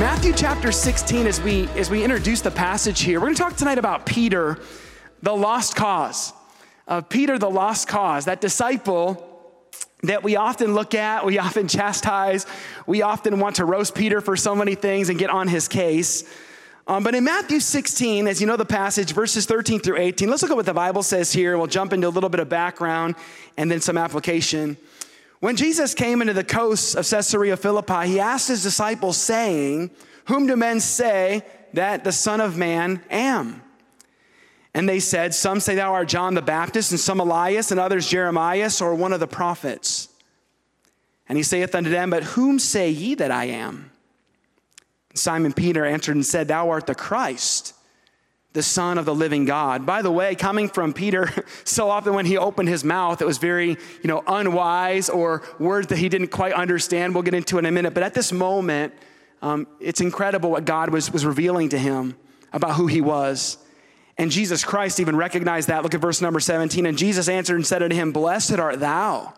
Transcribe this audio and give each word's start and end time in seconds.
Matthew 0.00 0.32
chapter 0.32 0.72
16, 0.72 1.26
as 1.26 1.42
we 1.42 1.68
as 1.76 1.90
we 1.90 2.02
introduce 2.02 2.40
the 2.40 2.50
passage 2.50 3.02
here, 3.02 3.20
we're 3.20 3.26
going 3.26 3.34
to 3.34 3.42
talk 3.42 3.56
tonight 3.56 3.76
about 3.76 4.06
Peter, 4.06 4.58
the 5.22 5.36
lost 5.36 5.76
cause. 5.76 6.32
Of 6.88 7.10
Peter, 7.10 7.38
the 7.38 7.50
lost 7.50 7.86
cause, 7.86 8.24
that 8.24 8.40
disciple 8.40 9.62
that 10.04 10.22
we 10.22 10.36
often 10.36 10.72
look 10.72 10.94
at, 10.94 11.26
we 11.26 11.38
often 11.46 11.68
chastise, 11.68 12.46
we 12.86 13.02
often 13.02 13.40
want 13.40 13.56
to 13.56 13.66
roast 13.66 13.94
Peter 13.94 14.22
for 14.22 14.38
so 14.38 14.54
many 14.54 14.74
things 14.74 15.10
and 15.10 15.18
get 15.18 15.28
on 15.28 15.48
his 15.48 15.68
case. 15.68 16.24
Um, 16.86 17.04
but 17.04 17.14
in 17.14 17.24
Matthew 17.24 17.60
16, 17.60 18.26
as 18.26 18.40
you 18.40 18.46
know 18.46 18.56
the 18.56 18.64
passage, 18.64 19.12
verses 19.12 19.44
13 19.44 19.80
through 19.80 19.98
18, 19.98 20.30
let's 20.30 20.40
look 20.40 20.50
at 20.50 20.56
what 20.56 20.64
the 20.64 20.72
Bible 20.72 21.02
says 21.02 21.30
here. 21.30 21.58
We'll 21.58 21.66
jump 21.66 21.92
into 21.92 22.08
a 22.08 22.10
little 22.10 22.30
bit 22.30 22.40
of 22.40 22.48
background 22.48 23.16
and 23.58 23.70
then 23.70 23.82
some 23.82 23.98
application. 23.98 24.78
When 25.40 25.56
Jesus 25.56 25.94
came 25.94 26.20
into 26.20 26.34
the 26.34 26.44
coasts 26.44 26.94
of 26.94 27.08
Caesarea 27.08 27.56
Philippi, 27.56 28.06
he 28.06 28.20
asked 28.20 28.48
his 28.48 28.62
disciples, 28.62 29.16
saying, 29.16 29.90
Whom 30.26 30.46
do 30.46 30.54
men 30.54 30.80
say 30.80 31.42
that 31.72 32.04
the 32.04 32.12
Son 32.12 32.40
of 32.40 32.58
Man 32.58 33.02
am? 33.10 33.62
And 34.74 34.88
they 34.88 35.00
said, 35.00 35.34
Some 35.34 35.58
say 35.60 35.74
thou 35.74 35.94
art 35.94 36.08
John 36.08 36.34
the 36.34 36.42
Baptist, 36.42 36.90
and 36.90 37.00
some 37.00 37.20
Elias, 37.20 37.70
and 37.70 37.80
others 37.80 38.06
Jeremiah, 38.06 38.70
or 38.80 38.94
one 38.94 39.14
of 39.14 39.20
the 39.20 39.26
prophets. 39.26 40.08
And 41.26 41.38
he 41.38 41.42
saith 41.42 41.74
unto 41.74 41.90
them, 41.90 42.10
But 42.10 42.22
whom 42.22 42.58
say 42.58 42.90
ye 42.90 43.14
that 43.14 43.30
I 43.30 43.46
am? 43.46 43.90
Simon 45.14 45.52
Peter 45.52 45.84
answered 45.84 46.16
and 46.16 46.26
said, 46.26 46.48
Thou 46.48 46.68
art 46.70 46.86
the 46.86 46.94
Christ 46.94 47.74
the 48.52 48.62
Son 48.62 48.98
of 48.98 49.04
the 49.04 49.14
living 49.14 49.44
God. 49.44 49.86
By 49.86 50.02
the 50.02 50.10
way, 50.10 50.34
coming 50.34 50.68
from 50.68 50.92
Peter, 50.92 51.28
so 51.64 51.88
often 51.88 52.14
when 52.14 52.26
he 52.26 52.36
opened 52.36 52.68
his 52.68 52.84
mouth, 52.84 53.22
it 53.22 53.26
was 53.26 53.38
very, 53.38 53.68
you 53.68 53.78
know, 54.04 54.22
unwise 54.26 55.08
or 55.08 55.42
words 55.58 55.88
that 55.88 55.98
he 55.98 56.08
didn't 56.08 56.28
quite 56.28 56.52
understand. 56.52 57.14
We'll 57.14 57.22
get 57.22 57.34
into 57.34 57.58
in 57.58 57.66
a 57.66 57.70
minute. 57.70 57.94
But 57.94 58.02
at 58.02 58.14
this 58.14 58.32
moment, 58.32 58.92
um, 59.42 59.66
it's 59.78 60.00
incredible 60.00 60.50
what 60.50 60.64
God 60.64 60.90
was, 60.90 61.10
was 61.12 61.24
revealing 61.24 61.68
to 61.70 61.78
him 61.78 62.16
about 62.52 62.74
who 62.74 62.86
he 62.86 63.00
was. 63.00 63.58
And 64.18 64.30
Jesus 64.30 64.64
Christ 64.64 65.00
even 65.00 65.16
recognized 65.16 65.68
that. 65.68 65.82
Look 65.82 65.94
at 65.94 66.00
verse 66.00 66.20
number 66.20 66.40
17. 66.40 66.84
And 66.84 66.98
Jesus 66.98 67.28
answered 67.28 67.54
and 67.54 67.66
said 67.66 67.82
unto 67.82 67.96
him, 67.96 68.12
Blessed 68.12 68.58
art 68.58 68.80
thou, 68.80 69.32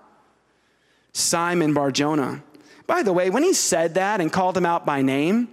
Simon 1.13 1.75
Barjona. 1.75 2.43
By 2.87 3.03
the 3.03 3.13
way, 3.13 3.31
when 3.31 3.45
he 3.45 3.53
said 3.53 3.95
that 3.95 4.21
and 4.21 4.33
called 4.33 4.57
him 4.57 4.67
out 4.67 4.85
by 4.85 5.03
name, 5.03 5.49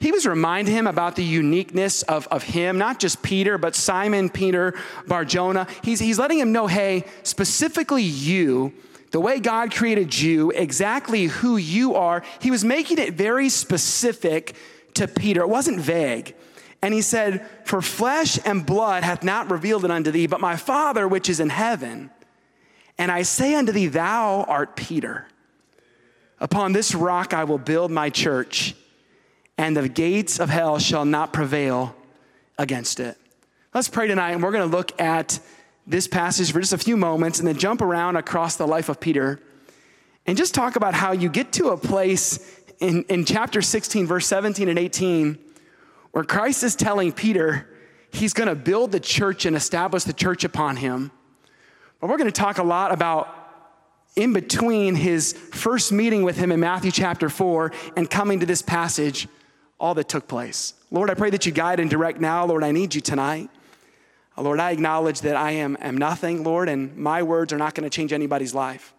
he 0.00 0.12
was 0.12 0.26
reminding 0.26 0.74
him 0.74 0.86
about 0.86 1.16
the 1.16 1.24
uniqueness 1.24 2.02
of, 2.02 2.26
of 2.28 2.42
him, 2.42 2.78
not 2.78 2.98
just 2.98 3.22
Peter, 3.22 3.58
but 3.58 3.74
Simon, 3.74 4.28
Peter, 4.28 4.74
Barjona. 5.06 5.66
He's, 5.82 6.00
he's 6.00 6.18
letting 6.18 6.38
him 6.38 6.52
know, 6.52 6.66
hey, 6.66 7.04
specifically 7.22 8.02
you, 8.02 8.72
the 9.12 9.20
way 9.20 9.38
God 9.38 9.72
created 9.72 10.18
you, 10.18 10.50
exactly 10.50 11.26
who 11.26 11.56
you 11.56 11.94
are. 11.94 12.22
He 12.40 12.50
was 12.50 12.64
making 12.64 12.98
it 12.98 13.14
very 13.14 13.48
specific 13.48 14.56
to 14.94 15.06
Peter. 15.06 15.42
It 15.42 15.48
wasn't 15.48 15.80
vague. 15.80 16.34
And 16.82 16.92
he 16.92 17.00
said, 17.00 17.46
For 17.64 17.80
flesh 17.80 18.38
and 18.44 18.66
blood 18.66 19.04
hath 19.04 19.22
not 19.22 19.50
revealed 19.50 19.84
it 19.84 19.90
unto 19.90 20.10
thee, 20.10 20.26
but 20.26 20.40
my 20.40 20.56
Father 20.56 21.08
which 21.08 21.28
is 21.28 21.40
in 21.40 21.48
heaven. 21.48 22.10
And 22.98 23.10
I 23.10 23.22
say 23.22 23.54
unto 23.54 23.72
thee, 23.72 23.86
Thou 23.86 24.42
art 24.42 24.76
Peter. 24.76 25.28
Upon 26.40 26.72
this 26.72 26.94
rock 26.94 27.32
I 27.32 27.44
will 27.44 27.58
build 27.58 27.90
my 27.90 28.10
church 28.10 28.74
and 29.56 29.76
the 29.76 29.88
gates 29.88 30.40
of 30.40 30.48
hell 30.50 30.78
shall 30.78 31.04
not 31.04 31.32
prevail 31.32 31.94
against 32.58 33.00
it. 33.00 33.16
Let's 33.72 33.88
pray 33.88 34.06
tonight, 34.06 34.32
and 34.32 34.42
we're 34.42 34.52
going 34.52 34.68
to 34.68 34.76
look 34.76 34.98
at 35.00 35.40
this 35.86 36.06
passage 36.06 36.52
for 36.52 36.60
just 36.60 36.72
a 36.72 36.78
few 36.78 36.96
moments 36.96 37.38
and 37.38 37.48
then 37.48 37.58
jump 37.58 37.82
around 37.82 38.16
across 38.16 38.56
the 38.56 38.66
life 38.66 38.88
of 38.88 39.00
Peter 39.00 39.40
and 40.26 40.36
just 40.36 40.54
talk 40.54 40.76
about 40.76 40.94
how 40.94 41.12
you 41.12 41.28
get 41.28 41.52
to 41.52 41.68
a 41.68 41.76
place 41.76 42.60
in, 42.80 43.04
in 43.04 43.24
chapter 43.24 43.60
16, 43.60 44.06
verse 44.06 44.26
17 44.26 44.68
and 44.68 44.78
18, 44.78 45.38
where 46.12 46.24
Christ 46.24 46.62
is 46.62 46.74
telling 46.74 47.12
Peter 47.12 47.68
he's 48.10 48.32
going 48.32 48.48
to 48.48 48.54
build 48.54 48.92
the 48.92 49.00
church 49.00 49.44
and 49.44 49.56
establish 49.56 50.04
the 50.04 50.12
church 50.12 50.44
upon 50.44 50.76
him. 50.76 51.10
But 52.00 52.08
we're 52.08 52.16
going 52.16 52.30
to 52.30 52.32
talk 52.32 52.58
a 52.58 52.62
lot 52.62 52.92
about 52.92 53.28
in 54.16 54.32
between 54.32 54.94
his 54.94 55.32
first 55.32 55.92
meeting 55.92 56.22
with 56.22 56.36
him 56.36 56.52
in 56.52 56.60
Matthew 56.60 56.92
chapter 56.92 57.28
4 57.28 57.72
and 57.96 58.08
coming 58.08 58.40
to 58.40 58.46
this 58.46 58.62
passage 58.62 59.26
all 59.84 59.92
that 59.92 60.08
took 60.08 60.26
place. 60.26 60.72
Lord, 60.90 61.10
I 61.10 61.14
pray 61.14 61.28
that 61.28 61.44
you 61.44 61.52
guide 61.52 61.78
and 61.78 61.90
direct 61.90 62.18
now. 62.18 62.46
Lord, 62.46 62.64
I 62.64 62.72
need 62.72 62.94
you 62.94 63.02
tonight. 63.02 63.50
Uh, 64.34 64.40
Lord, 64.40 64.58
I 64.58 64.70
acknowledge 64.70 65.20
that 65.20 65.36
I 65.36 65.50
am, 65.50 65.76
am 65.78 65.98
nothing, 65.98 66.42
Lord, 66.42 66.70
and 66.70 66.96
my 66.96 67.22
words 67.22 67.52
are 67.52 67.58
not 67.58 67.74
going 67.74 67.84
to 67.84 67.94
change 67.94 68.10
anybody's 68.10 68.54
life. 68.54 68.94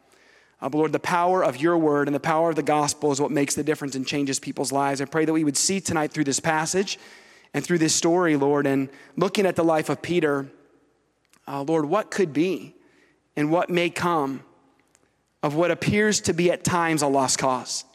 Uh, 0.61 0.69
but 0.69 0.77
Lord, 0.77 0.91
the 0.91 0.99
power 0.99 1.43
of 1.43 1.57
your 1.57 1.75
word 1.75 2.07
and 2.07 2.13
the 2.13 2.19
power 2.19 2.51
of 2.51 2.55
the 2.55 2.61
gospel 2.61 3.11
is 3.11 3.19
what 3.19 3.31
makes 3.31 3.55
the 3.55 3.63
difference 3.63 3.95
and 3.95 4.05
changes 4.05 4.39
people's 4.39 4.71
lives. 4.71 5.01
I 5.01 5.05
pray 5.05 5.25
that 5.25 5.33
we 5.33 5.43
would 5.43 5.57
see 5.57 5.81
tonight 5.81 6.11
through 6.11 6.25
this 6.25 6.39
passage 6.39 6.99
and 7.55 7.65
through 7.65 7.79
this 7.79 7.95
story, 7.95 8.35
Lord, 8.35 8.67
and 8.67 8.87
looking 9.17 9.47
at 9.47 9.55
the 9.55 9.63
life 9.63 9.89
of 9.89 10.03
Peter, 10.03 10.51
uh, 11.47 11.63
Lord, 11.63 11.85
what 11.85 12.11
could 12.11 12.31
be 12.31 12.75
and 13.35 13.49
what 13.49 13.71
may 13.71 13.89
come 13.89 14.43
of 15.41 15.55
what 15.55 15.71
appears 15.71 16.21
to 16.21 16.33
be 16.33 16.51
at 16.51 16.63
times 16.63 17.01
a 17.01 17.07
lost 17.07 17.39
cause. 17.39 17.85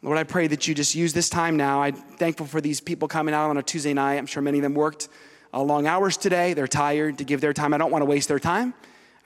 Lord, 0.00 0.16
I 0.16 0.22
pray 0.22 0.46
that 0.46 0.68
you 0.68 0.74
just 0.76 0.94
use 0.94 1.12
this 1.12 1.28
time 1.28 1.56
now. 1.56 1.82
I'm 1.82 1.94
thankful 1.94 2.46
for 2.46 2.60
these 2.60 2.80
people 2.80 3.08
coming 3.08 3.34
out 3.34 3.50
on 3.50 3.56
a 3.56 3.62
Tuesday 3.64 3.92
night. 3.92 4.14
I'm 4.14 4.26
sure 4.26 4.40
many 4.40 4.58
of 4.58 4.62
them 4.62 4.74
worked 4.74 5.08
uh, 5.52 5.60
long 5.60 5.88
hours 5.88 6.16
today. 6.16 6.54
They're 6.54 6.68
tired 6.68 7.18
to 7.18 7.24
give 7.24 7.40
their 7.40 7.52
time. 7.52 7.74
I 7.74 7.78
don't 7.78 7.90
want 7.90 8.02
to 8.02 8.06
waste 8.06 8.28
their 8.28 8.38
time. 8.38 8.74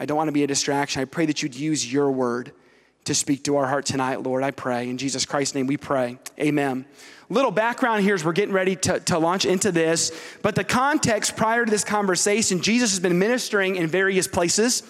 I 0.00 0.06
don't 0.06 0.16
want 0.16 0.28
to 0.28 0.32
be 0.32 0.44
a 0.44 0.46
distraction. 0.46 1.02
I 1.02 1.04
pray 1.04 1.26
that 1.26 1.42
you'd 1.42 1.54
use 1.54 1.92
your 1.92 2.10
word 2.10 2.52
to 3.04 3.14
speak 3.14 3.44
to 3.44 3.56
our 3.56 3.66
heart 3.66 3.84
tonight, 3.84 4.22
Lord. 4.22 4.42
I 4.42 4.50
pray. 4.50 4.88
In 4.88 4.96
Jesus 4.96 5.26
Christ's 5.26 5.54
name 5.54 5.66
we 5.66 5.76
pray. 5.76 6.18
Amen. 6.40 6.86
Little 7.28 7.50
background 7.50 8.02
here 8.02 8.14
as 8.14 8.24
we're 8.24 8.32
getting 8.32 8.54
ready 8.54 8.76
to, 8.76 8.98
to 9.00 9.18
launch 9.18 9.44
into 9.44 9.72
this. 9.72 10.10
But 10.40 10.54
the 10.54 10.64
context 10.64 11.36
prior 11.36 11.66
to 11.66 11.70
this 11.70 11.84
conversation, 11.84 12.62
Jesus 12.62 12.92
has 12.92 13.00
been 13.00 13.18
ministering 13.18 13.76
in 13.76 13.88
various 13.88 14.26
places 14.26 14.82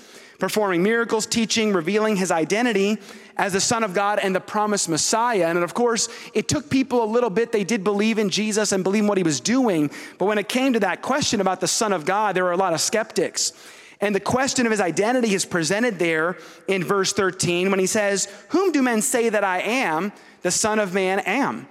performing 0.43 0.83
miracles, 0.83 1.25
teaching, 1.25 1.73
revealing 1.73 2.17
his 2.17 2.33
identity 2.33 2.99
as 3.37 3.53
the 3.53 3.61
Son 3.61 3.83
of 3.85 3.95
God 3.95 4.19
and 4.19 4.35
the 4.35 4.41
promised 4.41 4.89
Messiah. 4.89 5.49
And 5.49 5.59
of 5.59 5.75
course, 5.75 6.09
it 6.35 6.49
took 6.49 6.71
people 6.71 7.03
a 7.03 7.07
little 7.07 7.31
bit. 7.31 7.53
They 7.53 7.65
did 7.65 7.85
believe 7.85 8.19
in 8.19 8.31
Jesus 8.31 8.73
and 8.73 8.85
believe 8.85 9.03
in 9.03 9.09
what 9.09 9.19
he 9.19 9.25
was 9.25 9.41
doing. 9.41 9.91
But 10.19 10.27
when 10.27 10.39
it 10.39 10.49
came 10.49 10.73
to 10.75 10.81
that 10.81 11.03
question 11.03 11.41
about 11.41 11.61
the 11.61 11.69
Son 11.69 11.93
of 11.93 12.05
God, 12.05 12.37
there 12.37 12.45
were 12.45 12.53
a 12.53 12.57
lot 12.57 12.75
of 12.75 12.81
skeptics. 12.81 13.53
And 14.01 14.15
the 14.15 14.21
question 14.21 14.67
of 14.67 14.73
his 14.73 14.81
identity 14.81 15.33
is 15.33 15.45
presented 15.45 15.99
there 15.99 16.37
in 16.67 16.83
verse 16.83 17.13
13 17.13 17.71
when 17.71 17.79
he 17.79 17.87
says, 17.87 18.27
Whom 18.49 18.73
do 18.73 18.83
men 18.83 19.01
say 19.01 19.29
that 19.29 19.45
I 19.45 19.61
am? 19.61 20.13
The 20.43 20.51
Son 20.51 20.81
of 20.81 20.93
Man 20.93 21.21
am. 21.21 21.69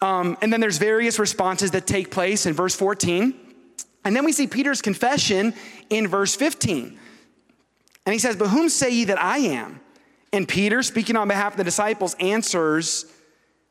Um, 0.00 0.36
and 0.40 0.52
then 0.52 0.60
there's 0.60 0.78
various 0.78 1.18
responses 1.18 1.72
that 1.72 1.86
take 1.86 2.10
place 2.10 2.46
in 2.46 2.54
verse 2.54 2.74
14. 2.74 3.34
And 4.04 4.16
then 4.16 4.24
we 4.24 4.32
see 4.32 4.46
Peter's 4.46 4.82
confession 4.82 5.54
in 5.90 6.08
verse 6.08 6.34
15. 6.34 6.98
And 8.06 8.12
he 8.12 8.18
says, 8.18 8.36
But 8.36 8.48
whom 8.48 8.68
say 8.68 8.90
ye 8.90 9.04
that 9.04 9.20
I 9.20 9.38
am? 9.38 9.80
And 10.34 10.48
Peter, 10.48 10.82
speaking 10.82 11.14
on 11.14 11.28
behalf 11.28 11.52
of 11.52 11.58
the 11.58 11.62
disciples, 11.62 12.16
answers, 12.18 13.06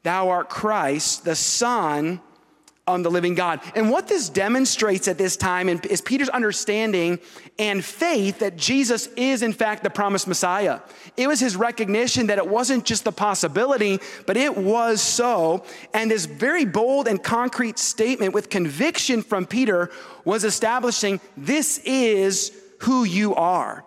Thou 0.04 0.30
art 0.30 0.50
Christ, 0.50 1.26
the 1.26 1.36
Son 1.36 2.22
of 2.88 3.04
the 3.04 3.12
living 3.12 3.36
God. 3.36 3.60
And 3.76 3.90
what 3.90 4.08
this 4.08 4.30
demonstrates 4.30 5.10
at 5.10 5.18
this 5.18 5.36
time 5.36 5.68
is 5.68 6.00
Peter's 6.00 6.30
understanding 6.30 7.20
and 7.60 7.84
faith 7.84 8.40
that 8.40 8.56
Jesus 8.56 9.08
is, 9.18 9.42
in 9.42 9.52
fact, 9.52 9.84
the 9.84 9.90
promised 9.90 10.26
Messiah. 10.26 10.80
It 11.18 11.28
was 11.28 11.42
his 11.42 11.58
recognition 11.58 12.28
that 12.28 12.38
it 12.38 12.48
wasn't 12.48 12.86
just 12.86 13.04
the 13.04 13.12
possibility, 13.12 14.00
but 14.26 14.38
it 14.38 14.56
was 14.56 15.02
so. 15.02 15.66
And 15.94 16.10
this 16.10 16.26
very 16.26 16.64
bold 16.64 17.10
and 17.10 17.22
concrete 17.22 17.78
statement 17.78 18.34
with 18.34 18.50
conviction 18.50 19.22
from 19.22 19.48
Peter 19.48 19.92
was 20.24 20.46
establishing 20.46 21.20
this 21.36 21.80
is 21.80 22.58
who 22.80 23.04
you 23.04 23.36
are. 23.36 23.84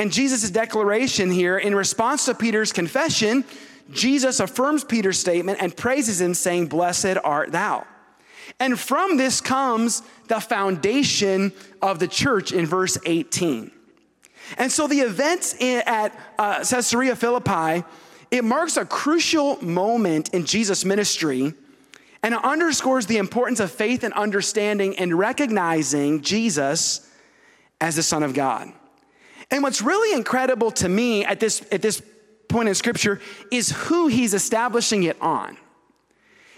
And 0.00 0.10
Jesus' 0.10 0.48
declaration 0.48 1.30
here, 1.30 1.58
in 1.58 1.74
response 1.74 2.24
to 2.24 2.34
Peter's 2.34 2.72
confession, 2.72 3.44
Jesus 3.90 4.40
affirms 4.40 4.82
Peter's 4.82 5.18
statement 5.18 5.58
and 5.60 5.76
praises 5.76 6.22
him, 6.22 6.32
saying, 6.32 6.68
Blessed 6.68 7.18
art 7.22 7.52
thou. 7.52 7.86
And 8.58 8.80
from 8.80 9.18
this 9.18 9.42
comes 9.42 10.02
the 10.26 10.40
foundation 10.40 11.52
of 11.82 11.98
the 11.98 12.08
church 12.08 12.50
in 12.50 12.64
verse 12.64 12.96
18. 13.04 13.70
And 14.56 14.72
so 14.72 14.86
the 14.86 15.00
events 15.00 15.54
at 15.60 16.18
uh, 16.38 16.64
Caesarea 16.64 17.14
Philippi, 17.14 17.84
it 18.30 18.42
marks 18.42 18.78
a 18.78 18.86
crucial 18.86 19.62
moment 19.62 20.30
in 20.30 20.46
Jesus' 20.46 20.82
ministry 20.82 21.52
And 22.22 22.32
it 22.32 22.42
underscores 22.42 23.04
the 23.04 23.18
importance 23.18 23.60
of 23.60 23.70
faith 23.70 24.02
and 24.02 24.14
understanding 24.14 24.96
and 24.96 25.18
recognizing 25.18 26.22
Jesus 26.22 27.06
as 27.82 27.96
the 27.96 28.02
Son 28.02 28.22
of 28.22 28.32
God. 28.32 28.72
And 29.50 29.62
what's 29.62 29.82
really 29.82 30.16
incredible 30.16 30.70
to 30.72 30.88
me 30.88 31.24
at 31.24 31.40
this, 31.40 31.62
at 31.72 31.82
this 31.82 32.02
point 32.48 32.68
in 32.68 32.74
Scripture 32.74 33.20
is 33.50 33.70
who 33.70 34.06
he's 34.06 34.34
establishing 34.34 35.04
it 35.04 35.20
on. 35.20 35.56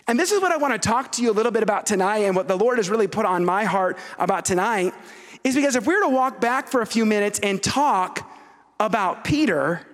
And 0.09 0.19
this 0.19 0.33
is 0.33 0.41
what 0.41 0.53
I 0.53 0.57
want 0.57 0.81
to 0.81 0.89
talk 0.89 1.13
to 1.13 1.23
you 1.23 1.31
a 1.31 1.33
little 1.33 1.53
bit 1.53 1.63
about 1.63 1.87
tonight, 1.87 2.19
and 2.19 2.35
what 2.35 2.49
the 2.49 2.57
Lord 2.57 2.79
has 2.79 2.91
really 2.91 3.07
put 3.07 3.25
on 3.25 3.45
my 3.45 3.65
heart 3.65 3.97
about 4.19 4.45
tonight 4.45 4.93
is 5.45 5.55
because 5.55 5.77
if 5.77 5.87
we 5.87 5.95
were 5.95 6.03
to 6.03 6.09
walk 6.09 6.41
back 6.41 6.69
for 6.69 6.83
a 6.83 6.87
few 6.87 7.07
minutes 7.07 7.39
and 7.39 7.63
talk 7.63 8.31
about 8.81 9.25
Peter, 9.25 9.87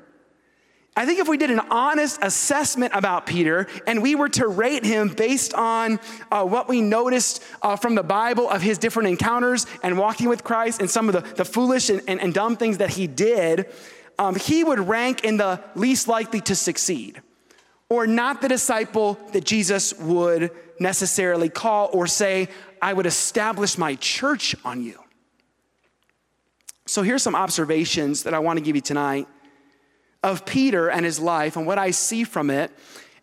I 0.98 1.06
think 1.06 1.20
if 1.20 1.28
we 1.28 1.36
did 1.36 1.52
an 1.52 1.60
honest 1.70 2.18
assessment 2.22 2.92
about 2.92 3.24
Peter 3.24 3.68
and 3.86 4.02
we 4.02 4.16
were 4.16 4.28
to 4.30 4.48
rate 4.48 4.84
him 4.84 5.10
based 5.10 5.54
on 5.54 6.00
uh, 6.32 6.44
what 6.44 6.68
we 6.68 6.80
noticed 6.80 7.40
uh, 7.62 7.76
from 7.76 7.94
the 7.94 8.02
Bible 8.02 8.50
of 8.50 8.62
his 8.62 8.78
different 8.78 9.08
encounters 9.08 9.64
and 9.84 9.96
walking 9.96 10.28
with 10.28 10.42
Christ 10.42 10.80
and 10.80 10.90
some 10.90 11.08
of 11.08 11.12
the, 11.12 11.20
the 11.36 11.44
foolish 11.44 11.88
and, 11.88 12.02
and, 12.08 12.20
and 12.20 12.34
dumb 12.34 12.56
things 12.56 12.78
that 12.78 12.90
he 12.90 13.06
did, 13.06 13.66
um, 14.18 14.34
he 14.34 14.64
would 14.64 14.80
rank 14.80 15.22
in 15.22 15.36
the 15.36 15.62
least 15.76 16.08
likely 16.08 16.40
to 16.40 16.56
succeed 16.56 17.22
or 17.88 18.08
not 18.08 18.40
the 18.40 18.48
disciple 18.48 19.20
that 19.30 19.44
Jesus 19.44 19.94
would 20.00 20.50
necessarily 20.80 21.48
call 21.48 21.90
or 21.92 22.08
say, 22.08 22.48
I 22.82 22.92
would 22.92 23.06
establish 23.06 23.78
my 23.78 23.94
church 23.94 24.56
on 24.64 24.82
you. 24.82 24.98
So 26.86 27.02
here's 27.02 27.22
some 27.22 27.36
observations 27.36 28.24
that 28.24 28.34
I 28.34 28.40
want 28.40 28.58
to 28.58 28.64
give 28.64 28.74
you 28.74 28.82
tonight 28.82 29.28
of 30.22 30.44
Peter 30.44 30.90
and 30.90 31.04
his 31.04 31.20
life 31.20 31.56
and 31.56 31.66
what 31.66 31.78
I 31.78 31.90
see 31.90 32.24
from 32.24 32.50
it. 32.50 32.70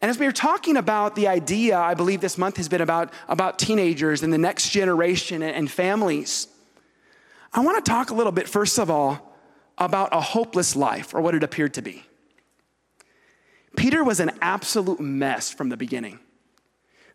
And 0.02 0.10
as 0.10 0.20
we 0.20 0.26
are 0.28 0.32
talking 0.32 0.78
about 0.78 1.16
the 1.16 1.28
idea, 1.28 1.78
I 1.78 1.94
believe 1.94 2.22
this 2.22 2.38
month 2.38 2.58
has 2.58 2.70
been 2.70 2.82
about, 2.82 3.12
about 3.28 3.60
teenagers 3.60 4.24
and 4.24 4.32
the 4.32 4.38
next 4.38 4.70
generation 4.70 5.42
and, 5.42 5.56
and 5.56 5.72
families. 5.72 6.48
I 7.54 7.62
want 7.62 7.84
to 7.84 7.90
talk 7.90 8.12
a 8.12 8.14
little 8.14 8.32
bit, 8.32 8.48
first 8.48 8.78
of 8.78 8.90
all, 8.90 9.36
about 9.78 10.10
a 10.14 10.22
hopeless 10.22 10.76
life 10.76 11.14
or 11.14 11.22
what 11.22 11.36
it 11.36 11.44
appeared 11.44 11.74
to 11.76 11.82
be. 11.82 12.04
Peter 13.76 14.04
was 14.04 14.20
an 14.20 14.32
absolute 14.42 15.00
mess 15.00 15.52
from 15.52 15.70
the 15.70 15.78
beginning 15.78 16.20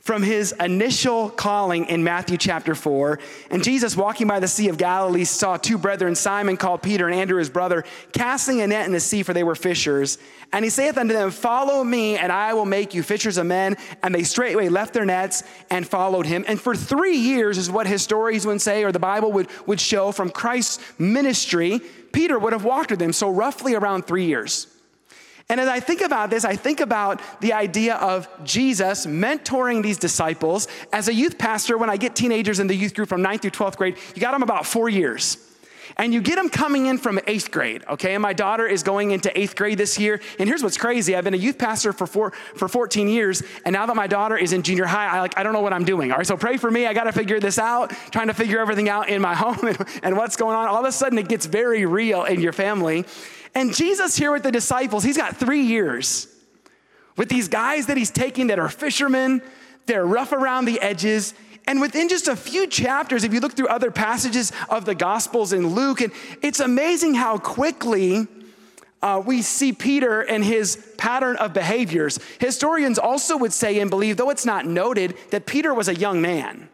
from 0.01 0.23
his 0.23 0.53
initial 0.59 1.29
calling 1.29 1.85
in 1.87 2.03
Matthew 2.03 2.39
chapter 2.39 2.75
4. 2.75 3.19
And 3.51 3.63
Jesus, 3.63 3.97
walking 3.97 4.27
by 4.27 4.41
the 4.41 4.49
Sea 4.49 4.69
of 4.69 4.79
Galilee, 4.79 5.25
saw 5.25 5.57
two 5.57 5.77
brethren, 5.77 6.15
Simon 6.15 6.57
called 6.57 6.83
Peter 6.83 7.07
and 7.07 7.15
Andrew 7.15 7.39
his 7.39 7.51
brother, 7.51 7.85
casting 8.13 8.63
a 8.63 8.67
net 8.67 8.87
in 8.87 8.93
the 8.93 9.01
sea, 9.01 9.23
for 9.23 9.35
they 9.35 9.45
were 9.45 9.55
fishers. 9.55 10.19
And 10.53 10.65
he 10.65 10.71
saith 10.71 10.97
unto 10.97 11.13
them, 11.13 11.31
Follow 11.31 11.85
me, 11.85 12.17
and 12.17 12.33
I 12.33 12.55
will 12.55 12.65
make 12.65 12.95
you 12.95 13.03
fishers 13.03 13.37
of 13.37 13.47
men. 13.47 13.77
And 14.03 14.15
they 14.15 14.23
straightway 14.23 14.69
left 14.69 14.95
their 14.95 15.05
nets 15.05 15.43
and 15.69 15.87
followed 15.87 16.27
him. 16.27 16.45
And 16.49 16.61
for 16.61 16.75
three 16.75 17.17
years, 17.17 17.59
is 17.59 17.71
what 17.71 17.87
historians 17.87 18.47
would 18.47 18.61
say, 18.61 18.85
or 18.85 18.93
the 18.93 18.99
Bible 18.99 19.33
would, 19.33 19.49
would 19.67 19.81
show 19.81 20.13
from 20.13 20.31
Christ's 20.31 20.81
ministry, 20.99 21.81
Peter 22.13 22.39
would 22.39 22.53
have 22.55 22.65
walked 22.65 22.91
with 22.91 22.99
them. 22.99 23.13
So, 23.13 23.31
roughly 23.31 23.75
around 23.75 24.07
three 24.07 24.25
years. 24.25 24.67
And 25.51 25.61
as 25.61 25.69
I 25.69 25.81
think 25.81 26.01
about 26.01 26.31
this, 26.31 26.45
I 26.45 26.55
think 26.55 26.81
about 26.81 27.21
the 27.41 27.53
idea 27.53 27.97
of 27.97 28.29
Jesus 28.45 29.05
mentoring 29.05 29.83
these 29.83 29.99
disciples. 29.99 30.69
As 30.93 31.09
a 31.09 31.13
youth 31.13 31.39
pastor, 31.39 31.77
when 31.77 31.91
I 31.91 31.97
get 31.97 32.15
teenagers 32.15 32.61
in 32.61 32.69
the 32.69 32.75
youth 32.75 32.95
group 32.95 33.09
from 33.09 33.21
9th 33.21 33.43
through 33.43 33.51
12th 33.51 33.77
grade, 33.77 33.97
you 34.15 34.21
got 34.21 34.31
them 34.31 34.45
about 34.45 34.65
four 34.65 34.89
years. 34.89 35.39
And 35.97 36.15
you 36.15 36.21
get 36.21 36.37
them 36.37 36.49
coming 36.49 36.87
in 36.87 36.99
from 36.99 37.19
eighth 37.27 37.51
grade, 37.51 37.85
okay? 37.89 38.15
And 38.15 38.23
my 38.23 38.33
daughter 38.33 38.65
is 38.65 38.85
going 38.85 39.11
into 39.11 39.37
eighth 39.39 39.57
grade 39.57 39.77
this 39.77 39.99
year. 39.99 40.21
And 40.39 40.49
here's 40.49 40.63
what's 40.63 40.79
crazy 40.79 41.17
I've 41.17 41.25
been 41.25 41.35
a 41.35 41.37
youth 41.39 41.59
pastor 41.59 41.93
for, 41.93 42.07
four, 42.07 42.31
for 42.31 42.69
14 42.69 43.09
years. 43.09 43.43
And 43.65 43.73
now 43.73 43.87
that 43.87 43.97
my 43.97 44.07
daughter 44.07 44.37
is 44.37 44.53
in 44.53 44.63
junior 44.63 44.87
high, 44.87 45.09
I, 45.09 45.21
like, 45.21 45.37
I 45.37 45.43
don't 45.43 45.53
know 45.53 45.63
what 45.63 45.73
I'm 45.73 45.85
doing. 45.85 46.13
All 46.13 46.19
right, 46.19 46.27
so 46.27 46.37
pray 46.37 46.59
for 46.59 46.71
me. 46.71 46.87
I 46.87 46.95
got 46.95 47.05
to 47.05 47.13
figure 47.13 47.41
this 47.41 47.59
out, 47.59 47.91
trying 48.13 48.29
to 48.29 48.35
figure 48.35 48.61
everything 48.61 48.89
out 48.89 49.09
in 49.09 49.21
my 49.21 49.35
home 49.43 49.67
and, 49.67 49.85
and 50.05 50.17
what's 50.17 50.37
going 50.37 50.55
on. 50.55 50.69
All 50.69 50.79
of 50.79 50.87
a 50.87 50.93
sudden, 50.93 51.19
it 51.19 51.29
gets 51.29 51.47
very 51.47 51.85
real 51.87 52.25
in 52.25 52.41
your 52.41 52.53
family. 52.53 53.05
And 53.55 53.75
Jesus 53.75 54.17
here 54.17 54.33
with 54.33 54.43
the 54.43 54.53
disciples, 54.53 55.03
he's 55.03 55.17
got 55.17 55.37
three 55.37 55.63
years 55.63 56.29
with 57.21 57.29
these 57.29 57.49
guys 57.49 57.85
that 57.87 57.99
he's 57.99 58.11
taking 58.11 58.47
that 58.47 58.59
are 58.59 58.71
fishermen, 58.71 59.43
they're 59.85 60.07
rough 60.07 60.33
around 60.33 60.65
the 60.65 60.81
edges. 60.81 61.35
And 61.67 61.79
within 61.79 62.09
just 62.09 62.29
a 62.29 62.35
few 62.35 62.67
chapters, 62.67 63.25
if 63.25 63.35
you 63.35 63.41
look 63.41 63.53
through 63.53 63.69
other 63.69 63.91
passages 63.91 64.53
of 64.71 64.87
the 64.87 64.95
Gospels 64.95 65.53
in 65.53 65.67
Luke, 65.67 66.01
and 66.01 66.15
it's 66.41 66.61
amazing 66.61 67.13
how 67.13 67.37
quickly 67.37 68.27
uh, 69.03 69.23
we 69.25 69.43
see 69.43 69.75
Peter 69.75 70.23
and 70.23 70.43
his 70.43 70.95
pattern 70.97 71.37
of 71.37 71.53
behaviors. 71.53 72.19
Historians 72.39 72.99
also 72.99 73.37
would 73.37 73.53
say 73.53 73.79
and 73.81 73.91
believe, 73.91 74.17
though 74.17 74.31
it's 74.31 74.47
not 74.47 74.65
noted, 74.65 75.15
that 75.31 75.45
Peter 75.45 75.75
was 75.75 75.89
a 75.89 75.95
young 75.95 76.23
man. 76.23 76.71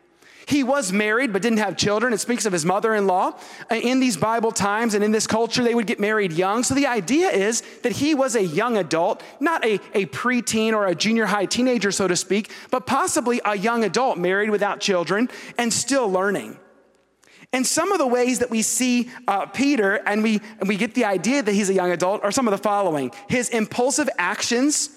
He 0.46 0.62
was 0.62 0.93
married 0.93 1.32
but 1.32 1.43
didn't 1.43 1.58
have 1.58 1.76
children. 1.76 2.12
It 2.12 2.19
speaks 2.19 2.46
of 2.46 2.52
his 2.52 2.64
mother 2.64 2.94
in 2.94 3.08
law. 3.08 3.37
Uh, 3.69 3.75
in 3.75 3.98
these 3.98 4.16
Bible 4.16 4.52
times 4.52 4.94
and 4.94 5.02
in 5.02 5.10
this 5.10 5.26
culture, 5.26 5.64
they 5.64 5.75
would 5.75 5.88
get 5.88 5.98
married 5.98 6.32
young. 6.32 6.62
So 6.62 6.75
the 6.75 6.87
idea 6.87 7.31
is 7.31 7.62
that 7.82 7.93
he 7.93 8.14
was 8.14 8.37
a 8.37 8.44
young 8.44 8.76
adult, 8.76 9.25
not 9.40 9.64
a, 9.64 9.81
a 9.93 10.06
preteen 10.06 10.72
or 10.72 10.87
a 10.87 10.94
junior 10.94 11.26
high 11.26 11.46
teenager, 11.46 11.90
so 11.90 12.06
to 12.06 12.14
speak, 12.14 12.52
but 12.70 12.87
possibly 12.87 13.40
a 13.44 13.58
young 13.58 13.82
adult 13.82 14.19
married 14.19 14.50
without 14.50 14.78
children 14.78 15.28
and 15.58 15.72
still 15.72 16.08
learning. 16.08 16.56
And 17.52 17.66
some 17.66 17.90
of 17.90 17.98
the 17.98 18.06
ways 18.06 18.38
that 18.38 18.50
we 18.50 18.62
see 18.62 19.10
uh, 19.26 19.46
Peter 19.46 19.94
and 19.94 20.22
we, 20.22 20.40
and 20.60 20.69
we 20.69 20.76
get 20.76 20.94
the 20.94 21.06
idea 21.06 21.43
that 21.43 21.52
he's 21.52 21.70
a 21.70 21.75
young 21.75 21.90
adult 21.90 22.22
are 22.22 22.31
some 22.31 22.46
of 22.46 22.52
the 22.52 22.58
following 22.58 23.10
his 23.28 23.48
impulsive 23.48 24.08
actions 24.16 24.90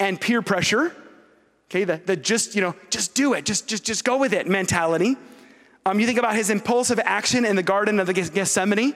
and 0.00 0.20
peer 0.20 0.42
pressure 0.42 0.92
Okay, 1.70 1.84
the, 1.84 2.00
the 2.04 2.16
just, 2.16 2.54
you 2.54 2.60
know, 2.60 2.74
just 2.90 3.14
do 3.14 3.34
it, 3.34 3.44
just, 3.44 3.66
just, 3.66 3.84
just 3.84 4.04
go 4.04 4.18
with 4.18 4.32
it 4.32 4.46
mentality. 4.48 5.16
Um, 5.84 6.00
you 6.00 6.06
think 6.06 6.18
about 6.18 6.36
his 6.36 6.50
impulsive 6.50 7.00
action 7.04 7.44
in 7.44 7.56
the 7.56 7.62
Garden 7.62 7.98
of 8.00 8.06
the 8.06 8.12
Gethsemane 8.12 8.94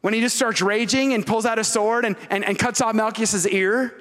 when 0.00 0.14
he 0.14 0.20
just 0.20 0.36
starts 0.36 0.60
raging 0.60 1.14
and 1.14 1.26
pulls 1.26 1.46
out 1.46 1.58
a 1.58 1.64
sword 1.64 2.04
and, 2.04 2.16
and, 2.30 2.44
and 2.44 2.58
cuts 2.58 2.80
off 2.80 2.94
Malchus's 2.94 3.46
ear. 3.48 3.94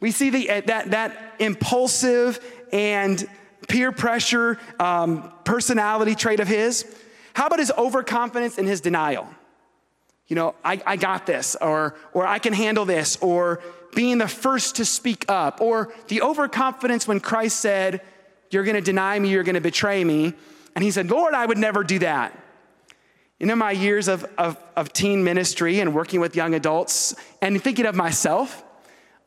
We 0.00 0.10
see 0.12 0.30
the, 0.30 0.50
uh, 0.50 0.60
that, 0.66 0.90
that 0.92 1.34
impulsive 1.38 2.40
and 2.72 3.28
peer 3.68 3.92
pressure 3.92 4.58
um, 4.78 5.32
personality 5.44 6.14
trait 6.14 6.40
of 6.40 6.48
his. 6.48 6.84
How 7.34 7.46
about 7.46 7.58
his 7.58 7.72
overconfidence 7.76 8.58
and 8.58 8.66
his 8.66 8.80
denial? 8.80 9.28
You 10.28 10.36
know, 10.36 10.54
I, 10.64 10.80
I 10.86 10.96
got 10.96 11.26
this, 11.26 11.56
or, 11.60 11.94
or 12.12 12.26
I 12.26 12.38
can 12.38 12.52
handle 12.52 12.84
this, 12.84 13.16
or 13.20 13.60
being 13.98 14.18
the 14.18 14.28
first 14.28 14.76
to 14.76 14.84
speak 14.84 15.24
up, 15.28 15.60
or 15.60 15.92
the 16.06 16.22
overconfidence 16.22 17.08
when 17.08 17.18
Christ 17.18 17.58
said, 17.58 18.00
You're 18.48 18.62
gonna 18.62 18.80
deny 18.80 19.18
me, 19.18 19.28
you're 19.28 19.42
gonna 19.42 19.60
betray 19.60 20.04
me. 20.04 20.34
And 20.76 20.84
he 20.84 20.92
said, 20.92 21.10
Lord, 21.10 21.34
I 21.34 21.44
would 21.44 21.58
never 21.58 21.82
do 21.82 21.98
that. 21.98 22.32
In 23.40 23.58
my 23.58 23.72
years 23.72 24.06
of, 24.06 24.24
of, 24.38 24.56
of 24.76 24.92
teen 24.92 25.24
ministry 25.24 25.80
and 25.80 25.96
working 25.96 26.20
with 26.20 26.36
young 26.36 26.54
adults 26.54 27.16
and 27.42 27.60
thinking 27.60 27.86
of 27.86 27.96
myself, 27.96 28.62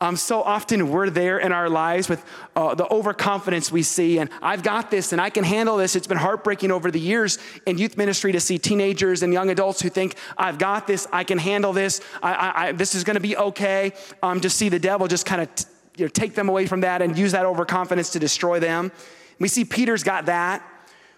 um, 0.01 0.17
so 0.17 0.41
often 0.41 0.89
we're 0.89 1.10
there 1.10 1.38
in 1.38 1.51
our 1.51 1.70
lives 1.70 2.10
with 2.10 2.25
uh, 2.55 2.75
the 2.75 2.91
overconfidence 2.91 3.72
we 3.72 3.84
see, 3.84 4.17
and 4.20 4.29
I've 4.41 4.63
got 4.63 4.91
this 4.91 5.13
and 5.13 5.22
I 5.22 5.29
can 5.29 5.43
handle 5.43 5.77
this. 5.77 5.96
It's 5.96 6.08
been 6.08 6.17
heartbreaking 6.17 6.72
over 6.72 6.91
the 6.91 7.00
years 7.00 7.38
in 7.65 7.77
youth 7.77 7.96
ministry 7.96 8.34
to 8.34 8.39
see 8.39 8.58
teenagers 8.58 9.24
and 9.24 9.31
young 9.31 9.50
adults 9.50 9.81
who 9.81 9.89
think, 9.89 10.15
I've 10.38 10.58
got 10.58 10.88
this, 10.88 11.08
I 11.13 11.24
can 11.24 11.38
handle 11.38 11.72
this, 11.72 12.01
I, 12.22 12.34
I, 12.34 12.67
I, 12.67 12.72
this 12.74 12.96
is 12.96 13.03
gonna 13.03 13.20
be 13.20 13.38
okay. 13.38 13.93
Um, 14.22 14.41
to 14.41 14.50
see 14.50 14.70
the 14.70 14.79
devil 14.79 15.08
just 15.08 15.25
kind 15.25 15.41
of 15.41 15.55
t- 15.55 15.65
you 15.98 16.05
know, 16.05 16.10
take 16.10 16.34
them 16.34 16.50
away 16.50 16.65
from 16.65 16.81
that 16.81 17.01
and 17.01 17.17
use 17.17 17.34
that 17.34 17.46
overconfidence 17.46 18.10
to 18.12 18.20
destroy 18.20 18.60
them. 18.60 18.91
We 19.39 19.48
see 19.48 19.65
Peter's 19.65 20.03
got 20.03 20.25
that. 20.25 20.65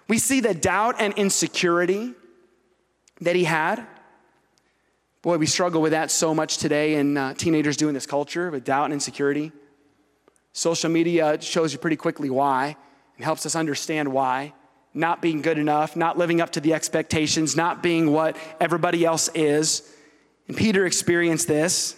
We 0.07 0.17
see 0.17 0.41
the 0.41 0.53
doubt 0.53 0.95
and 0.99 1.13
insecurity 1.13 2.13
that 3.21 3.35
he 3.35 3.45
had. 3.45 3.85
Boy, 5.23 5.37
we 5.37 5.45
struggle 5.45 5.81
with 5.81 5.93
that 5.93 6.11
so 6.11 6.35
much 6.35 6.57
today, 6.57 6.95
and 6.95 7.17
uh, 7.17 7.33
teenagers 7.33 7.77
do 7.77 7.87
in 7.87 7.93
this 7.93 8.05
culture 8.05 8.51
with 8.51 8.65
doubt 8.65 8.83
and 8.83 8.93
insecurity. 8.93 9.53
Social 10.51 10.89
media 10.89 11.41
shows 11.41 11.71
you 11.71 11.79
pretty 11.79 11.95
quickly 11.95 12.29
why 12.29 12.75
and 13.15 13.23
helps 13.23 13.45
us 13.45 13.55
understand 13.55 14.11
why. 14.11 14.53
Not 14.93 15.21
being 15.21 15.41
good 15.41 15.57
enough, 15.57 15.95
not 15.95 16.17
living 16.17 16.41
up 16.41 16.49
to 16.51 16.59
the 16.59 16.73
expectations, 16.73 17.55
not 17.55 17.81
being 17.81 18.11
what 18.11 18.35
everybody 18.59 19.05
else 19.05 19.29
is. 19.33 19.89
And 20.49 20.57
Peter 20.57 20.85
experienced 20.85 21.47
this. 21.47 21.95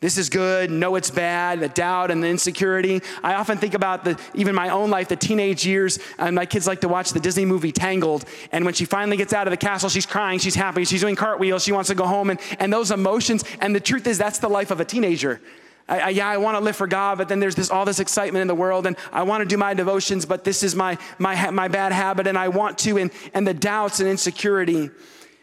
This 0.00 0.16
is 0.16 0.28
good, 0.28 0.70
no, 0.70 0.94
it's 0.94 1.10
bad, 1.10 1.58
the 1.58 1.68
doubt 1.68 2.12
and 2.12 2.22
the 2.22 2.28
insecurity. 2.28 3.00
I 3.20 3.34
often 3.34 3.58
think 3.58 3.74
about 3.74 4.04
the, 4.04 4.16
even 4.32 4.54
my 4.54 4.68
own 4.68 4.90
life, 4.90 5.08
the 5.08 5.16
teenage 5.16 5.66
years, 5.66 5.98
and 6.18 6.36
my 6.36 6.46
kids 6.46 6.68
like 6.68 6.82
to 6.82 6.88
watch 6.88 7.10
the 7.10 7.18
Disney 7.18 7.44
movie 7.44 7.72
Tangled. 7.72 8.24
And 8.52 8.64
when 8.64 8.74
she 8.74 8.84
finally 8.84 9.16
gets 9.16 9.32
out 9.32 9.48
of 9.48 9.50
the 9.50 9.56
castle, 9.56 9.88
she's 9.88 10.06
crying, 10.06 10.38
she's 10.38 10.54
happy, 10.54 10.84
she's 10.84 11.00
doing 11.00 11.16
cartwheels, 11.16 11.64
she 11.64 11.72
wants 11.72 11.88
to 11.88 11.96
go 11.96 12.06
home, 12.06 12.30
and, 12.30 12.38
and 12.60 12.72
those 12.72 12.92
emotions. 12.92 13.42
And 13.60 13.74
the 13.74 13.80
truth 13.80 14.06
is, 14.06 14.18
that's 14.18 14.38
the 14.38 14.48
life 14.48 14.70
of 14.70 14.78
a 14.78 14.84
teenager. 14.84 15.40
I, 15.88 15.98
I, 15.98 16.08
yeah, 16.10 16.28
I 16.28 16.36
want 16.36 16.56
to 16.56 16.62
live 16.62 16.76
for 16.76 16.86
God, 16.86 17.18
but 17.18 17.28
then 17.28 17.40
there's 17.40 17.56
this, 17.56 17.68
all 17.68 17.84
this 17.84 17.98
excitement 17.98 18.42
in 18.42 18.46
the 18.46 18.54
world, 18.54 18.86
and 18.86 18.96
I 19.12 19.24
want 19.24 19.42
to 19.42 19.48
do 19.48 19.56
my 19.56 19.74
devotions, 19.74 20.26
but 20.26 20.44
this 20.44 20.62
is 20.62 20.76
my, 20.76 20.96
my, 21.18 21.50
my 21.50 21.66
bad 21.66 21.90
habit, 21.90 22.28
and 22.28 22.38
I 22.38 22.48
want 22.48 22.78
to, 22.78 22.98
and, 22.98 23.10
and 23.34 23.44
the 23.44 23.54
doubts 23.54 23.98
and 23.98 24.08
insecurity. 24.08 24.90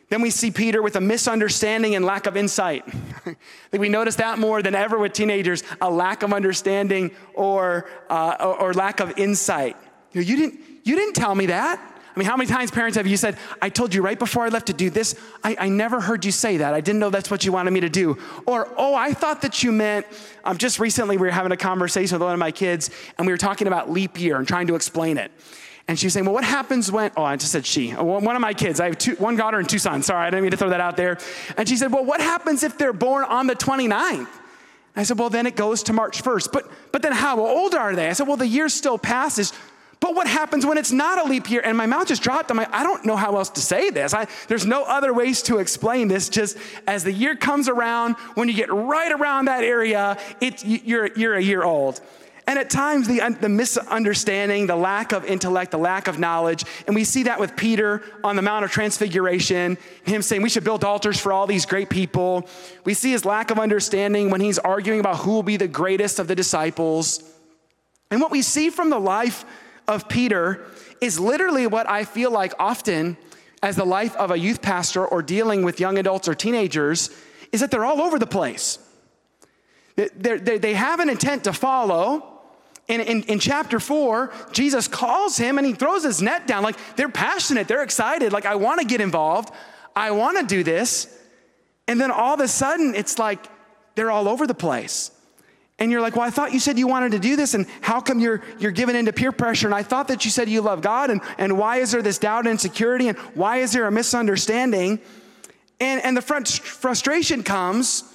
Then 0.09 0.21
we 0.21 0.29
see 0.29 0.51
Peter 0.51 0.81
with 0.81 0.95
a 0.95 1.01
misunderstanding 1.01 1.95
and 1.95 2.05
lack 2.05 2.27
of 2.27 2.38
insight. 2.38 2.85
We 3.71 3.89
notice 3.89 4.15
that 4.15 4.39
more 4.39 4.62
than 4.62 4.74
ever 4.74 4.97
with 4.97 5.12
teenagers 5.12 5.62
a 5.81 5.91
lack 5.91 6.24
of 6.24 6.31
understanding 6.31 7.12
or, 7.33 7.89
uh, 8.09 8.38
or, 8.39 8.62
or 8.62 8.74
lack 8.74 9.01
of 9.01 9.17
insight. 9.19 9.75
You 10.13 10.21
know, 10.21 10.27
you 10.27 10.35
didn't, 10.38 10.59
you 10.83 10.95
didn't 10.95 11.13
tell 11.13 11.35
me 11.35 11.47
that. 11.47 11.95
I 12.15 12.19
mean, 12.19 12.27
how 12.29 12.38
many 12.38 12.47
times, 12.47 12.71
parents, 12.71 12.95
have 12.95 13.07
you 13.07 13.17
said, 13.17 13.38
I 13.62 13.67
told 13.67 13.93
you 13.93 14.01
right 14.01 14.17
before 14.17 14.45
I 14.45 14.47
left 14.47 14.67
to 14.67 14.74
do 14.74 14.89
this? 14.89 15.15
I, 15.43 15.57
I 15.59 15.69
never 15.69 16.00
heard 16.00 16.24
you 16.24 16.31
say 16.31 16.57
that. 16.57 16.74
I 16.74 16.79
didn't 16.79 17.00
know 17.00 17.09
that's 17.09 17.29
what 17.29 17.43
you 17.43 17.51
wanted 17.51 17.71
me 17.71 17.81
to 17.81 17.89
do. 17.89 18.17
Or, 18.45 18.74
oh, 18.77 18.95
I 18.95 19.13
thought 19.13 19.41
that 19.41 19.63
you 19.63 19.74
meant, 19.74 20.05
um, 20.45 20.57
just 20.57 20.79
recently 20.79 21.17
we 21.17 21.27
were 21.27 21.31
having 21.31 21.51
a 21.51 21.57
conversation 21.57 22.15
with 22.15 22.24
one 22.24 22.33
of 22.33 22.39
my 22.39 22.51
kids, 22.51 22.89
and 23.17 23.27
we 23.27 23.33
were 23.33 23.38
talking 23.38 23.67
about 23.67 23.91
leap 23.91 24.17
year 24.17 24.38
and 24.38 24.47
trying 24.47 24.67
to 24.67 24.75
explain 24.75 25.17
it. 25.17 25.29
And 25.87 25.99
she's 25.99 26.13
saying, 26.13 26.25
Well, 26.25 26.33
what 26.33 26.43
happens 26.43 26.91
when, 26.91 27.11
oh, 27.15 27.23
I 27.23 27.35
just 27.35 27.51
said 27.51 27.65
she, 27.65 27.95
oh, 27.95 28.03
one 28.03 28.35
of 28.35 28.41
my 28.41 28.53
kids, 28.53 28.79
I 28.79 28.85
have 28.85 28.97
two, 28.97 29.15
one 29.15 29.35
daughter 29.35 29.59
and 29.59 29.69
two 29.69 29.77
sons. 29.77 30.07
Sorry, 30.07 30.25
I 30.25 30.29
didn't 30.29 30.43
mean 30.43 30.51
to 30.51 30.57
throw 30.57 30.69
that 30.69 30.81
out 30.81 30.97
there. 30.97 31.17
And 31.57 31.69
she 31.69 31.77
said, 31.77 31.91
Well, 31.91 32.05
what 32.05 32.21
happens 32.21 32.63
if 32.63 32.77
they're 32.77 32.93
born 32.93 33.23
on 33.25 33.47
the 33.47 33.55
29th? 33.55 34.27
I 34.95 35.03
said, 35.03 35.19
Well, 35.19 35.29
then 35.29 35.45
it 35.45 35.55
goes 35.55 35.83
to 35.83 35.93
March 35.93 36.23
1st. 36.23 36.51
But, 36.51 36.69
but 36.91 37.01
then 37.01 37.11
how 37.11 37.39
old 37.39 37.75
are 37.75 37.95
they? 37.95 38.07
I 38.07 38.13
said, 38.13 38.27
Well, 38.27 38.37
the 38.37 38.47
year 38.47 38.69
still 38.69 38.97
passes. 38.97 39.53
But 39.99 40.13
what 40.13 40.27
happens 40.27 40.65
when 40.65 40.77
it's 40.77 40.91
not 40.91 41.23
a 41.23 41.27
leap 41.27 41.49
year? 41.49 41.61
And 41.63 41.77
my 41.77 41.85
mouth 41.85 42.07
just 42.07 42.21
dropped. 42.21 42.51
I'm 42.51 42.57
like, 42.57 42.73
I 42.73 42.83
don't 42.83 43.05
know 43.05 43.15
how 43.15 43.37
else 43.37 43.49
to 43.51 43.61
say 43.61 43.89
this. 43.89 44.13
I, 44.13 44.27
there's 44.47 44.65
no 44.65 44.83
other 44.83 45.13
ways 45.13 45.41
to 45.43 45.57
explain 45.59 46.09
this. 46.09 46.29
Just 46.29 46.57
as 46.85 47.03
the 47.03 47.11
year 47.11 47.35
comes 47.35 47.69
around, 47.69 48.15
when 48.35 48.47
you 48.47 48.53
get 48.53 48.71
right 48.71 49.11
around 49.11 49.45
that 49.45 49.63
area, 49.63 50.17
it, 50.41 50.63
you're, 50.65 51.07
you're 51.15 51.35
a 51.35 51.41
year 51.41 51.63
old. 51.63 52.01
And 52.47 52.59
at 52.59 52.69
times, 52.69 53.07
the, 53.07 53.35
the 53.41 53.49
misunderstanding, 53.49 54.67
the 54.67 54.75
lack 54.75 55.13
of 55.13 55.25
intellect, 55.25 55.71
the 55.71 55.79
lack 55.79 56.07
of 56.07 56.19
knowledge, 56.19 56.63
and 56.85 56.95
we 56.95 57.03
see 57.03 57.23
that 57.23 57.39
with 57.39 57.55
Peter 57.55 58.03
on 58.23 58.35
the 58.35 58.43
Mount 58.43 58.63
of 58.63 58.71
Transfiguration, 58.71 59.79
him 60.03 60.21
saying 60.21 60.43
we 60.43 60.49
should 60.49 60.63
build 60.63 60.83
altars 60.83 61.19
for 61.19 61.33
all 61.33 61.47
these 61.47 61.65
great 61.65 61.89
people. 61.89 62.47
We 62.83 62.93
see 62.93 63.11
his 63.11 63.25
lack 63.25 63.49
of 63.49 63.57
understanding 63.57 64.29
when 64.29 64.41
he's 64.41 64.59
arguing 64.59 64.99
about 64.99 65.17
who 65.17 65.31
will 65.31 65.43
be 65.43 65.57
the 65.57 65.67
greatest 65.67 66.19
of 66.19 66.27
the 66.27 66.35
disciples. 66.35 67.23
And 68.11 68.21
what 68.21 68.29
we 68.29 68.43
see 68.43 68.69
from 68.69 68.91
the 68.91 68.99
life 68.99 69.43
of 69.87 70.07
Peter 70.07 70.67
is 71.01 71.19
literally 71.19 71.65
what 71.65 71.89
I 71.89 72.05
feel 72.05 72.29
like 72.29 72.53
often 72.59 73.17
as 73.63 73.75
the 73.75 73.85
life 73.85 74.15
of 74.17 74.29
a 74.29 74.37
youth 74.37 74.61
pastor 74.61 75.03
or 75.03 75.23
dealing 75.23 75.63
with 75.63 75.79
young 75.79 75.97
adults 75.97 76.27
or 76.27 76.35
teenagers 76.35 77.09
is 77.51 77.61
that 77.61 77.71
they're 77.71 77.85
all 77.85 78.01
over 78.01 78.19
the 78.19 78.27
place. 78.27 78.77
They're, 79.95 80.39
they 80.39 80.73
have 80.75 80.99
an 80.99 81.09
intent 81.09 81.45
to 81.45 81.53
follow. 81.53 82.34
In, 82.87 83.01
in, 83.01 83.23
in, 83.23 83.39
chapter 83.39 83.79
four, 83.79 84.31
Jesus 84.51 84.87
calls 84.87 85.37
him 85.37 85.57
and 85.57 85.65
he 85.65 85.73
throws 85.73 86.03
his 86.03 86.21
net 86.21 86.45
down. 86.45 86.63
Like 86.63 86.77
they're 86.95 87.09
passionate, 87.09 87.67
they're 87.67 87.81
excited. 87.81 88.31
Like, 88.31 88.45
I 88.45 88.55
want 88.55 88.79
to 88.79 88.85
get 88.85 89.01
involved, 89.01 89.51
I 89.95 90.11
want 90.11 90.37
to 90.37 90.45
do 90.45 90.63
this. 90.63 91.11
And 91.87 91.99
then 91.99 92.11
all 92.11 92.35
of 92.35 92.39
a 92.39 92.47
sudden, 92.47 92.93
it's 92.93 93.17
like 93.17 93.47
they're 93.95 94.11
all 94.11 94.27
over 94.27 94.45
the 94.45 94.53
place. 94.53 95.11
And 95.77 95.91
you're 95.91 95.99
like, 95.99 96.15
well, 96.15 96.25
I 96.25 96.29
thought 96.29 96.53
you 96.53 96.59
said 96.59 96.79
you 96.79 96.87
wanted 96.87 97.11
to 97.11 97.19
do 97.19 97.35
this, 97.35 97.53
and 97.53 97.67
how 97.81 97.99
come 97.99 98.19
you're, 98.19 98.41
you're 98.59 98.71
giving 98.71 98.95
into 98.95 99.11
peer 99.11 99.33
pressure? 99.33 99.67
And 99.67 99.75
I 99.75 99.83
thought 99.83 100.07
that 100.07 100.23
you 100.23 100.31
said 100.31 100.47
you 100.47 100.61
love 100.61 100.81
God, 100.81 101.09
and, 101.09 101.21
and 101.37 101.57
why 101.57 101.77
is 101.77 101.91
there 101.91 102.01
this 102.01 102.17
doubt 102.17 102.45
and 102.45 102.47
insecurity, 102.47 103.09
and 103.09 103.17
why 103.33 103.57
is 103.57 103.73
there 103.73 103.85
a 103.85 103.91
misunderstanding? 103.91 104.99
And, 105.81 106.01
and 106.01 106.15
the 106.15 106.21
frustration 106.21 107.43
comes 107.43 108.05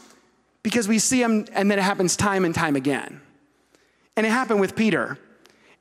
because 0.63 0.89
we 0.89 0.99
see 0.99 1.21
him, 1.23 1.47
and 1.53 1.71
then 1.71 1.79
it 1.79 1.83
happens 1.83 2.17
time 2.17 2.47
and 2.47 2.55
time 2.55 2.77
again. 2.77 3.21
And 4.21 4.27
it 4.27 4.33
happened 4.33 4.61
with 4.61 4.77
Peter. 4.77 5.17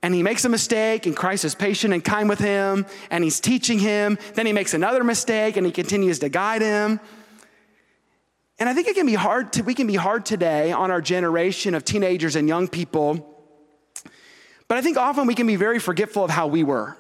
And 0.01 0.15
he 0.15 0.24
makes 0.24 0.46
a 0.46 0.50
mistake, 0.50 1.05
and 1.05 1.13
Christ 1.13 1.43
is 1.43 1.55
patient 1.55 1.93
and 1.93 2.01
kind 2.01 2.29
with 2.29 2.39
him, 2.39 2.86
and 3.12 3.22
he's 3.22 3.41
teaching 3.41 3.79
him. 3.79 4.17
Then 4.34 4.46
he 4.46 4.53
makes 4.53 4.74
another 4.74 5.03
mistake, 5.03 5.58
and 5.58 5.65
he 5.65 5.74
continues 5.74 6.19
to 6.19 6.29
guide 6.29 6.62
him. 6.62 7.01
And 8.58 8.69
I 8.69 8.74
think 8.74 8.88
it 8.88 8.96
can 8.96 9.05
be 9.05 9.15
hard 9.15 9.51
to, 9.53 9.63
we 9.63 9.74
can 9.74 9.88
be 9.88 9.96
hard 9.96 10.25
today 10.25 10.72
on 10.72 10.89
our 10.89 11.01
generation 11.01 11.75
of 11.75 11.84
teenagers 11.84 12.38
and 12.38 12.48
young 12.48 12.69
people. 12.69 13.27
But 14.69 14.77
I 14.77 14.81
think 14.81 14.96
often 14.96 15.27
we 15.27 15.36
can 15.36 15.46
be 15.46 15.58
very 15.58 15.79
forgetful 15.79 16.24
of 16.24 16.31
how 16.31 16.48
we 16.48 16.63
were. 16.63 16.98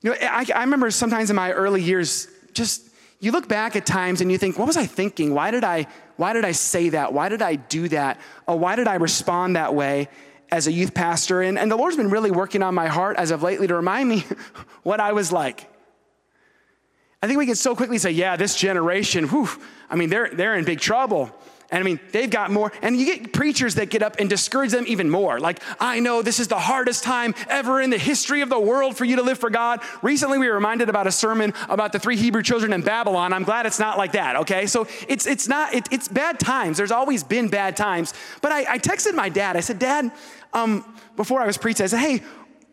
You 0.00 0.12
know, 0.12 0.16
I, 0.18 0.46
I 0.54 0.60
remember 0.62 0.90
sometimes 0.90 1.28
in 1.28 1.36
my 1.36 1.52
early 1.52 1.82
years, 1.82 2.26
just 2.54 2.88
you 3.20 3.32
look 3.32 3.48
back 3.48 3.76
at 3.76 3.84
times 3.84 4.22
and 4.22 4.32
you 4.32 4.38
think, 4.38 4.58
what 4.58 4.66
was 4.66 4.78
I 4.78 4.86
thinking? 4.86 5.34
Why 5.34 5.50
did 5.50 5.62
I, 5.62 5.88
why 6.16 6.32
did 6.32 6.44
I 6.44 6.52
say 6.52 6.90
that? 6.90 7.12
Why 7.12 7.28
did 7.28 7.42
I 7.42 7.56
do 7.56 7.88
that? 7.88 8.20
Or 8.46 8.58
why 8.58 8.76
did 8.76 8.88
I 8.88 8.94
respond 8.94 9.56
that 9.56 9.74
way 9.74 10.08
as 10.50 10.66
a 10.66 10.72
youth 10.72 10.94
pastor? 10.94 11.42
And, 11.42 11.58
and 11.58 11.70
the 11.70 11.76
Lord's 11.76 11.96
been 11.96 12.10
really 12.10 12.30
working 12.30 12.62
on 12.62 12.74
my 12.74 12.86
heart 12.86 13.16
as 13.16 13.30
of 13.30 13.42
lately 13.42 13.66
to 13.66 13.74
remind 13.74 14.08
me 14.08 14.24
what 14.82 15.00
I 15.00 15.12
was 15.12 15.32
like. 15.32 15.70
I 17.22 17.26
think 17.26 17.38
we 17.38 17.46
can 17.46 17.54
so 17.54 17.74
quickly 17.74 17.98
say, 17.98 18.10
yeah, 18.10 18.36
this 18.36 18.54
generation, 18.54 19.26
whew, 19.28 19.48
I 19.88 19.96
mean, 19.96 20.10
they're, 20.10 20.28
they're 20.30 20.56
in 20.56 20.64
big 20.64 20.80
trouble. 20.80 21.34
And 21.70 21.80
I 21.80 21.82
mean, 21.82 21.98
they've 22.12 22.30
got 22.30 22.50
more. 22.50 22.72
And 22.82 22.96
you 22.96 23.06
get 23.06 23.32
preachers 23.32 23.76
that 23.76 23.90
get 23.90 24.02
up 24.02 24.16
and 24.18 24.28
discourage 24.28 24.70
them 24.70 24.84
even 24.86 25.10
more. 25.10 25.40
Like, 25.40 25.62
I 25.80 26.00
know 26.00 26.22
this 26.22 26.38
is 26.38 26.48
the 26.48 26.58
hardest 26.58 27.02
time 27.02 27.34
ever 27.48 27.80
in 27.80 27.90
the 27.90 27.98
history 27.98 28.42
of 28.42 28.48
the 28.48 28.60
world 28.60 28.96
for 28.96 29.04
you 29.04 29.16
to 29.16 29.22
live 29.22 29.38
for 29.38 29.50
God. 29.50 29.80
Recently, 30.02 30.38
we 30.38 30.46
were 30.46 30.54
reminded 30.54 30.88
about 30.88 31.06
a 31.06 31.12
sermon 31.12 31.52
about 31.68 31.92
the 31.92 31.98
three 31.98 32.16
Hebrew 32.16 32.42
children 32.42 32.72
in 32.72 32.82
Babylon. 32.82 33.32
I'm 33.32 33.44
glad 33.44 33.66
it's 33.66 33.78
not 33.78 33.98
like 33.98 34.12
that, 34.12 34.36
okay? 34.36 34.66
So 34.66 34.86
it's, 35.08 35.26
it's 35.26 35.48
not, 35.48 35.74
it, 35.74 35.88
it's 35.90 36.06
bad 36.08 36.38
times. 36.38 36.76
There's 36.76 36.92
always 36.92 37.24
been 37.24 37.48
bad 37.48 37.76
times. 37.76 38.14
But 38.40 38.52
I, 38.52 38.74
I 38.74 38.78
texted 38.78 39.14
my 39.14 39.28
dad. 39.28 39.56
I 39.56 39.60
said, 39.60 39.78
Dad, 39.78 40.12
um, 40.52 40.84
before 41.16 41.40
I 41.40 41.46
was 41.46 41.58
preaching, 41.58 41.84
I 41.84 41.86
said, 41.88 42.00
hey, 42.00 42.22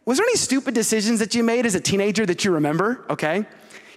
was 0.06 0.18
there 0.18 0.26
any 0.26 0.36
stupid 0.36 0.74
decisions 0.74 1.20
that 1.20 1.36
you 1.36 1.44
made 1.44 1.66
as 1.66 1.76
a 1.76 1.80
teenager 1.80 2.26
that 2.26 2.44
you 2.44 2.52
remember? 2.52 3.06
Okay. 3.10 3.46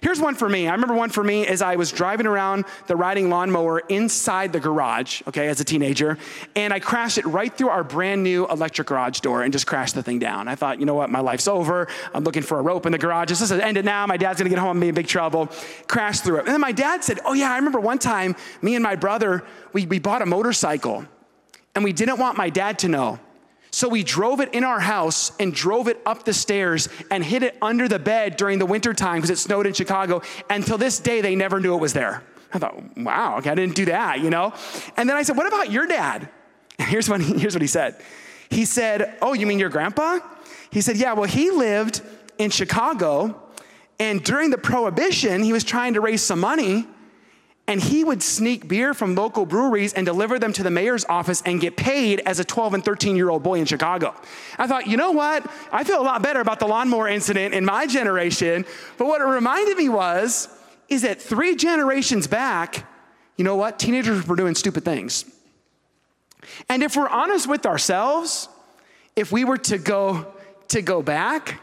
Here's 0.05 0.21
one 0.21 0.35
for 0.35 0.47
me. 0.47 0.67
I 0.67 0.73
remember 0.73 0.93
one 0.93 1.09
for 1.09 1.23
me 1.23 1.47
as 1.47 1.63
I 1.63 1.77
was 1.77 1.91
driving 1.91 2.27
around 2.27 2.65
the 2.85 2.95
riding 2.95 3.31
lawnmower 3.31 3.79
inside 3.79 4.53
the 4.53 4.59
garage, 4.59 5.23
okay, 5.27 5.47
as 5.47 5.59
a 5.59 5.63
teenager, 5.63 6.19
and 6.55 6.71
I 6.71 6.79
crashed 6.79 7.17
it 7.17 7.25
right 7.25 7.51
through 7.51 7.69
our 7.69 7.83
brand 7.83 8.21
new 8.21 8.47
electric 8.47 8.89
garage 8.89 9.21
door 9.21 9.41
and 9.41 9.51
just 9.51 9.65
crashed 9.65 9.95
the 9.95 10.03
thing 10.03 10.19
down. 10.19 10.47
I 10.47 10.53
thought, 10.53 10.79
you 10.79 10.85
know 10.85 10.93
what, 10.93 11.09
my 11.09 11.21
life's 11.21 11.47
over. 11.47 11.87
I'm 12.13 12.23
looking 12.23 12.43
for 12.43 12.59
a 12.59 12.61
rope 12.61 12.85
in 12.85 12.91
the 12.91 12.99
garage. 12.99 13.29
This 13.29 13.41
is 13.41 13.51
ended 13.51 13.83
now. 13.83 14.05
My 14.05 14.15
dad's 14.15 14.37
gonna 14.37 14.51
get 14.51 14.59
home 14.59 14.77
and 14.77 14.81
be 14.81 14.89
in 14.89 14.93
big 14.93 15.07
trouble. 15.07 15.49
Crashed 15.87 16.23
through 16.23 16.35
it. 16.35 16.39
And 16.41 16.49
then 16.49 16.61
my 16.61 16.71
dad 16.71 17.03
said, 17.03 17.19
Oh, 17.25 17.33
yeah, 17.33 17.51
I 17.51 17.55
remember 17.55 17.79
one 17.79 17.97
time 17.97 18.35
me 18.61 18.75
and 18.75 18.83
my 18.83 18.95
brother, 18.95 19.43
we, 19.73 19.87
we 19.87 19.97
bought 19.97 20.21
a 20.21 20.27
motorcycle 20.27 21.03
and 21.73 21.83
we 21.83 21.93
didn't 21.93 22.19
want 22.19 22.37
my 22.37 22.51
dad 22.51 22.77
to 22.77 22.87
know. 22.87 23.19
So 23.75 23.89
we 23.89 24.03
drove 24.03 24.39
it 24.39 24.53
in 24.53 24.63
our 24.63 24.79
house 24.79 25.33
and 25.37 25.53
drove 25.53 25.89
it 25.89 25.99
up 26.05 26.23
the 26.23 26.31
stairs 26.31 26.87
and 27.11 27.21
hid 27.21 27.43
it 27.43 27.57
under 27.61 27.89
the 27.89 27.99
bed 27.99 28.37
during 28.37 28.57
the 28.57 28.65
winter 28.65 28.93
time 28.93 29.17
because 29.17 29.29
it 29.29 29.37
snowed 29.37 29.67
in 29.67 29.73
Chicago. 29.73 30.21
And 30.49 30.65
till 30.65 30.77
this 30.77 30.97
day, 30.99 31.19
they 31.19 31.35
never 31.35 31.59
knew 31.59 31.75
it 31.75 31.81
was 31.81 31.91
there. 31.91 32.23
I 32.53 32.57
thought, 32.57 32.97
wow, 32.97 33.37
okay, 33.39 33.49
I 33.49 33.55
didn't 33.55 33.75
do 33.75 33.83
that, 33.87 34.21
you 34.21 34.29
know? 34.29 34.53
And 34.95 35.09
then 35.09 35.17
I 35.17 35.23
said, 35.23 35.35
what 35.35 35.45
about 35.45 35.71
your 35.71 35.87
dad? 35.87 36.29
And 36.79 36.87
here's 36.89 37.09
what 37.09 37.19
he, 37.19 37.37
here's 37.37 37.53
what 37.53 37.61
he 37.61 37.67
said. 37.67 38.01
He 38.49 38.63
said, 38.63 39.17
oh, 39.21 39.33
you 39.33 39.45
mean 39.45 39.59
your 39.59 39.67
grandpa? 39.67 40.19
He 40.71 40.79
said, 40.79 40.95
yeah, 40.95 41.11
well, 41.11 41.27
he 41.27 41.51
lived 41.51 42.01
in 42.37 42.51
Chicago. 42.51 43.43
And 43.99 44.23
during 44.23 44.51
the 44.51 44.57
prohibition, 44.57 45.43
he 45.43 45.51
was 45.51 45.65
trying 45.65 45.95
to 45.95 45.99
raise 45.99 46.21
some 46.21 46.39
money 46.39 46.87
and 47.67 47.81
he 47.81 48.03
would 48.03 48.21
sneak 48.21 48.67
beer 48.67 48.93
from 48.93 49.15
local 49.15 49.45
breweries 49.45 49.93
and 49.93 50.05
deliver 50.05 50.37
them 50.37 50.53
to 50.53 50.63
the 50.63 50.69
mayor's 50.69 51.03
office 51.05 51.41
and 51.45 51.59
get 51.59 51.75
paid 51.75 52.21
as 52.25 52.39
a 52.39 52.43
12 52.43 52.75
and 52.75 52.85
13 52.85 53.15
year 53.15 53.29
old 53.29 53.41
boy 53.41 53.59
in 53.59 53.65
Chicago. 53.65 54.13
I 54.57 54.67
thought, 54.67 54.87
you 54.87 54.97
know 54.97 55.11
what? 55.11 55.49
I 55.71 55.83
feel 55.83 55.99
a 55.99 56.03
lot 56.03 56.21
better 56.21 56.41
about 56.41 56.59
the 56.59 56.67
lawnmower 56.67 57.07
incident 57.07 57.55
in 57.55 57.65
my 57.65 57.87
generation. 57.87 58.65
But 58.97 59.07
what 59.07 59.21
it 59.21 59.25
reminded 59.25 59.77
me 59.77 59.89
was, 59.89 60.47
is 60.89 61.01
that 61.01 61.19
three 61.19 61.55
generations 61.55 62.27
back, 62.27 62.85
you 63.37 63.43
know 63.43 63.55
what? 63.55 63.79
Teenagers 63.79 64.27
were 64.27 64.35
doing 64.35 64.53
stupid 64.53 64.85
things. 64.85 65.25
And 66.69 66.83
if 66.83 66.95
we're 66.95 67.09
honest 67.09 67.49
with 67.49 67.65
ourselves, 67.65 68.47
if 69.15 69.31
we 69.31 69.43
were 69.43 69.57
to 69.57 69.79
go 69.79 70.31
to 70.67 70.81
go 70.81 71.01
back, 71.01 71.59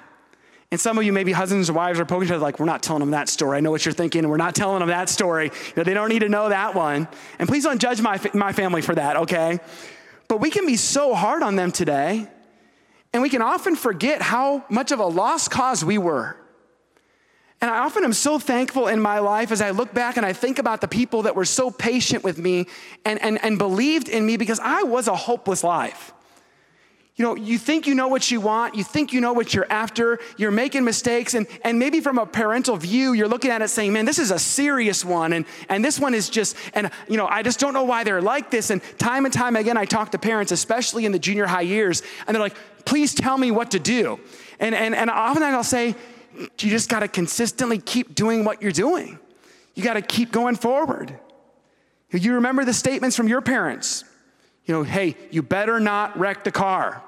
and 0.73 0.81
some 0.81 0.97
of 0.97 1.05
you, 1.05 1.13
maybe 1.13 1.33
husbands 1.33 1.69
or 1.69 1.75
wives, 1.75 2.01
are 2.01 2.07
poking 2.07 2.29
each 2.29 2.33
other 2.33 2.41
like, 2.41 2.59
we're 2.59 2.65
not 2.65 2.83
telling 2.83 3.01
them 3.01 3.11
that 3.11 3.29
story. 3.29 3.59
I 3.59 3.61
know 3.61 3.71
what 3.71 3.85
you're 3.85 3.93
thinking. 3.93 4.27
We're 4.27 4.39
not 4.39 4.55
telling 4.55 4.79
them 4.79 4.89
that 4.89 5.11
story. 5.11 5.45
You 5.45 5.73
know, 5.77 5.83
they 5.83 5.93
don't 5.93 6.09
need 6.09 6.21
to 6.21 6.31
know 6.31 6.49
that 6.49 6.75
one. 6.75 7.09
And 7.39 7.47
please 7.47 7.65
don't 7.65 7.79
judge 7.79 8.01
my, 8.01 8.19
my 8.33 8.55
family 8.55 8.81
for 8.81 8.95
that, 8.95 9.19
okay? 9.19 9.61
But 10.29 10.41
we 10.41 10.49
can 10.49 10.65
be 10.65 10.77
so 10.77 11.13
hard 11.13 11.43
on 11.43 11.57
them 11.57 11.73
today, 11.73 12.27
and 13.13 13.23
we 13.23 13.29
can 13.29 13.43
often 13.43 13.77
forget 13.77 14.23
how 14.23 14.65
much 14.71 14.93
of 14.93 14.99
a 14.99 15.05
lost 15.05 15.51
cause 15.51 15.85
we 15.85 15.99
were. 15.99 16.39
And 17.61 17.71
I 17.71 17.81
often 17.81 18.03
am 18.03 18.15
so 18.15 18.39
thankful 18.39 18.89
in 18.89 18.99
my 18.99 19.19
life 19.19 19.53
as 19.53 19.61
I 19.61 19.73
look 19.73 19.93
back 19.93 20.17
and 20.17 20.25
I 20.25 20.33
think 20.33 20.59
about 20.59 20.81
the 20.81 20.89
people 20.89 21.23
that 21.25 21.37
were 21.37 21.45
so 21.45 21.71
patient 21.71 22.25
with 22.25 22.39
me 22.39 22.67
and, 23.05 23.21
and, 23.21 23.39
and 23.45 23.59
believed 23.59 24.09
in 24.09 24.25
me 24.25 24.39
because 24.39 24.59
I 24.59 24.85
was 24.85 25.07
a 25.07 25.15
hopeless 25.15 25.63
life. 25.63 26.15
You 27.23 27.29
know, 27.29 27.37
you 27.37 27.57
think 27.57 27.87
you 27.87 27.95
know 27.95 28.09
what 28.09 28.33
you 28.33 28.41
want, 28.41 28.75
you 28.75 28.83
think 28.83 29.13
you 29.13 29.21
know 29.21 29.33
what 29.33 29.55
you're 29.55 29.71
after, 29.71 30.19
you're 30.37 30.51
making 30.51 30.83
mistakes, 30.83 31.35
and, 31.35 31.47
and 31.63 31.79
maybe 31.79 32.01
from 32.01 32.19
a 32.19 32.27
parental 32.27 32.77
view, 32.77 33.13
you're 33.13 33.29
looking 33.29 33.53
at 33.53 33.63
it 33.63 33.69
saying, 33.69 33.93
man, 33.93 34.07
this 34.07 34.19
is 34.19 34.33
a 34.33 34.41
serious 34.41 35.05
one, 35.05 35.33
and, 35.33 35.47
and 35.69 35.85
this 35.85 36.01
one 36.01 36.15
is 36.15 36.29
just, 36.29 36.57
and 36.75 36.91
you 37.09 37.17
know, 37.17 37.29
I 37.29 37.45
just 37.45 37.61
don't 37.61 37.75
know 37.75 37.85
why 37.85 38.03
they're 38.03 38.21
like 38.21 38.51
this. 38.51 38.71
And 38.71 38.83
time 38.99 39.25
and 39.25 39.33
time 39.33 39.55
again, 39.55 39.77
I 39.77 39.85
talk 39.85 40.11
to 40.11 40.19
parents, 40.19 40.51
especially 40.51 41.07
in 41.07 41.13
the 41.13 41.19
junior 41.21 41.47
high 41.47 41.61
years, 41.61 42.03
and 42.27 42.35
they're 42.35 42.43
like, 42.43 42.57
please 42.87 43.15
tell 43.15 43.39
me 43.39 43.53
what 43.53 43.71
to 43.71 43.79
do. 43.79 44.19
And, 44.59 44.75
and, 44.75 44.93
and 44.93 45.09
often 45.09 45.45
I'll 45.45 45.63
say, 45.63 45.95
you 46.37 46.49
just 46.57 46.89
gotta 46.89 47.07
consistently 47.07 47.79
keep 47.79 48.17
doing 48.17 48.43
what 48.43 48.61
you're 48.61 48.73
doing. 48.73 49.21
You 49.77 49.85
gotta 49.85 50.03
keep 50.03 50.33
going 50.33 50.57
forward. 50.57 51.17
You 52.11 52.35
remember 52.35 52.65
the 52.65 52.75
statements 52.75 53.17
from 53.17 53.29
your 53.29 53.43
parents 53.43 54.03
you 54.65 54.75
know, 54.75 54.83
hey, 54.85 55.17
you 55.31 55.43
better 55.43 55.81
not 55.81 56.19
wreck 56.19 56.45
the 56.45 56.53
car. 56.53 57.03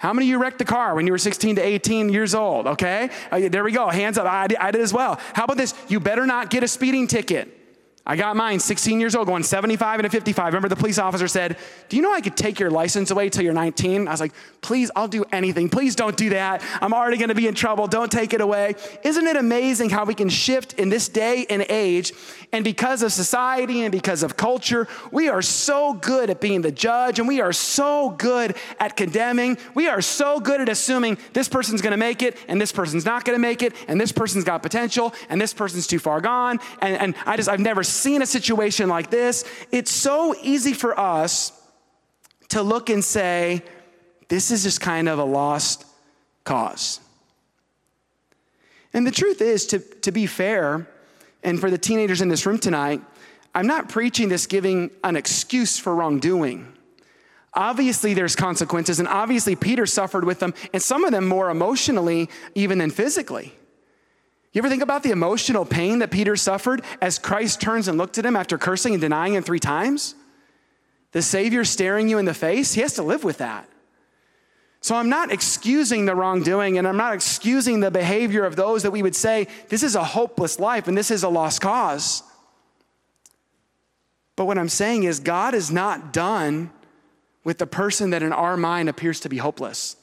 How 0.00 0.14
many 0.14 0.24
of 0.26 0.30
you 0.30 0.38
wrecked 0.38 0.56
the 0.56 0.64
car 0.64 0.94
when 0.94 1.06
you 1.06 1.12
were 1.12 1.18
16 1.18 1.56
to 1.56 1.62
18 1.62 2.08
years 2.08 2.34
old? 2.34 2.66
Okay, 2.66 3.10
uh, 3.30 3.50
there 3.50 3.62
we 3.62 3.70
go. 3.70 3.86
Hands 3.90 4.16
up. 4.16 4.24
I 4.24 4.48
I 4.58 4.70
did 4.70 4.80
as 4.80 4.94
well. 4.94 5.20
How 5.34 5.44
about 5.44 5.58
this? 5.58 5.74
You 5.88 6.00
better 6.00 6.24
not 6.24 6.48
get 6.48 6.64
a 6.64 6.68
speeding 6.68 7.06
ticket. 7.06 7.59
I 8.06 8.16
got 8.16 8.34
mine, 8.34 8.60
16 8.60 8.98
years 8.98 9.14
old, 9.14 9.26
going 9.26 9.42
75 9.42 10.00
and 10.00 10.06
a 10.06 10.10
55. 10.10 10.46
Remember, 10.46 10.68
the 10.68 10.76
police 10.76 10.98
officer 10.98 11.28
said, 11.28 11.58
Do 11.90 11.96
you 11.96 12.02
know 12.02 12.12
I 12.12 12.22
could 12.22 12.36
take 12.36 12.58
your 12.58 12.70
license 12.70 13.10
away 13.10 13.28
till 13.28 13.44
you're 13.44 13.52
19? 13.52 14.08
I 14.08 14.10
was 14.10 14.20
like, 14.20 14.32
Please, 14.62 14.90
I'll 14.96 15.08
do 15.08 15.24
anything. 15.32 15.68
Please 15.68 15.94
don't 15.94 16.16
do 16.16 16.30
that. 16.30 16.62
I'm 16.80 16.94
already 16.94 17.18
going 17.18 17.28
to 17.28 17.34
be 17.34 17.46
in 17.46 17.54
trouble. 17.54 17.86
Don't 17.86 18.10
take 18.10 18.32
it 18.32 18.40
away. 18.40 18.74
Isn't 19.04 19.26
it 19.26 19.36
amazing 19.36 19.90
how 19.90 20.04
we 20.04 20.14
can 20.14 20.30
shift 20.30 20.74
in 20.74 20.88
this 20.88 21.08
day 21.08 21.46
and 21.50 21.64
age? 21.68 22.12
And 22.52 22.64
because 22.64 23.02
of 23.02 23.12
society 23.12 23.82
and 23.82 23.92
because 23.92 24.22
of 24.22 24.36
culture, 24.36 24.88
we 25.12 25.28
are 25.28 25.42
so 25.42 25.92
good 25.92 26.30
at 26.30 26.40
being 26.40 26.62
the 26.62 26.72
judge 26.72 27.18
and 27.18 27.28
we 27.28 27.40
are 27.40 27.52
so 27.52 28.10
good 28.10 28.56
at 28.80 28.96
condemning. 28.96 29.56
We 29.74 29.88
are 29.88 30.00
so 30.00 30.40
good 30.40 30.60
at 30.60 30.68
assuming 30.68 31.18
this 31.32 31.48
person's 31.48 31.80
going 31.82 31.92
to 31.92 31.96
make 31.96 32.22
it 32.22 32.36
and 32.48 32.60
this 32.60 32.72
person's 32.72 33.04
not 33.04 33.24
going 33.24 33.36
to 33.36 33.40
make 33.40 33.62
it 33.62 33.74
and 33.88 34.00
this 34.00 34.10
person's 34.10 34.44
got 34.44 34.62
potential 34.62 35.14
and 35.28 35.40
this 35.40 35.54
person's 35.54 35.86
too 35.86 35.98
far 35.98 36.20
gone. 36.20 36.58
And, 36.80 36.96
and 36.96 37.14
I 37.24 37.36
just, 37.36 37.48
I've 37.48 37.60
never 37.60 37.84
seen 37.90 38.22
a 38.22 38.26
situation 38.26 38.88
like 38.88 39.10
this, 39.10 39.44
it's 39.70 39.90
so 39.90 40.34
easy 40.42 40.72
for 40.72 40.98
us 40.98 41.52
to 42.48 42.62
look 42.62 42.90
and 42.90 43.04
say, 43.04 43.62
this 44.28 44.50
is 44.50 44.62
just 44.62 44.80
kind 44.80 45.08
of 45.08 45.18
a 45.18 45.24
lost 45.24 45.84
cause. 46.44 47.00
And 48.92 49.06
the 49.06 49.10
truth 49.10 49.40
is, 49.40 49.66
to, 49.66 49.78
to 49.78 50.12
be 50.12 50.26
fair, 50.26 50.88
and 51.42 51.60
for 51.60 51.70
the 51.70 51.78
teenagers 51.78 52.20
in 52.20 52.28
this 52.28 52.44
room 52.46 52.58
tonight, 52.58 53.00
I'm 53.54 53.66
not 53.66 53.88
preaching 53.88 54.28
this 54.28 54.46
giving 54.46 54.90
an 55.02 55.16
excuse 55.16 55.78
for 55.78 55.94
wrongdoing. 55.94 56.72
Obviously, 57.54 58.14
there's 58.14 58.36
consequences, 58.36 59.00
and 59.00 59.08
obviously, 59.08 59.56
Peter 59.56 59.86
suffered 59.86 60.24
with 60.24 60.38
them, 60.38 60.54
and 60.72 60.82
some 60.82 61.04
of 61.04 61.10
them 61.10 61.26
more 61.26 61.50
emotionally 61.50 62.28
even 62.54 62.78
than 62.78 62.90
physically. 62.90 63.52
You 64.52 64.60
ever 64.60 64.68
think 64.68 64.82
about 64.82 65.02
the 65.02 65.10
emotional 65.10 65.64
pain 65.64 66.00
that 66.00 66.10
Peter 66.10 66.34
suffered 66.34 66.82
as 67.00 67.18
Christ 67.18 67.60
turns 67.60 67.86
and 67.86 67.96
looked 67.96 68.18
at 68.18 68.26
him 68.26 68.34
after 68.34 68.58
cursing 68.58 68.94
and 68.94 69.00
denying 69.00 69.34
him 69.34 69.44
three 69.44 69.60
times? 69.60 70.16
The 71.12 71.22
Savior 71.22 71.64
staring 71.64 72.08
you 72.08 72.18
in 72.18 72.24
the 72.24 72.34
face, 72.34 72.74
he 72.74 72.80
has 72.80 72.94
to 72.94 73.02
live 73.02 73.22
with 73.22 73.38
that. 73.38 73.68
So 74.80 74.96
I'm 74.96 75.08
not 75.08 75.30
excusing 75.30 76.06
the 76.06 76.14
wrongdoing 76.14 76.78
and 76.78 76.88
I'm 76.88 76.96
not 76.96 77.14
excusing 77.14 77.80
the 77.80 77.90
behavior 77.90 78.44
of 78.44 78.56
those 78.56 78.82
that 78.82 78.90
we 78.90 79.02
would 79.02 79.14
say, 79.14 79.46
this 79.68 79.82
is 79.82 79.94
a 79.94 80.02
hopeless 80.02 80.58
life 80.58 80.88
and 80.88 80.96
this 80.96 81.10
is 81.10 81.22
a 81.22 81.28
lost 81.28 81.60
cause. 81.60 82.22
But 84.36 84.46
what 84.46 84.56
I'm 84.56 84.70
saying 84.70 85.02
is, 85.02 85.20
God 85.20 85.54
is 85.54 85.70
not 85.70 86.12
done 86.12 86.70
with 87.44 87.58
the 87.58 87.66
person 87.66 88.10
that 88.10 88.22
in 88.22 88.32
our 88.32 88.56
mind 88.56 88.88
appears 88.88 89.20
to 89.20 89.28
be 89.28 89.36
hopeless. 89.36 89.96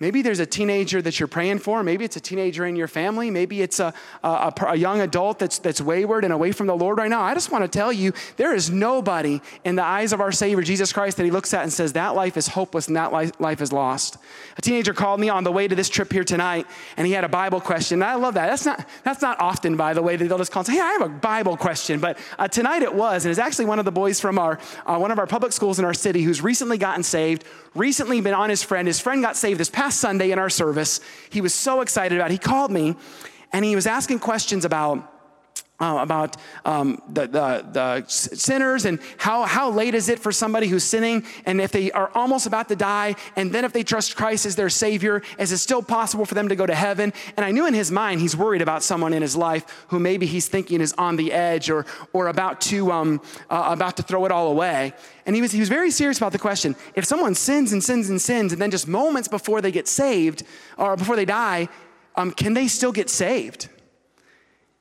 Maybe 0.00 0.22
there's 0.22 0.40
a 0.40 0.46
teenager 0.46 1.00
that 1.02 1.20
you're 1.20 1.28
praying 1.28 1.60
for. 1.60 1.84
Maybe 1.84 2.04
it's 2.04 2.16
a 2.16 2.20
teenager 2.20 2.66
in 2.66 2.74
your 2.74 2.88
family. 2.88 3.30
Maybe 3.30 3.62
it's 3.62 3.78
a, 3.78 3.94
a, 4.24 4.52
a, 4.66 4.74
young 4.74 5.00
adult 5.00 5.38
that's, 5.38 5.60
that's 5.60 5.80
wayward 5.80 6.24
and 6.24 6.32
away 6.32 6.50
from 6.50 6.66
the 6.66 6.74
Lord 6.74 6.98
right 6.98 7.08
now. 7.08 7.20
I 7.22 7.32
just 7.32 7.52
want 7.52 7.62
to 7.62 7.68
tell 7.68 7.92
you 7.92 8.12
there 8.36 8.56
is 8.56 8.70
nobody 8.70 9.40
in 9.62 9.76
the 9.76 9.84
eyes 9.84 10.12
of 10.12 10.20
our 10.20 10.32
Savior, 10.32 10.64
Jesus 10.64 10.92
Christ, 10.92 11.16
that 11.18 11.24
He 11.24 11.30
looks 11.30 11.54
at 11.54 11.62
and 11.62 11.72
says, 11.72 11.92
that 11.92 12.16
life 12.16 12.36
is 12.36 12.48
hopeless 12.48 12.88
and 12.88 12.96
that 12.96 13.12
life, 13.12 13.38
life 13.38 13.60
is 13.60 13.72
lost. 13.72 14.18
A 14.58 14.62
teenager 14.62 14.92
called 14.92 15.20
me 15.20 15.28
on 15.28 15.44
the 15.44 15.52
way 15.52 15.68
to 15.68 15.76
this 15.76 15.88
trip 15.88 16.12
here 16.12 16.24
tonight, 16.24 16.66
and 16.96 17.06
he 17.06 17.12
had 17.12 17.22
a 17.22 17.28
Bible 17.28 17.60
question. 17.60 18.02
And 18.02 18.10
I 18.10 18.16
love 18.16 18.34
that. 18.34 18.48
That's 18.48 18.66
not, 18.66 18.88
that's 19.04 19.22
not 19.22 19.38
often, 19.38 19.76
by 19.76 19.94
the 19.94 20.02
way, 20.02 20.16
that 20.16 20.28
they'll 20.28 20.38
just 20.38 20.50
call 20.50 20.62
and 20.62 20.66
say, 20.66 20.72
hey, 20.72 20.80
I 20.80 20.92
have 20.94 21.02
a 21.02 21.08
Bible 21.08 21.56
question. 21.56 22.00
But 22.00 22.18
uh, 22.36 22.48
tonight 22.48 22.82
it 22.82 22.92
was, 22.92 23.24
and 23.24 23.30
it's 23.30 23.38
actually 23.38 23.66
one 23.66 23.78
of 23.78 23.84
the 23.84 23.92
boys 23.92 24.18
from 24.18 24.40
our, 24.40 24.58
uh, 24.86 24.98
one 24.98 25.12
of 25.12 25.20
our 25.20 25.26
public 25.28 25.52
schools 25.52 25.78
in 25.78 25.84
our 25.84 25.94
city 25.94 26.24
who's 26.24 26.42
recently 26.42 26.78
gotten 26.78 27.04
saved, 27.04 27.44
recently 27.76 28.20
been 28.20 28.34
on 28.34 28.50
his 28.50 28.64
friend. 28.64 28.88
His 28.88 28.98
friend 28.98 29.22
got 29.22 29.36
saved 29.36 29.60
this 29.60 29.70
past 29.70 29.83
Sunday 29.92 30.30
in 30.30 30.38
our 30.38 30.50
service. 30.50 31.00
He 31.30 31.40
was 31.40 31.54
so 31.54 31.80
excited 31.80 32.18
about 32.18 32.30
it. 32.30 32.32
He 32.32 32.38
called 32.38 32.70
me 32.70 32.96
and 33.52 33.64
he 33.64 33.74
was 33.74 33.86
asking 33.86 34.18
questions 34.18 34.64
about 34.64 35.13
uh, 35.80 35.98
about 36.00 36.36
um, 36.64 37.02
the, 37.08 37.26
the, 37.26 37.66
the, 37.72 38.04
sinners 38.06 38.84
and 38.84 39.00
how, 39.16 39.42
how 39.42 39.70
late 39.70 39.94
is 39.94 40.08
it 40.08 40.20
for 40.20 40.30
somebody 40.30 40.68
who's 40.68 40.84
sinning? 40.84 41.24
And 41.46 41.60
if 41.60 41.72
they 41.72 41.90
are 41.90 42.10
almost 42.14 42.46
about 42.46 42.68
to 42.68 42.76
die 42.76 43.16
and 43.34 43.52
then 43.52 43.64
if 43.64 43.72
they 43.72 43.82
trust 43.82 44.14
christ 44.14 44.46
as 44.46 44.54
their 44.54 44.70
savior 44.70 45.22
is 45.36 45.50
it 45.50 45.58
still 45.58 45.82
possible 45.82 46.24
for 46.26 46.34
them 46.34 46.48
to 46.48 46.54
go 46.54 46.64
to 46.64 46.74
heaven? 46.74 47.12
And 47.36 47.44
i 47.44 47.50
knew 47.50 47.66
in 47.66 47.74
his 47.74 47.90
mind 47.90 48.20
he's 48.20 48.36
worried 48.36 48.62
about 48.62 48.84
someone 48.84 49.12
in 49.12 49.20
his 49.20 49.34
life 49.34 49.86
who 49.88 49.98
maybe 49.98 50.26
he's 50.26 50.46
thinking 50.46 50.80
is 50.80 50.94
on 50.96 51.16
the 51.16 51.32
edge 51.32 51.70
or, 51.70 51.86
or 52.12 52.28
about, 52.28 52.60
to, 52.62 52.92
um, 52.92 53.20
uh, 53.50 53.70
about 53.72 53.96
to 53.96 54.04
throw 54.04 54.24
it 54.26 54.32
all 54.32 54.52
away. 54.52 54.92
And 55.26 55.34
he 55.34 55.42
was, 55.42 55.50
he 55.50 55.60
was 55.60 55.68
very 55.68 55.90
serious 55.90 56.18
about 56.18 56.32
the 56.32 56.38
question. 56.38 56.76
If 56.94 57.04
someone 57.04 57.34
sins 57.34 57.72
and 57.72 57.82
sins 57.82 58.10
and 58.10 58.20
sins 58.20 58.52
and 58.52 58.62
then 58.62 58.70
just 58.70 58.86
moments 58.86 59.26
before 59.26 59.60
they 59.60 59.72
get 59.72 59.88
saved 59.88 60.44
or 60.78 60.96
before 60.96 61.16
they 61.16 61.24
die 61.24 61.68
um, 62.14 62.30
can 62.30 62.54
they 62.54 62.68
still 62.68 62.92
get 62.92 63.10
saved 63.10 63.68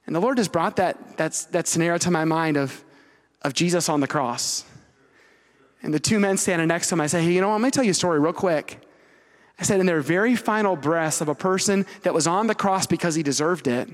and 0.05 0.15
the 0.15 0.19
Lord 0.19 0.37
has 0.37 0.47
brought 0.47 0.75
that, 0.77 1.17
that, 1.17 1.47
that 1.51 1.67
scenario 1.67 1.97
to 1.99 2.11
my 2.11 2.25
mind 2.25 2.57
of, 2.57 2.83
of 3.41 3.53
Jesus 3.53 3.89
on 3.89 4.01
the 4.01 4.07
cross. 4.07 4.65
And 5.81 5.93
the 5.93 5.99
two 5.99 6.19
men 6.19 6.37
standing 6.37 6.67
next 6.67 6.89
to 6.89 6.95
him, 6.95 7.01
I 7.01 7.07
say, 7.07 7.23
hey, 7.23 7.31
you 7.31 7.41
know 7.41 7.49
what? 7.49 7.55
Let 7.55 7.61
me 7.61 7.71
tell 7.71 7.83
you 7.83 7.91
a 7.91 7.95
story 7.95 8.19
real 8.19 8.33
quick. 8.33 8.85
I 9.59 9.63
said, 9.63 9.79
in 9.79 9.85
their 9.85 10.01
very 10.01 10.35
final 10.35 10.75
breaths 10.75 11.21
of 11.21 11.29
a 11.29 11.35
person 11.35 11.85
that 12.01 12.13
was 12.13 12.25
on 12.25 12.47
the 12.47 12.55
cross 12.55 12.87
because 12.87 13.15
he 13.15 13.23
deserved 13.23 13.67
it, 13.67 13.89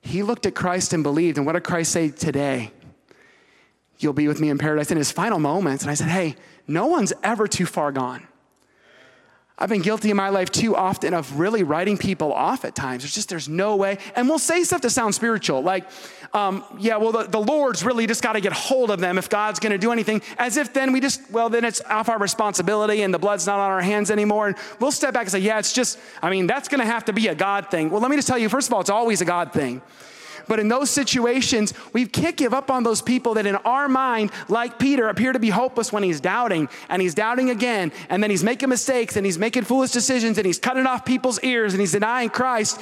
he 0.00 0.22
looked 0.22 0.46
at 0.46 0.54
Christ 0.54 0.92
and 0.92 1.02
believed. 1.02 1.36
And 1.36 1.46
what 1.46 1.52
did 1.52 1.64
Christ 1.64 1.92
say 1.92 2.08
today? 2.08 2.72
You'll 3.98 4.14
be 4.14 4.28
with 4.28 4.40
me 4.40 4.48
in 4.48 4.56
paradise 4.56 4.90
in 4.90 4.96
his 4.96 5.12
final 5.12 5.38
moments. 5.38 5.84
And 5.84 5.90
I 5.90 5.94
said, 5.94 6.08
hey, 6.08 6.36
no 6.66 6.86
one's 6.86 7.12
ever 7.22 7.46
too 7.46 7.66
far 7.66 7.92
gone. 7.92 8.26
I've 9.60 9.68
been 9.68 9.82
guilty 9.82 10.10
in 10.10 10.16
my 10.16 10.30
life 10.30 10.50
too 10.50 10.74
often 10.74 11.12
of 11.12 11.38
really 11.38 11.62
writing 11.62 11.98
people 11.98 12.32
off 12.32 12.64
at 12.64 12.74
times. 12.74 13.04
It's 13.04 13.14
just, 13.14 13.28
there's 13.28 13.48
no 13.48 13.76
way. 13.76 13.98
And 14.16 14.26
we'll 14.26 14.38
say 14.38 14.64
stuff 14.64 14.80
to 14.80 14.90
sound 14.90 15.14
spiritual, 15.14 15.60
like, 15.62 15.84
um, 16.32 16.64
yeah, 16.78 16.96
well, 16.96 17.12
the, 17.12 17.24
the 17.24 17.40
Lord's 17.40 17.84
really 17.84 18.06
just 18.06 18.22
got 18.22 18.32
to 18.34 18.40
get 18.40 18.52
hold 18.52 18.90
of 18.90 19.00
them 19.00 19.18
if 19.18 19.28
God's 19.28 19.60
going 19.60 19.72
to 19.72 19.78
do 19.78 19.92
anything, 19.92 20.22
as 20.38 20.56
if 20.56 20.72
then 20.72 20.92
we 20.92 21.00
just, 21.00 21.30
well, 21.30 21.50
then 21.50 21.64
it's 21.64 21.82
off 21.82 22.08
our 22.08 22.18
responsibility 22.18 23.02
and 23.02 23.12
the 23.12 23.18
blood's 23.18 23.46
not 23.46 23.58
on 23.58 23.70
our 23.70 23.82
hands 23.82 24.10
anymore. 24.10 24.48
And 24.48 24.56
we'll 24.78 24.92
step 24.92 25.12
back 25.12 25.24
and 25.24 25.30
say, 25.32 25.40
yeah, 25.40 25.58
it's 25.58 25.72
just, 25.72 25.98
I 26.22 26.30
mean, 26.30 26.46
that's 26.46 26.68
going 26.68 26.80
to 26.80 26.86
have 26.86 27.04
to 27.06 27.12
be 27.12 27.28
a 27.28 27.34
God 27.34 27.70
thing. 27.70 27.90
Well, 27.90 28.00
let 28.00 28.10
me 28.10 28.16
just 28.16 28.28
tell 28.28 28.38
you, 28.38 28.48
first 28.48 28.68
of 28.68 28.72
all, 28.72 28.80
it's 28.80 28.90
always 28.90 29.20
a 29.20 29.26
God 29.26 29.52
thing. 29.52 29.82
But 30.48 30.60
in 30.60 30.68
those 30.68 30.90
situations, 30.90 31.74
we 31.92 32.06
can't 32.06 32.36
give 32.36 32.54
up 32.54 32.70
on 32.70 32.82
those 32.82 33.02
people 33.02 33.34
that 33.34 33.46
in 33.46 33.56
our 33.56 33.88
mind, 33.88 34.30
like 34.48 34.78
Peter, 34.78 35.08
appear 35.08 35.32
to 35.32 35.38
be 35.38 35.50
hopeless 35.50 35.92
when 35.92 36.02
he's 36.02 36.20
doubting 36.20 36.68
and 36.88 37.00
he's 37.02 37.14
doubting 37.14 37.50
again. 37.50 37.92
And 38.08 38.22
then 38.22 38.30
he's 38.30 38.44
making 38.44 38.68
mistakes 38.68 39.16
and 39.16 39.26
he's 39.26 39.38
making 39.38 39.64
foolish 39.64 39.90
decisions 39.90 40.38
and 40.38 40.46
he's 40.46 40.58
cutting 40.58 40.86
off 40.86 41.04
people's 41.04 41.40
ears 41.40 41.72
and 41.72 41.80
he's 41.80 41.92
denying 41.92 42.30
Christ. 42.30 42.80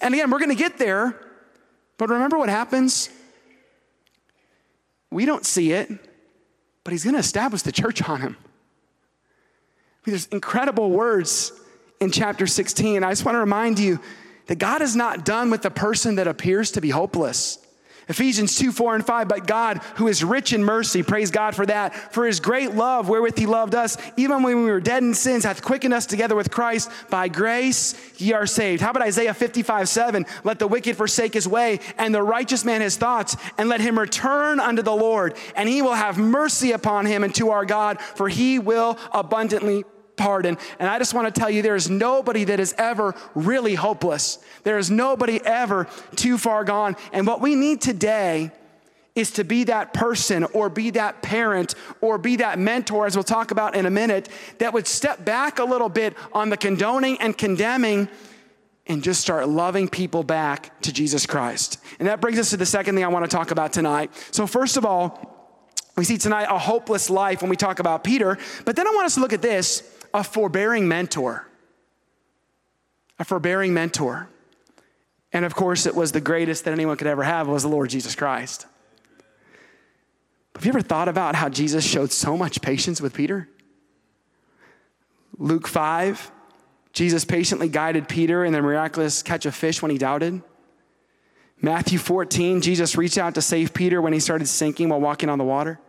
And 0.00 0.14
again, 0.14 0.30
we're 0.30 0.38
going 0.38 0.50
to 0.50 0.54
get 0.54 0.78
there. 0.78 1.20
But 1.96 2.10
remember 2.10 2.38
what 2.38 2.48
happens? 2.48 3.08
We 5.10 5.26
don't 5.26 5.46
see 5.46 5.72
it, 5.72 5.90
but 6.82 6.92
he's 6.92 7.04
going 7.04 7.14
to 7.14 7.20
establish 7.20 7.62
the 7.62 7.72
church 7.72 8.02
on 8.08 8.20
him. 8.20 8.36
There's 10.04 10.26
incredible 10.26 10.90
words 10.90 11.52
in 12.00 12.10
chapter 12.10 12.46
16. 12.46 13.04
I 13.04 13.10
just 13.10 13.24
want 13.24 13.36
to 13.36 13.40
remind 13.40 13.78
you 13.78 14.00
that 14.46 14.58
God 14.58 14.82
is 14.82 14.94
not 14.94 15.24
done 15.24 15.50
with 15.50 15.62
the 15.62 15.70
person 15.70 16.16
that 16.16 16.26
appears 16.26 16.72
to 16.72 16.80
be 16.80 16.90
hopeless. 16.90 17.58
Ephesians 18.08 18.56
2, 18.56 18.70
4, 18.70 18.96
and 18.96 19.06
5. 19.06 19.28
But 19.28 19.46
God, 19.46 19.78
who 19.96 20.08
is 20.08 20.22
rich 20.22 20.52
in 20.52 20.62
mercy, 20.62 21.02
praise 21.02 21.30
God 21.30 21.54
for 21.54 21.64
that, 21.66 22.12
for 22.12 22.26
his 22.26 22.40
great 22.40 22.74
love 22.74 23.08
wherewith 23.08 23.38
he 23.38 23.46
loved 23.46 23.74
us, 23.74 23.96
even 24.16 24.42
when 24.42 24.56
we 24.56 24.70
were 24.70 24.80
dead 24.80 25.02
in 25.02 25.14
sins, 25.14 25.44
hath 25.44 25.62
quickened 25.62 25.94
us 25.94 26.06
together 26.06 26.36
with 26.36 26.50
Christ. 26.50 26.90
By 27.10 27.28
grace 27.28 27.94
ye 28.20 28.32
are 28.32 28.46
saved. 28.46 28.82
How 28.82 28.90
about 28.90 29.04
Isaiah 29.04 29.34
55, 29.34 29.88
7? 29.88 30.26
Let 30.44 30.58
the 30.58 30.68
wicked 30.68 30.96
forsake 30.96 31.34
his 31.34 31.48
way, 31.48 31.80
and 31.96 32.14
the 32.14 32.22
righteous 32.22 32.64
man 32.64 32.82
his 32.82 32.96
thoughts, 32.96 33.36
and 33.56 33.68
let 33.68 33.80
him 33.80 33.98
return 33.98 34.60
unto 34.60 34.82
the 34.82 34.94
Lord, 34.94 35.36
and 35.56 35.68
he 35.68 35.80
will 35.80 35.94
have 35.94 36.18
mercy 36.18 36.72
upon 36.72 37.06
him 37.06 37.24
and 37.24 37.34
to 37.36 37.50
our 37.50 37.64
God, 37.64 38.00
for 38.00 38.28
he 38.28 38.58
will 38.58 38.98
abundantly 39.12 39.84
pardon. 40.16 40.58
And 40.78 40.88
I 40.88 40.98
just 40.98 41.14
want 41.14 41.32
to 41.32 41.38
tell 41.38 41.50
you 41.50 41.62
there 41.62 41.76
is 41.76 41.90
nobody 41.90 42.44
that 42.44 42.60
is 42.60 42.74
ever 42.78 43.14
really 43.34 43.74
hopeless. 43.74 44.38
There 44.62 44.78
is 44.78 44.90
nobody 44.90 45.40
ever 45.44 45.88
too 46.16 46.38
far 46.38 46.64
gone. 46.64 46.96
And 47.12 47.26
what 47.26 47.40
we 47.40 47.54
need 47.54 47.80
today 47.80 48.50
is 49.14 49.30
to 49.32 49.44
be 49.44 49.64
that 49.64 49.94
person 49.94 50.44
or 50.52 50.68
be 50.68 50.90
that 50.90 51.22
parent 51.22 51.74
or 52.00 52.18
be 52.18 52.36
that 52.36 52.58
mentor, 52.58 53.06
as 53.06 53.16
we'll 53.16 53.22
talk 53.22 53.50
about 53.50 53.76
in 53.76 53.86
a 53.86 53.90
minute, 53.90 54.28
that 54.58 54.72
would 54.72 54.86
step 54.86 55.24
back 55.24 55.58
a 55.58 55.64
little 55.64 55.88
bit 55.88 56.16
on 56.32 56.50
the 56.50 56.56
condoning 56.56 57.16
and 57.20 57.38
condemning 57.38 58.08
and 58.86 59.02
just 59.02 59.20
start 59.20 59.48
loving 59.48 59.88
people 59.88 60.22
back 60.22 60.78
to 60.82 60.92
Jesus 60.92 61.26
Christ. 61.26 61.78
And 61.98 62.08
that 62.08 62.20
brings 62.20 62.38
us 62.38 62.50
to 62.50 62.56
the 62.56 62.66
second 62.66 62.96
thing 62.96 63.04
I 63.04 63.08
want 63.08 63.24
to 63.24 63.34
talk 63.34 63.50
about 63.50 63.72
tonight. 63.72 64.10
So, 64.30 64.46
first 64.46 64.76
of 64.76 64.84
all, 64.84 65.30
we 65.96 66.04
see 66.04 66.18
tonight 66.18 66.48
a 66.50 66.58
hopeless 66.58 67.08
life 67.08 67.40
when 67.40 67.48
we 67.48 67.56
talk 67.56 67.78
about 67.78 68.02
Peter, 68.02 68.36
but 68.64 68.74
then 68.76 68.86
I 68.86 68.90
want 68.90 69.06
us 69.06 69.14
to 69.14 69.20
look 69.20 69.32
at 69.32 69.42
this 69.42 69.93
a 70.14 70.22
forbearing 70.22 70.86
mentor. 70.86 71.46
A 73.18 73.24
forbearing 73.24 73.74
mentor. 73.74 74.28
And 75.32 75.44
of 75.44 75.56
course, 75.56 75.84
it 75.84 75.94
was 75.96 76.12
the 76.12 76.20
greatest 76.20 76.64
that 76.64 76.70
anyone 76.72 76.96
could 76.96 77.08
ever 77.08 77.24
have 77.24 77.48
was 77.48 77.64
the 77.64 77.68
Lord 77.68 77.90
Jesus 77.90 78.14
Christ. 78.14 78.66
Have 80.54 80.64
you 80.64 80.70
ever 80.70 80.80
thought 80.80 81.08
about 81.08 81.34
how 81.34 81.48
Jesus 81.48 81.84
showed 81.84 82.12
so 82.12 82.36
much 82.36 82.62
patience 82.62 83.00
with 83.00 83.12
Peter? 83.12 83.48
Luke 85.36 85.66
5, 85.66 86.30
Jesus 86.92 87.24
patiently 87.24 87.68
guided 87.68 88.08
Peter 88.08 88.44
in 88.44 88.52
the 88.52 88.62
miraculous 88.62 89.20
catch 89.20 89.46
of 89.46 89.54
fish 89.54 89.82
when 89.82 89.90
he 89.90 89.98
doubted. 89.98 90.40
Matthew 91.60 91.98
14, 91.98 92.60
Jesus 92.60 92.96
reached 92.96 93.18
out 93.18 93.34
to 93.34 93.42
save 93.42 93.74
Peter 93.74 94.00
when 94.00 94.12
he 94.12 94.20
started 94.20 94.46
sinking 94.46 94.90
while 94.90 95.00
walking 95.00 95.28
on 95.28 95.38
the 95.38 95.44
water. 95.44 95.80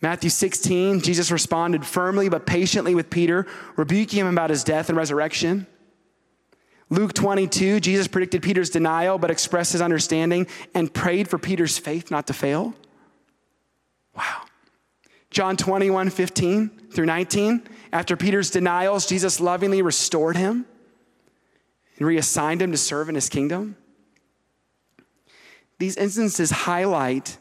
Matthew 0.00 0.30
16, 0.30 1.00
Jesus 1.00 1.30
responded 1.30 1.84
firmly 1.84 2.28
but 2.28 2.46
patiently 2.46 2.94
with 2.94 3.10
Peter, 3.10 3.46
rebuking 3.76 4.20
him 4.20 4.26
about 4.28 4.50
his 4.50 4.62
death 4.62 4.88
and 4.88 4.96
resurrection. 4.96 5.66
Luke 6.90 7.12
22, 7.12 7.80
Jesus 7.80 8.08
predicted 8.08 8.42
Peter's 8.42 8.70
denial 8.70 9.18
but 9.18 9.30
expressed 9.30 9.72
his 9.72 9.82
understanding 9.82 10.46
and 10.74 10.92
prayed 10.92 11.28
for 11.28 11.38
Peter's 11.38 11.78
faith 11.78 12.10
not 12.10 12.26
to 12.28 12.32
fail. 12.32 12.74
Wow. 14.16 14.42
John 15.30 15.56
21, 15.56 16.10
15 16.10 16.68
through 16.90 17.06
19, 17.06 17.62
after 17.92 18.16
Peter's 18.16 18.50
denials, 18.50 19.04
Jesus 19.06 19.40
lovingly 19.40 19.82
restored 19.82 20.36
him 20.36 20.64
and 21.98 22.06
reassigned 22.06 22.62
him 22.62 22.72
to 22.72 22.78
serve 22.78 23.08
in 23.08 23.14
his 23.14 23.28
kingdom. 23.28 23.76
These 25.78 25.96
instances 25.96 26.50
highlight 26.50 27.36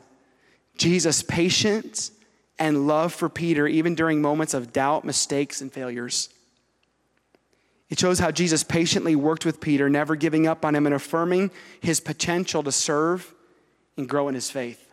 Jesus' 0.77 1.23
patience 1.23 2.11
and 2.59 2.87
love 2.87 3.13
for 3.13 3.29
Peter, 3.29 3.67
even 3.67 3.95
during 3.95 4.21
moments 4.21 4.53
of 4.53 4.73
doubt, 4.73 5.05
mistakes, 5.05 5.61
and 5.61 5.71
failures. 5.71 6.29
It 7.89 7.99
shows 7.99 8.19
how 8.19 8.31
Jesus 8.31 8.63
patiently 8.63 9.15
worked 9.15 9.45
with 9.45 9.61
Peter, 9.61 9.89
never 9.89 10.15
giving 10.15 10.47
up 10.47 10.65
on 10.65 10.75
him 10.75 10.85
and 10.85 10.95
affirming 10.95 11.51
his 11.79 11.99
potential 11.99 12.63
to 12.63 12.71
serve 12.71 13.33
and 13.95 14.09
grow 14.09 14.27
in 14.27 14.35
his 14.35 14.49
faith. 14.49 14.83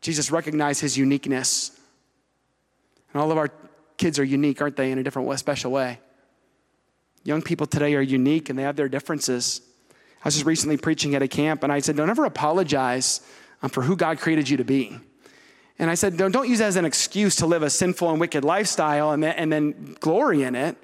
Jesus 0.00 0.30
recognized 0.30 0.80
his 0.80 0.96
uniqueness. 0.96 1.78
And 3.12 3.20
all 3.20 3.32
of 3.32 3.38
our 3.38 3.50
kids 3.96 4.18
are 4.18 4.24
unique, 4.24 4.62
aren't 4.62 4.76
they, 4.76 4.92
in 4.92 4.98
a 4.98 5.02
different, 5.02 5.36
special 5.38 5.72
way? 5.72 5.98
Young 7.24 7.42
people 7.42 7.66
today 7.66 7.94
are 7.94 8.02
unique 8.02 8.48
and 8.48 8.58
they 8.58 8.62
have 8.62 8.76
their 8.76 8.88
differences. 8.88 9.60
I 10.22 10.28
was 10.28 10.34
just 10.34 10.46
recently 10.46 10.76
preaching 10.76 11.14
at 11.14 11.22
a 11.22 11.28
camp 11.28 11.64
and 11.64 11.72
I 11.72 11.80
said, 11.80 11.96
Don't 11.96 12.10
ever 12.10 12.24
apologize 12.24 13.20
um, 13.60 13.70
for 13.70 13.82
who 13.82 13.96
God 13.96 14.18
created 14.18 14.48
you 14.48 14.56
to 14.58 14.64
be. 14.64 14.98
And 15.78 15.90
I 15.90 15.94
said, 15.94 16.16
don't, 16.16 16.32
don't 16.32 16.48
use 16.48 16.58
that 16.58 16.66
as 16.66 16.76
an 16.76 16.84
excuse 16.84 17.36
to 17.36 17.46
live 17.46 17.62
a 17.62 17.70
sinful 17.70 18.10
and 18.10 18.20
wicked 18.20 18.44
lifestyle 18.44 19.12
and 19.12 19.22
then, 19.22 19.34
and 19.36 19.52
then 19.52 19.96
glory 20.00 20.42
in 20.42 20.54
it. 20.54 20.76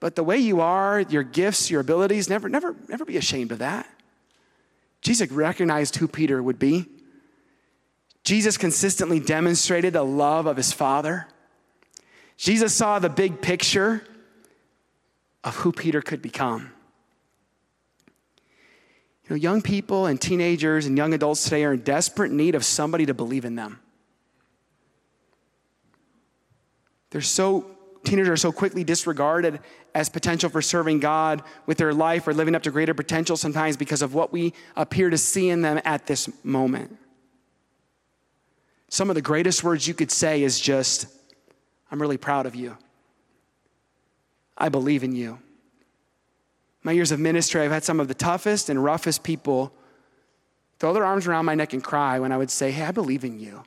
But 0.00 0.16
the 0.16 0.24
way 0.24 0.38
you 0.38 0.60
are, 0.60 1.00
your 1.00 1.22
gifts, 1.22 1.70
your 1.70 1.80
abilities, 1.80 2.28
never, 2.28 2.48
never, 2.48 2.76
never 2.88 3.04
be 3.04 3.16
ashamed 3.16 3.52
of 3.52 3.60
that. 3.60 3.88
Jesus 5.00 5.30
recognized 5.30 5.96
who 5.96 6.08
Peter 6.08 6.42
would 6.42 6.58
be. 6.58 6.86
Jesus 8.24 8.56
consistently 8.56 9.18
demonstrated 9.18 9.94
the 9.94 10.04
love 10.04 10.46
of 10.46 10.56
his 10.56 10.72
Father. 10.72 11.26
Jesus 12.36 12.72
saw 12.74 12.98
the 12.98 13.08
big 13.08 13.40
picture 13.40 14.04
of 15.44 15.56
who 15.56 15.72
Peter 15.72 16.00
could 16.00 16.22
become. 16.22 16.72
You 19.24 19.30
know, 19.30 19.36
young 19.36 19.62
people 19.62 20.06
and 20.06 20.20
teenagers 20.20 20.86
and 20.86 20.96
young 20.96 21.14
adults 21.14 21.44
today 21.44 21.64
are 21.64 21.74
in 21.74 21.80
desperate 21.80 22.30
need 22.30 22.54
of 22.54 22.64
somebody 22.64 23.06
to 23.06 23.14
believe 23.14 23.44
in 23.44 23.54
them. 23.54 23.80
They're 27.12 27.20
so, 27.20 27.66
teenagers 28.04 28.30
are 28.30 28.36
so 28.38 28.52
quickly 28.52 28.84
disregarded 28.84 29.60
as 29.94 30.08
potential 30.08 30.48
for 30.48 30.62
serving 30.62 31.00
God 31.00 31.42
with 31.66 31.76
their 31.76 31.92
life 31.92 32.26
or 32.26 32.32
living 32.32 32.54
up 32.54 32.62
to 32.62 32.70
greater 32.70 32.94
potential 32.94 33.36
sometimes 33.36 33.76
because 33.76 34.00
of 34.00 34.14
what 34.14 34.32
we 34.32 34.54
appear 34.76 35.10
to 35.10 35.18
see 35.18 35.50
in 35.50 35.60
them 35.60 35.80
at 35.84 36.06
this 36.06 36.28
moment. 36.42 36.96
Some 38.88 39.10
of 39.10 39.14
the 39.14 39.22
greatest 39.22 39.62
words 39.62 39.86
you 39.86 39.92
could 39.92 40.10
say 40.10 40.42
is 40.42 40.58
just, 40.58 41.06
I'm 41.90 42.00
really 42.00 42.16
proud 42.16 42.46
of 42.46 42.54
you. 42.54 42.78
I 44.56 44.70
believe 44.70 45.04
in 45.04 45.14
you. 45.14 45.38
My 46.82 46.92
years 46.92 47.12
of 47.12 47.20
ministry, 47.20 47.60
I've 47.60 47.70
had 47.70 47.84
some 47.84 48.00
of 48.00 48.08
the 48.08 48.14
toughest 48.14 48.70
and 48.70 48.82
roughest 48.82 49.22
people 49.22 49.72
throw 50.78 50.94
their 50.94 51.04
arms 51.04 51.26
around 51.26 51.44
my 51.44 51.54
neck 51.54 51.74
and 51.74 51.84
cry 51.84 52.18
when 52.18 52.32
I 52.32 52.38
would 52.38 52.50
say, 52.50 52.70
Hey, 52.70 52.84
I 52.84 52.90
believe 52.90 53.22
in 53.22 53.38
you 53.38 53.64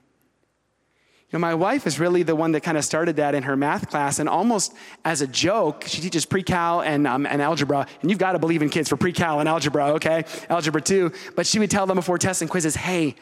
know, 1.36 1.39
my 1.39 1.54
wife 1.54 1.86
is 1.86 2.00
really 2.00 2.24
the 2.24 2.36
one 2.36 2.54
that 2.54 2.62
kind 2.62 2.78
of 2.78 2.84
started 2.84 3.17
that 3.17 3.36
in 3.36 3.43
her 3.43 3.56
math 3.56 3.89
class, 3.89 4.19
and 4.19 4.28
almost 4.28 4.74
as 5.04 5.21
a 5.21 5.28
joke, 5.28 5.84
she 5.88 6.02
teaches 6.02 6.26
pre-cal 6.26 6.82
and, 6.82 7.06
um, 7.06 7.26
and 7.26 7.41
algebra, 7.41 7.86
and 8.02 8.10
you've 8.10 8.19
got 8.19 8.32
to 8.32 8.39
believe 8.39 8.62
in 8.62 8.69
kids 8.69 8.89
for 8.89 8.98
pre-cal 8.98 9.39
and 9.39 9.48
algebra, 9.48 9.89
okay? 9.89 10.26
Algebra 10.50 10.82
too. 10.82 11.12
But 11.36 11.45
she 11.45 11.60
would 11.60 11.69
tell 11.69 11.86
them 11.86 11.95
before 11.95 12.17
tests 12.17 12.41
and 12.41 12.50
quizzes, 12.50 12.76
hey, 12.76 13.15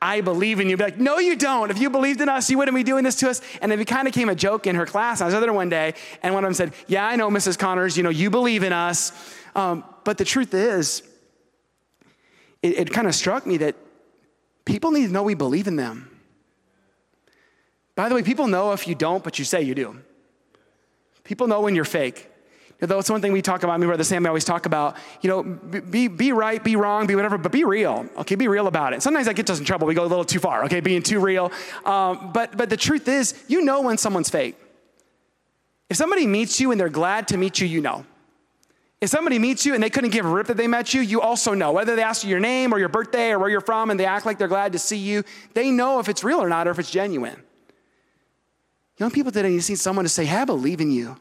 I 0.00 0.20
believe 0.20 0.60
in 0.60 0.68
you. 0.68 0.76
Be 0.76 0.84
like, 0.84 0.98
no, 0.98 1.18
you 1.18 1.34
don't. 1.34 1.70
If 1.70 1.78
you 1.78 1.88
believed 1.88 2.20
in 2.20 2.28
us, 2.28 2.50
you 2.50 2.58
wouldn't 2.58 2.74
be 2.74 2.82
doing 2.82 3.04
this 3.04 3.16
to 3.16 3.30
us. 3.30 3.40
And 3.62 3.72
it 3.72 3.86
kind 3.86 4.06
of 4.06 4.12
became 4.12 4.28
a 4.28 4.34
joke 4.34 4.66
in 4.66 4.76
her 4.76 4.84
class. 4.84 5.22
I 5.22 5.24
was 5.24 5.32
there 5.32 5.52
one 5.52 5.70
day, 5.70 5.94
and 6.22 6.34
one 6.34 6.44
of 6.44 6.48
them 6.48 6.54
said, 6.54 6.74
yeah, 6.86 7.06
I 7.06 7.16
know, 7.16 7.30
Mrs. 7.30 7.58
Connors, 7.58 7.96
you 7.96 8.02
know, 8.02 8.10
you 8.10 8.28
believe 8.28 8.62
in 8.62 8.72
us. 8.72 9.12
Um, 9.56 9.82
but 10.04 10.18
the 10.18 10.24
truth 10.24 10.52
is, 10.52 11.02
it, 12.62 12.78
it 12.78 12.92
kind 12.92 13.06
of 13.06 13.14
struck 13.14 13.46
me 13.46 13.56
that 13.58 13.76
people 14.66 14.90
need 14.90 15.06
to 15.06 15.12
know 15.12 15.22
we 15.22 15.34
believe 15.34 15.66
in 15.66 15.76
them. 15.76 16.13
By 17.94 18.08
the 18.08 18.14
way, 18.14 18.22
people 18.22 18.48
know 18.48 18.72
if 18.72 18.88
you 18.88 18.94
don't, 18.94 19.22
but 19.22 19.38
you 19.38 19.44
say 19.44 19.62
you 19.62 19.74
do. 19.74 20.00
People 21.22 21.46
know 21.46 21.60
when 21.60 21.74
you're 21.74 21.84
fake. 21.84 22.30
Though 22.80 22.98
it's 22.98 23.08
one 23.08 23.22
thing 23.22 23.32
we 23.32 23.40
talk 23.40 23.62
about, 23.62 23.80
me 23.80 23.86
brother 23.86 24.04
Sam, 24.04 24.26
I 24.26 24.28
always 24.28 24.44
talk 24.44 24.66
about, 24.66 24.96
you 25.22 25.30
know, 25.30 25.42
be, 25.42 26.08
be 26.08 26.32
right, 26.32 26.62
be 26.62 26.76
wrong, 26.76 27.06
be 27.06 27.14
whatever, 27.14 27.38
but 27.38 27.52
be 27.52 27.64
real. 27.64 28.06
Okay, 28.18 28.34
be 28.34 28.48
real 28.48 28.66
about 28.66 28.92
it. 28.92 29.02
Sometimes 29.02 29.26
that 29.26 29.36
gets 29.36 29.50
us 29.50 29.58
in 29.58 29.64
trouble. 29.64 29.86
We 29.86 29.94
go 29.94 30.04
a 30.04 30.06
little 30.06 30.24
too 30.24 30.40
far, 30.40 30.64
okay, 30.64 30.80
being 30.80 31.02
too 31.02 31.20
real. 31.20 31.50
Um, 31.84 32.32
but, 32.32 32.56
but 32.56 32.68
the 32.68 32.76
truth 32.76 33.08
is, 33.08 33.42
you 33.48 33.64
know 33.64 33.80
when 33.80 33.96
someone's 33.96 34.28
fake. 34.28 34.56
If 35.88 35.96
somebody 35.96 36.26
meets 36.26 36.60
you 36.60 36.72
and 36.72 36.80
they're 36.80 36.88
glad 36.88 37.28
to 37.28 37.38
meet 37.38 37.60
you, 37.60 37.66
you 37.66 37.80
know. 37.80 38.04
If 39.00 39.10
somebody 39.10 39.38
meets 39.38 39.64
you 39.64 39.74
and 39.74 39.82
they 39.82 39.90
couldn't 39.90 40.10
give 40.10 40.24
a 40.24 40.28
rip 40.28 40.48
that 40.48 40.56
they 40.56 40.66
met 40.66 40.94
you, 40.94 41.00
you 41.00 41.20
also 41.20 41.54
know. 41.54 41.72
Whether 41.72 41.94
they 41.94 42.02
ask 42.02 42.24
you 42.24 42.30
your 42.30 42.40
name 42.40 42.72
or 42.72 42.78
your 42.78 42.88
birthday 42.88 43.30
or 43.30 43.38
where 43.38 43.48
you're 43.48 43.60
from 43.60 43.90
and 43.90 44.00
they 44.00 44.06
act 44.06 44.26
like 44.26 44.38
they're 44.38 44.48
glad 44.48 44.72
to 44.72 44.78
see 44.78 44.96
you, 44.96 45.24
they 45.52 45.70
know 45.70 46.00
if 46.00 46.08
it's 46.08 46.24
real 46.24 46.42
or 46.42 46.48
not 46.48 46.66
or 46.66 46.70
if 46.70 46.78
it's 46.78 46.90
genuine. 46.90 47.40
Young 48.98 49.10
people 49.10 49.32
today, 49.32 49.52
you 49.52 49.60
see 49.60 49.76
someone 49.76 50.04
to 50.04 50.08
say, 50.08 50.24
hey, 50.24 50.44
believe 50.44 50.80
in 50.80 50.90
you. 50.90 51.16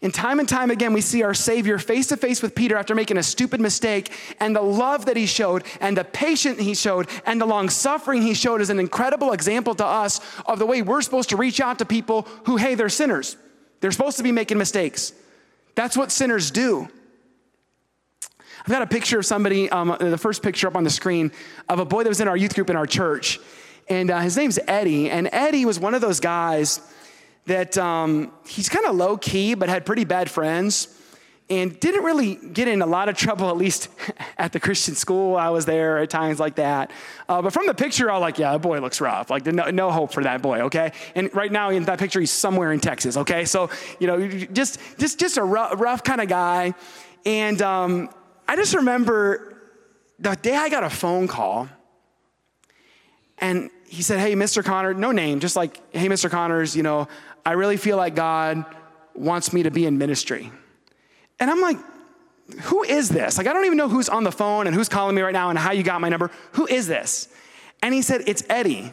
And 0.00 0.14
time 0.14 0.38
and 0.38 0.48
time 0.48 0.70
again, 0.70 0.92
we 0.92 1.00
see 1.00 1.24
our 1.24 1.34
Savior 1.34 1.76
face 1.78 2.06
to 2.08 2.16
face 2.16 2.40
with 2.40 2.54
Peter 2.54 2.76
after 2.76 2.94
making 2.94 3.16
a 3.16 3.22
stupid 3.22 3.60
mistake, 3.60 4.12
and 4.38 4.54
the 4.54 4.62
love 4.62 5.06
that 5.06 5.16
he 5.16 5.26
showed, 5.26 5.64
and 5.80 5.96
the 5.96 6.04
patience 6.04 6.60
he 6.60 6.74
showed, 6.74 7.08
and 7.26 7.40
the 7.40 7.46
long 7.46 7.68
suffering 7.68 8.22
he 8.22 8.34
showed 8.34 8.60
is 8.60 8.70
an 8.70 8.78
incredible 8.78 9.32
example 9.32 9.74
to 9.74 9.84
us 9.84 10.20
of 10.46 10.60
the 10.60 10.66
way 10.66 10.82
we're 10.82 11.02
supposed 11.02 11.30
to 11.30 11.36
reach 11.36 11.60
out 11.60 11.78
to 11.80 11.84
people 11.84 12.28
who, 12.44 12.56
hey, 12.56 12.76
they're 12.76 12.88
sinners. 12.88 13.36
They're 13.80 13.90
supposed 13.90 14.18
to 14.18 14.22
be 14.22 14.32
making 14.32 14.58
mistakes. 14.58 15.12
That's 15.74 15.96
what 15.96 16.12
sinners 16.12 16.52
do. 16.52 16.88
I've 18.60 18.68
got 18.68 18.82
a 18.82 18.86
picture 18.86 19.18
of 19.18 19.26
somebody, 19.26 19.68
um, 19.70 19.96
the 19.98 20.18
first 20.18 20.42
picture 20.42 20.68
up 20.68 20.76
on 20.76 20.84
the 20.84 20.90
screen, 20.90 21.32
of 21.68 21.80
a 21.80 21.84
boy 21.84 22.04
that 22.04 22.08
was 22.08 22.20
in 22.20 22.28
our 22.28 22.36
youth 22.36 22.54
group 22.54 22.70
in 22.70 22.76
our 22.76 22.86
church. 22.86 23.40
And 23.88 24.10
uh, 24.10 24.20
his 24.20 24.36
name's 24.36 24.58
Eddie. 24.66 25.10
And 25.10 25.28
Eddie 25.32 25.64
was 25.64 25.78
one 25.80 25.94
of 25.94 26.00
those 26.00 26.20
guys 26.20 26.80
that 27.46 27.78
um, 27.78 28.32
he's 28.46 28.68
kind 28.68 28.84
of 28.86 28.94
low 28.94 29.16
key, 29.16 29.54
but 29.54 29.68
had 29.68 29.86
pretty 29.86 30.04
bad 30.04 30.30
friends 30.30 30.94
and 31.50 31.78
didn't 31.80 32.04
really 32.04 32.34
get 32.34 32.68
in 32.68 32.82
a 32.82 32.86
lot 32.86 33.08
of 33.08 33.16
trouble, 33.16 33.48
at 33.48 33.56
least 33.56 33.88
at 34.38 34.52
the 34.52 34.60
Christian 34.60 34.94
school 34.94 35.36
I 35.36 35.48
was 35.48 35.64
there 35.64 35.98
at 35.98 36.10
times 36.10 36.38
like 36.38 36.56
that. 36.56 36.90
Uh, 37.28 37.40
but 37.40 37.52
from 37.52 37.66
the 37.66 37.74
picture, 37.74 38.10
I 38.10 38.14
was 38.14 38.20
like, 38.20 38.38
yeah, 38.38 38.52
that 38.52 38.60
boy 38.60 38.80
looks 38.80 39.00
rough. 39.00 39.30
Like, 39.30 39.46
no, 39.46 39.70
no 39.70 39.90
hope 39.90 40.12
for 40.12 40.22
that 40.22 40.42
boy, 40.42 40.60
okay? 40.62 40.92
And 41.14 41.34
right 41.34 41.50
now 41.50 41.70
in 41.70 41.84
that 41.84 41.98
picture, 41.98 42.20
he's 42.20 42.30
somewhere 42.30 42.72
in 42.72 42.80
Texas, 42.80 43.16
okay? 43.16 43.44
So, 43.44 43.70
you 43.98 44.06
know, 44.06 44.28
just, 44.28 44.78
just, 44.98 45.18
just 45.18 45.38
a 45.38 45.42
rough, 45.42 45.80
rough 45.80 46.04
kind 46.04 46.20
of 46.20 46.28
guy. 46.28 46.74
And 47.24 47.60
um, 47.62 48.10
I 48.46 48.56
just 48.56 48.74
remember 48.74 49.58
the 50.18 50.34
day 50.34 50.54
I 50.54 50.68
got 50.68 50.84
a 50.84 50.90
phone 50.90 51.28
call, 51.28 51.68
and 53.38 53.70
he 53.88 54.02
said, 54.02 54.18
Hey, 54.20 54.34
Mr. 54.34 54.64
Connor, 54.64 54.94
no 54.94 55.12
name, 55.12 55.40
just 55.40 55.56
like, 55.56 55.80
Hey, 55.94 56.08
Mr. 56.08 56.30
Connors, 56.30 56.76
you 56.76 56.82
know, 56.82 57.08
I 57.44 57.52
really 57.52 57.76
feel 57.76 57.96
like 57.96 58.14
God 58.14 58.64
wants 59.14 59.52
me 59.52 59.62
to 59.64 59.70
be 59.70 59.86
in 59.86 59.98
ministry. 59.98 60.52
And 61.40 61.50
I'm 61.50 61.60
like, 61.60 61.78
Who 62.62 62.82
is 62.82 63.08
this? 63.08 63.38
Like, 63.38 63.46
I 63.46 63.52
don't 63.52 63.64
even 63.64 63.78
know 63.78 63.88
who's 63.88 64.08
on 64.08 64.24
the 64.24 64.32
phone 64.32 64.66
and 64.66 64.74
who's 64.74 64.88
calling 64.88 65.14
me 65.14 65.22
right 65.22 65.32
now 65.32 65.50
and 65.50 65.58
how 65.58 65.72
you 65.72 65.82
got 65.82 66.00
my 66.00 66.08
number. 66.08 66.30
Who 66.52 66.66
is 66.66 66.86
this? 66.86 67.28
And 67.82 67.94
he 67.94 68.02
said, 68.02 68.22
It's 68.26 68.42
Eddie. 68.48 68.92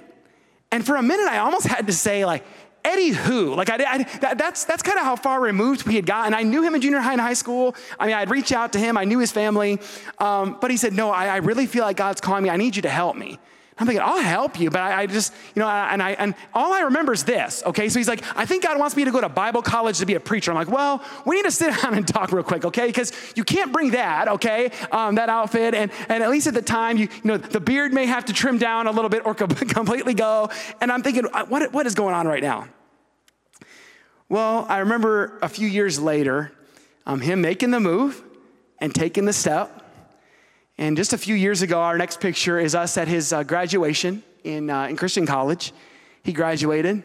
And 0.71 0.85
for 0.85 0.95
a 0.95 1.03
minute, 1.03 1.27
I 1.27 1.37
almost 1.37 1.67
had 1.67 1.87
to 1.87 1.93
say, 1.93 2.25
like, 2.25 2.43
Eddie 2.85 3.09
who? 3.09 3.55
Like, 3.55 3.69
I, 3.69 3.75
I 3.75 4.03
that, 4.19 4.37
that's, 4.37 4.63
that's 4.63 4.83
kind 4.83 4.99
of 4.99 5.05
how 5.05 5.15
far 5.15 5.41
removed 5.41 5.87
we 5.87 5.95
had 5.95 6.05
gotten. 6.05 6.33
I 6.33 6.43
knew 6.43 6.61
him 6.61 6.75
in 6.75 6.81
junior 6.81 6.99
high 6.99 7.13
and 7.13 7.21
high 7.21 7.33
school. 7.33 7.75
I 7.99 8.05
mean, 8.05 8.15
I'd 8.15 8.29
reach 8.29 8.51
out 8.51 8.73
to 8.73 8.79
him, 8.79 8.95
I 8.95 9.05
knew 9.05 9.19
his 9.19 9.31
family. 9.31 9.79
Um, 10.19 10.57
but 10.61 10.69
he 10.69 10.77
said, 10.77 10.93
No, 10.93 11.09
I, 11.09 11.27
I 11.27 11.37
really 11.37 11.65
feel 11.65 11.83
like 11.83 11.97
God's 11.97 12.21
calling 12.21 12.43
me. 12.43 12.49
I 12.49 12.57
need 12.57 12.75
you 12.75 12.83
to 12.83 12.89
help 12.89 13.15
me. 13.15 13.39
I'm 13.77 13.85
thinking, 13.85 14.03
I'll 14.05 14.21
help 14.21 14.57
you, 14.57 14.69
but 14.69 14.79
I, 14.79 15.01
I, 15.01 15.05
just, 15.05 15.33
you 15.53 15.59
know, 15.59 15.67
and 15.67 16.01
I, 16.01 16.11
and 16.11 16.33
all 16.53 16.71
I 16.71 16.81
remember 16.81 17.11
is 17.11 17.25
this, 17.25 17.61
okay? 17.65 17.89
So 17.89 17.99
he's 17.99 18.07
like, 18.07 18.23
I 18.37 18.45
think 18.45 18.63
God 18.63 18.79
wants 18.79 18.95
me 18.95 19.03
to 19.03 19.11
go 19.11 19.19
to 19.19 19.27
Bible 19.27 19.61
college 19.61 19.99
to 19.99 20.05
be 20.05 20.13
a 20.13 20.19
preacher. 20.19 20.49
I'm 20.49 20.55
like, 20.55 20.69
well, 20.69 21.03
we 21.25 21.35
need 21.35 21.43
to 21.43 21.51
sit 21.51 21.75
down 21.81 21.93
and 21.93 22.07
talk 22.07 22.31
real 22.31 22.43
quick, 22.43 22.63
okay? 22.63 22.87
Because 22.87 23.11
you 23.35 23.43
can't 23.43 23.73
bring 23.73 23.91
that, 23.91 24.29
okay? 24.29 24.71
Um, 24.93 25.15
that 25.15 25.27
outfit, 25.27 25.73
and, 25.73 25.91
and 26.07 26.23
at 26.23 26.29
least 26.29 26.47
at 26.47 26.53
the 26.53 26.61
time, 26.61 26.95
you, 26.95 27.09
you 27.11 27.25
know, 27.25 27.37
the 27.37 27.59
beard 27.59 27.91
may 27.91 28.05
have 28.05 28.23
to 28.25 28.33
trim 28.33 28.57
down 28.57 28.87
a 28.87 28.91
little 28.91 29.09
bit 29.09 29.25
or 29.25 29.35
completely 29.35 30.13
go. 30.13 30.49
And 30.79 30.89
I'm 30.89 31.03
thinking, 31.03 31.25
what, 31.25 31.73
what 31.73 31.85
is 31.85 31.95
going 31.95 32.15
on 32.15 32.27
right 32.27 32.43
now? 32.43 32.69
Well, 34.29 34.65
I 34.69 34.79
remember 34.79 35.37
a 35.41 35.49
few 35.49 35.67
years 35.67 35.99
later, 35.99 36.53
um, 37.05 37.19
him 37.19 37.41
making 37.41 37.71
the 37.71 37.81
move 37.81 38.23
and 38.79 38.95
taking 38.95 39.25
the 39.25 39.33
step. 39.33 39.84
And 40.77 40.97
just 40.97 41.13
a 41.13 41.17
few 41.17 41.35
years 41.35 41.61
ago, 41.61 41.79
our 41.79 41.97
next 41.97 42.19
picture 42.19 42.59
is 42.59 42.75
us 42.75 42.97
at 42.97 43.07
his 43.07 43.31
uh, 43.31 43.43
graduation 43.43 44.23
in, 44.43 44.69
uh, 44.69 44.87
in 44.87 44.97
Christian 44.97 45.25
college. 45.25 45.71
He 46.23 46.33
graduated 46.33 47.03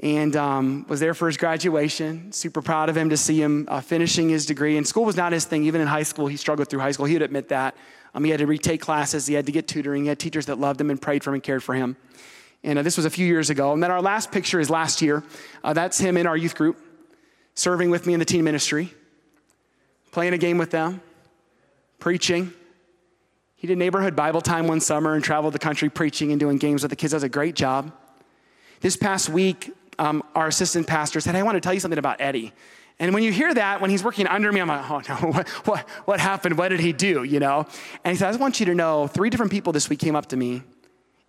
and 0.00 0.34
um, 0.36 0.84
was 0.88 1.00
there 1.00 1.14
for 1.14 1.28
his 1.28 1.36
graduation. 1.36 2.32
Super 2.32 2.60
proud 2.60 2.88
of 2.88 2.96
him 2.96 3.08
to 3.10 3.16
see 3.16 3.40
him 3.40 3.66
uh, 3.68 3.80
finishing 3.80 4.28
his 4.28 4.44
degree. 4.44 4.76
And 4.76 4.86
school 4.86 5.04
was 5.04 5.16
not 5.16 5.32
his 5.32 5.44
thing. 5.44 5.64
Even 5.64 5.80
in 5.80 5.86
high 5.86 6.02
school, 6.02 6.26
he 6.26 6.36
struggled 6.36 6.68
through 6.68 6.80
high 6.80 6.90
school. 6.90 7.06
He 7.06 7.14
would 7.14 7.22
admit 7.22 7.48
that. 7.48 7.76
Um, 8.14 8.24
he 8.24 8.30
had 8.30 8.40
to 8.40 8.46
retake 8.46 8.80
classes, 8.80 9.26
he 9.26 9.34
had 9.34 9.46
to 9.46 9.52
get 9.52 9.66
tutoring, 9.66 10.02
he 10.02 10.08
had 10.08 10.18
teachers 10.18 10.46
that 10.46 10.58
loved 10.58 10.78
him 10.78 10.90
and 10.90 11.00
prayed 11.00 11.24
for 11.24 11.30
him 11.30 11.34
and 11.34 11.42
cared 11.42 11.62
for 11.62 11.74
him. 11.74 11.96
And 12.62 12.78
uh, 12.78 12.82
this 12.82 12.96
was 12.96 13.06
a 13.06 13.10
few 13.10 13.26
years 13.26 13.48
ago. 13.48 13.72
And 13.72 13.82
then 13.82 13.90
our 13.90 14.02
last 14.02 14.30
picture 14.30 14.60
is 14.60 14.68
last 14.68 15.00
year. 15.00 15.24
Uh, 15.64 15.72
that's 15.72 15.98
him 15.98 16.16
in 16.18 16.26
our 16.26 16.36
youth 16.36 16.54
group, 16.54 16.78
serving 17.54 17.88
with 17.90 18.06
me 18.06 18.12
in 18.12 18.18
the 18.18 18.26
teen 18.26 18.44
ministry, 18.44 18.92
playing 20.10 20.34
a 20.34 20.38
game 20.38 20.58
with 20.58 20.70
them, 20.70 21.00
preaching. 22.02 22.52
He 23.54 23.68
did 23.68 23.78
neighborhood 23.78 24.16
Bible 24.16 24.40
time 24.40 24.66
one 24.66 24.80
summer 24.80 25.14
and 25.14 25.22
traveled 25.22 25.54
the 25.54 25.60
country 25.60 25.88
preaching 25.88 26.32
and 26.32 26.40
doing 26.40 26.58
games 26.58 26.82
with 26.82 26.90
the 26.90 26.96
kids. 26.96 27.12
That 27.12 27.18
was 27.18 27.22
a 27.22 27.28
great 27.28 27.54
job. 27.54 27.92
This 28.80 28.96
past 28.96 29.28
week, 29.28 29.70
um, 30.00 30.24
our 30.34 30.48
assistant 30.48 30.88
pastor 30.88 31.20
said, 31.20 31.36
hey, 31.36 31.38
I 31.38 31.42
want 31.44 31.54
to 31.54 31.60
tell 31.60 31.72
you 31.72 31.78
something 31.78 32.00
about 32.00 32.20
Eddie. 32.20 32.52
And 32.98 33.14
when 33.14 33.22
you 33.22 33.30
hear 33.30 33.54
that, 33.54 33.80
when 33.80 33.88
he's 33.88 34.02
working 34.02 34.26
under 34.26 34.50
me, 34.50 34.58
I'm 34.58 34.66
like, 34.66 34.90
oh 34.90 35.00
no, 35.08 35.14
what, 35.30 35.48
what, 35.48 35.88
what 36.04 36.18
happened? 36.18 36.58
What 36.58 36.70
did 36.70 36.80
he 36.80 36.92
do? 36.92 37.22
You 37.22 37.38
know? 37.38 37.68
And 38.02 38.10
he 38.10 38.18
said, 38.18 38.26
I 38.26 38.30
just 38.32 38.40
want 38.40 38.58
you 38.58 38.66
to 38.66 38.74
know 38.74 39.06
three 39.06 39.30
different 39.30 39.52
people 39.52 39.72
this 39.72 39.88
week 39.88 40.00
came 40.00 40.16
up 40.16 40.26
to 40.30 40.36
me 40.36 40.64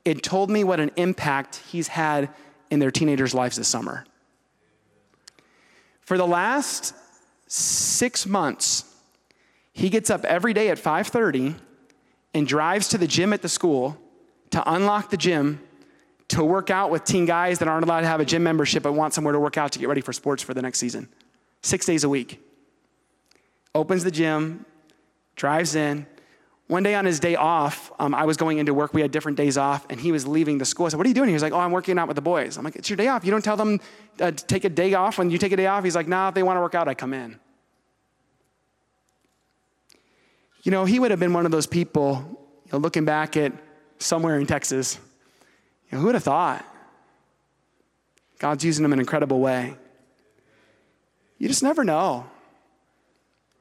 and 0.07 0.23
told 0.23 0.49
me 0.49 0.63
what 0.63 0.79
an 0.79 0.89
impact 0.95 1.61
he's 1.69 1.89
had 1.89 2.29
in 2.71 2.79
their 2.79 2.89
teenagers' 2.89 3.35
lives 3.35 3.57
this 3.57 3.67
summer. 3.67 4.05
For 6.01 6.17
the 6.17 6.25
last 6.25 6.95
six 7.45 8.25
months, 8.25 8.89
he 9.73 9.89
gets 9.89 10.09
up 10.09 10.23
every 10.23 10.53
day 10.53 10.69
at 10.69 10.77
5:30 10.77 11.55
and 12.33 12.47
drives 12.47 12.87
to 12.89 12.97
the 12.97 13.07
gym 13.07 13.33
at 13.33 13.41
the 13.41 13.49
school 13.49 13.97
to 14.51 14.71
unlock 14.71 15.09
the 15.09 15.17
gym 15.17 15.59
to 16.29 16.43
work 16.43 16.69
out 16.69 16.89
with 16.89 17.03
teen 17.03 17.25
guys 17.25 17.59
that 17.59 17.67
aren't 17.67 17.85
allowed 17.85 18.01
to 18.01 18.07
have 18.07 18.19
a 18.19 18.25
gym 18.25 18.43
membership 18.43 18.83
but 18.83 18.93
want 18.93 19.13
somewhere 19.13 19.33
to 19.33 19.39
work 19.39 19.57
out 19.57 19.71
to 19.71 19.79
get 19.79 19.87
ready 19.87 20.01
for 20.01 20.13
sports 20.13 20.41
for 20.41 20.53
the 20.53 20.61
next 20.61 20.79
season. 20.79 21.09
Six 21.61 21.85
days 21.85 22.03
a 22.03 22.09
week. 22.09 22.39
Opens 23.75 24.03
the 24.03 24.11
gym, 24.11 24.65
drives 25.35 25.75
in. 25.75 26.05
One 26.67 26.83
day 26.83 26.95
on 26.95 27.05
his 27.05 27.19
day 27.19 27.35
off, 27.35 27.91
um, 27.99 28.15
I 28.15 28.25
was 28.25 28.37
going 28.37 28.57
into 28.57 28.73
work. 28.73 28.93
We 28.93 29.01
had 29.01 29.11
different 29.11 29.37
days 29.37 29.57
off, 29.57 29.85
and 29.89 29.99
he 29.99 30.11
was 30.11 30.25
leaving 30.25 30.59
the 30.59 30.65
school. 30.65 30.85
I 30.85 30.89
said, 30.89 30.97
What 30.97 31.05
are 31.05 31.09
you 31.09 31.15
doing? 31.15 31.27
He 31.27 31.33
was 31.33 31.43
like, 31.43 31.53
Oh, 31.53 31.59
I'm 31.59 31.71
working 31.71 31.99
out 31.99 32.07
with 32.07 32.15
the 32.15 32.21
boys. 32.21 32.57
I'm 32.57 32.63
like, 32.63 32.75
It's 32.75 32.89
your 32.89 32.97
day 32.97 33.07
off. 33.07 33.25
You 33.25 33.31
don't 33.31 33.43
tell 33.43 33.57
them 33.57 33.79
uh, 34.19 34.31
to 34.31 34.45
take 34.45 34.63
a 34.63 34.69
day 34.69 34.93
off 34.93 35.17
when 35.17 35.29
you 35.29 35.37
take 35.37 35.51
a 35.51 35.57
day 35.57 35.67
off. 35.67 35.83
He's 35.83 35.95
like, 35.95 36.07
Nah, 36.07 36.29
if 36.29 36.35
they 36.35 36.43
want 36.43 36.57
to 36.57 36.61
work 36.61 36.75
out, 36.75 36.87
I 36.87 36.93
come 36.93 37.13
in. 37.13 37.39
You 40.63 40.71
know, 40.71 40.85
he 40.85 40.99
would 40.99 41.11
have 41.11 41.19
been 41.19 41.33
one 41.33 41.45
of 41.45 41.51
those 41.51 41.67
people, 41.67 42.25
you 42.65 42.71
know, 42.71 42.79
looking 42.79 43.05
back 43.05 43.37
at 43.37 43.53
somewhere 43.99 44.39
in 44.39 44.47
Texas 44.47 44.97
know, 45.93 45.99
who 45.99 46.05
would 46.07 46.15
have 46.15 46.23
thought? 46.23 46.65
God's 48.39 48.65
using 48.65 48.83
him 48.83 48.91
in 48.91 48.99
an 48.99 49.01
incredible 49.01 49.39
way. 49.39 49.75
You 51.37 51.47
just 51.47 51.63
never 51.63 51.83
know. 51.83 52.25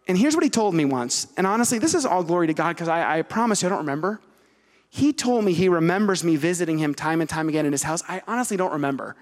And 0.08 0.18
here's 0.18 0.34
what 0.34 0.42
he 0.42 0.50
told 0.50 0.74
me 0.74 0.84
once. 0.84 1.28
And 1.36 1.46
honestly, 1.46 1.78
this 1.78 1.94
is 1.94 2.04
all 2.04 2.24
glory 2.24 2.48
to 2.48 2.54
God 2.54 2.74
because 2.74 2.88
I, 2.88 3.18
I 3.18 3.22
promise 3.22 3.62
you, 3.62 3.68
I 3.68 3.70
don't 3.70 3.78
remember. 3.78 4.20
He 4.88 5.12
told 5.12 5.44
me 5.44 5.52
he 5.52 5.68
remembers 5.68 6.24
me 6.24 6.36
visiting 6.36 6.78
him 6.78 6.94
time 6.94 7.20
and 7.20 7.30
time 7.30 7.48
again 7.48 7.64
in 7.64 7.72
his 7.72 7.84
house. 7.84 8.02
I 8.08 8.22
honestly 8.26 8.56
don't 8.56 8.72
remember. 8.72 9.16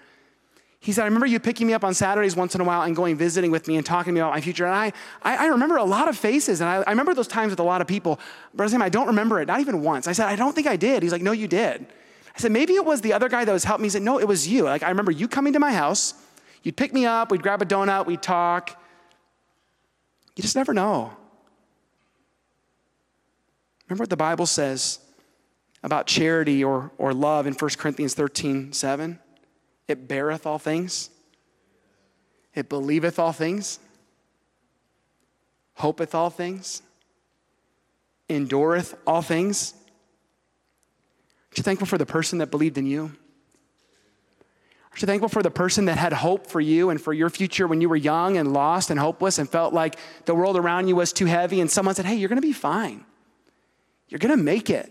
He 0.83 0.93
said, 0.93 1.03
I 1.03 1.05
remember 1.05 1.27
you 1.27 1.39
picking 1.39 1.67
me 1.67 1.75
up 1.75 1.85
on 1.85 1.93
Saturdays 1.93 2.35
once 2.35 2.55
in 2.55 2.61
a 2.63 2.65
while 2.65 2.83
and 2.83 2.97
going 2.97 3.15
visiting 3.15 3.51
with 3.51 3.69
me 3.69 3.77
and 3.77 3.85
talking 3.85 4.13
to 4.13 4.15
me 4.15 4.21
about 4.21 4.33
my 4.33 4.41
future. 4.41 4.65
And 4.65 4.75
I, 4.75 4.93
I, 5.23 5.45
I 5.45 5.47
remember 5.49 5.77
a 5.77 5.85
lot 5.85 6.09
of 6.09 6.17
faces. 6.17 6.63
And 6.63 6.71
I, 6.71 6.77
I, 6.77 6.91
remember 6.91 7.13
those 7.13 7.29
times 7.29 7.51
with 7.51 7.61
a 7.61 7.65
lot 7.65 7.83
of 7.83 7.87
people. 7.87 8.19
But 8.55 8.73
I 8.73 8.85
I 8.85 8.89
don't 8.89 9.09
remember 9.09 9.41
it, 9.41 9.47
not 9.47 9.61
even 9.61 9.83
once. 9.83 10.07
I 10.09 10.13
said, 10.13 10.27
I 10.27 10.37
don't 10.37 10.55
think 10.55 10.67
I 10.67 10.77
did. 10.77 11.03
He's 11.03 11.13
like, 11.13 11.21
No, 11.21 11.33
you 11.33 11.49
did. 11.49 11.87
I 12.35 12.39
said, 12.39 12.53
maybe 12.53 12.75
it 12.75 12.85
was 12.85 13.01
the 13.01 13.13
other 13.13 13.29
guy 13.29 13.45
that 13.45 13.53
was 13.53 13.65
helping 13.65 13.83
me. 13.83 13.87
He 13.87 13.91
said, 13.91 14.03
no, 14.03 14.19
it 14.19 14.29
was 14.29 14.47
you. 14.47 14.65
Like, 14.65 14.83
I 14.83 14.89
remember 14.89 15.11
you 15.11 15.29
coming 15.29 15.53
to 15.55 15.59
my 15.59 15.73
house. 15.73 16.15
You'd 16.63 16.77
pick 16.77 16.93
me 16.93 17.07
up, 17.07 17.31
we'd 17.31 17.43
grab 17.43 17.61
a 17.63 17.67
donut, 17.67 18.07
we'd 18.07 18.23
talk. 18.23 18.81
You 20.37 20.43
just 20.43 20.57
never 20.57 20.73
know. 20.73 21.13
Remember 23.89 24.03
what 24.03 24.11
the 24.11 24.17
Bible 24.17 24.47
says 24.47 25.01
about 25.83 26.07
charity 26.07 26.63
or, 26.63 26.93
or 26.99 27.13
love 27.13 27.47
in 27.47 27.55
1 27.55 27.71
Corinthians 27.77 28.15
13 28.15 28.73
7? 28.73 29.19
It 29.91 30.07
beareth 30.07 30.47
all 30.47 30.61
things, 30.61 31.11
it 32.55 32.69
believeth 32.69 33.19
all 33.19 33.33
things, 33.33 33.81
hopeth 35.75 36.15
all 36.15 36.31
things, 36.31 36.83
endureth 38.29 38.95
all 39.05 39.21
things. 39.21 39.75
Aren't 41.49 41.59
you 41.59 41.65
thankful 41.65 41.89
for 41.89 41.99
the 41.99 42.07
person 42.07 42.39
that 42.39 42.53
believed 42.53 42.79
in 42.79 42.87
you? 42.87 43.11
Aren't 44.93 45.03
you 45.03 45.07
thankful 45.07 45.29
for 45.29 45.43
the 45.43 45.51
person 45.51 45.87
that 45.87 45.99
had 45.99 46.13
hope 46.13 46.47
for 46.47 46.61
you 46.61 46.91
and 46.91 47.01
for 47.01 47.13
your 47.13 47.29
future 47.29 47.67
when 47.67 47.81
you 47.81 47.89
were 47.89 47.97
young 47.97 48.37
and 48.37 48.53
lost 48.53 48.91
and 48.91 49.01
hopeless 49.01 49.39
and 49.39 49.51
felt 49.51 49.75
like 49.75 49.99
the 50.25 50.37
world 50.37 50.57
around 50.57 50.87
you 50.87 50.95
was 50.95 51.13
too 51.13 51.27
heavy? 51.27 51.61
And 51.61 51.69
someone 51.69 51.97
said, 51.97 52.07
Hey, 52.07 52.15
you're 52.15 52.29
going 52.29 52.41
to 52.41 52.47
be 52.47 52.53
fine. 52.53 53.05
You're 54.09 54.21
going 54.21 54.37
to 54.37 54.43
make 54.43 54.71
it. 54.71 54.87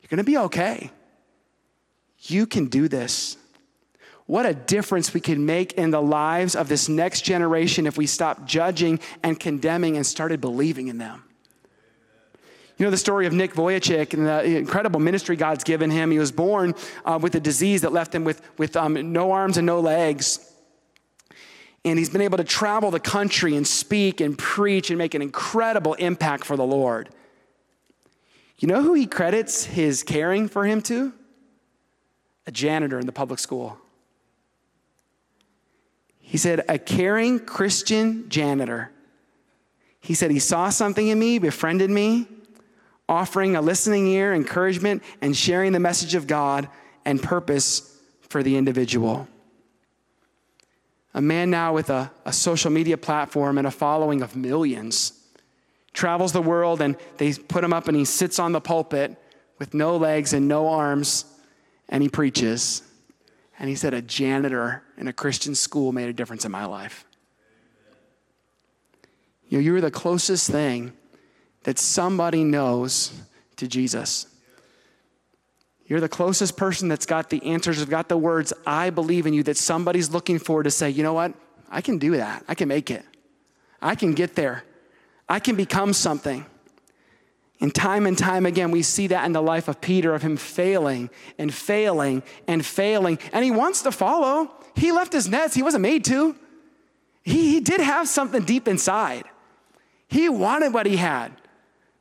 You're 0.00 0.08
going 0.08 0.18
to 0.18 0.24
be 0.24 0.38
okay. 0.38 0.90
You 2.22 2.46
can 2.46 2.66
do 2.66 2.88
this. 2.88 3.36
What 4.26 4.46
a 4.46 4.54
difference 4.54 5.12
we 5.12 5.20
can 5.20 5.44
make 5.44 5.74
in 5.74 5.90
the 5.90 6.00
lives 6.00 6.56
of 6.56 6.68
this 6.68 6.88
next 6.88 7.22
generation 7.22 7.86
if 7.86 7.98
we 7.98 8.06
stop 8.06 8.46
judging 8.46 9.00
and 9.22 9.38
condemning 9.38 9.96
and 9.96 10.06
started 10.06 10.40
believing 10.40 10.88
in 10.88 10.98
them. 10.98 11.24
You 12.76 12.84
know 12.84 12.90
the 12.90 12.96
story 12.96 13.26
of 13.26 13.32
Nick 13.32 13.54
Vujicic 13.54 14.14
and 14.14 14.26
the 14.26 14.56
incredible 14.56 14.98
ministry 14.98 15.36
God's 15.36 15.62
given 15.62 15.90
him. 15.90 16.10
He 16.10 16.18
was 16.18 16.32
born 16.32 16.74
uh, 17.04 17.18
with 17.22 17.34
a 17.36 17.40
disease 17.40 17.82
that 17.82 17.92
left 17.92 18.14
him 18.14 18.24
with, 18.24 18.42
with 18.58 18.76
um, 18.76 19.12
no 19.12 19.30
arms 19.30 19.58
and 19.58 19.66
no 19.66 19.78
legs. 19.78 20.50
And 21.84 21.98
he's 21.98 22.10
been 22.10 22.22
able 22.22 22.38
to 22.38 22.44
travel 22.44 22.90
the 22.90 22.98
country 22.98 23.54
and 23.56 23.66
speak 23.66 24.20
and 24.20 24.36
preach 24.36 24.90
and 24.90 24.98
make 24.98 25.14
an 25.14 25.22
incredible 25.22 25.94
impact 25.94 26.44
for 26.44 26.56
the 26.56 26.64
Lord. 26.64 27.10
You 28.58 28.66
know 28.68 28.82
who 28.82 28.94
he 28.94 29.06
credits 29.06 29.66
his 29.66 30.02
caring 30.02 30.48
for 30.48 30.64
him 30.64 30.80
to? 30.82 31.12
A 32.46 32.50
janitor 32.50 32.98
in 32.98 33.06
the 33.06 33.12
public 33.12 33.38
school. 33.38 33.78
He 36.26 36.38
said, 36.38 36.64
a 36.68 36.78
caring 36.78 37.38
Christian 37.38 38.28
janitor. 38.28 38.90
He 40.00 40.14
said, 40.14 40.30
he 40.30 40.38
saw 40.38 40.70
something 40.70 41.06
in 41.06 41.18
me, 41.18 41.38
befriended 41.38 41.90
me, 41.90 42.26
offering 43.08 43.54
a 43.54 43.60
listening 43.60 44.06
ear, 44.08 44.34
encouragement, 44.34 45.02
and 45.20 45.36
sharing 45.36 45.72
the 45.72 45.78
message 45.78 46.14
of 46.14 46.26
God 46.26 46.68
and 47.04 47.22
purpose 47.22 48.00
for 48.22 48.42
the 48.42 48.56
individual. 48.56 49.28
A 51.12 51.20
man 51.20 51.50
now 51.50 51.74
with 51.74 51.90
a, 51.90 52.10
a 52.24 52.32
social 52.32 52.70
media 52.70 52.96
platform 52.96 53.58
and 53.58 53.66
a 53.66 53.70
following 53.70 54.22
of 54.22 54.34
millions 54.34 55.12
travels 55.92 56.32
the 56.32 56.42
world 56.42 56.80
and 56.80 56.96
they 57.18 57.34
put 57.34 57.62
him 57.62 57.72
up 57.72 57.86
and 57.86 57.96
he 57.96 58.04
sits 58.04 58.38
on 58.38 58.52
the 58.52 58.60
pulpit 58.60 59.16
with 59.58 59.74
no 59.74 59.96
legs 59.96 60.32
and 60.32 60.48
no 60.48 60.68
arms 60.68 61.26
and 61.88 62.02
he 62.02 62.08
preaches. 62.08 62.82
And 63.64 63.70
he 63.70 63.76
said, 63.76 63.94
A 63.94 64.02
janitor 64.02 64.82
in 64.98 65.08
a 65.08 65.12
Christian 65.14 65.54
school 65.54 65.90
made 65.90 66.06
a 66.06 66.12
difference 66.12 66.44
in 66.44 66.52
my 66.52 66.66
life. 66.66 67.06
You 69.48 69.56
know, 69.56 69.62
you 69.64 69.72
were 69.72 69.80
the 69.80 69.90
closest 69.90 70.50
thing 70.50 70.92
that 71.62 71.78
somebody 71.78 72.44
knows 72.44 73.18
to 73.56 73.66
Jesus. 73.66 74.26
You're 75.86 76.02
the 76.02 76.10
closest 76.10 76.58
person 76.58 76.88
that's 76.88 77.06
got 77.06 77.30
the 77.30 77.42
answers, 77.42 77.78
have 77.78 77.88
got 77.88 78.10
the 78.10 78.18
words, 78.18 78.52
I 78.66 78.90
believe 78.90 79.24
in 79.24 79.32
you, 79.32 79.42
that 79.44 79.56
somebody's 79.56 80.10
looking 80.10 80.38
for 80.38 80.62
to 80.62 80.70
say, 80.70 80.90
you 80.90 81.02
know 81.02 81.14
what? 81.14 81.32
I 81.70 81.80
can 81.80 81.96
do 81.96 82.18
that. 82.18 82.44
I 82.46 82.54
can 82.54 82.68
make 82.68 82.90
it. 82.90 83.02
I 83.80 83.94
can 83.94 84.12
get 84.12 84.34
there. 84.34 84.62
I 85.26 85.40
can 85.40 85.56
become 85.56 85.94
something. 85.94 86.44
And 87.64 87.74
time 87.74 88.04
and 88.04 88.18
time 88.18 88.44
again, 88.44 88.72
we 88.72 88.82
see 88.82 89.06
that 89.06 89.24
in 89.24 89.32
the 89.32 89.40
life 89.40 89.68
of 89.68 89.80
Peter, 89.80 90.14
of 90.14 90.20
him 90.20 90.36
failing 90.36 91.08
and 91.38 91.52
failing 91.52 92.22
and 92.46 92.62
failing. 92.62 93.18
And 93.32 93.42
he 93.42 93.50
wants 93.50 93.80
to 93.84 93.90
follow. 93.90 94.54
He 94.74 94.92
left 94.92 95.14
his 95.14 95.30
nets, 95.30 95.54
he 95.54 95.62
wasn't 95.62 95.80
made 95.80 96.04
to. 96.04 96.36
He, 97.22 97.52
he 97.52 97.60
did 97.60 97.80
have 97.80 98.06
something 98.06 98.44
deep 98.44 98.68
inside. 98.68 99.24
He 100.08 100.28
wanted 100.28 100.74
what 100.74 100.84
he 100.84 100.98
had. 100.98 101.32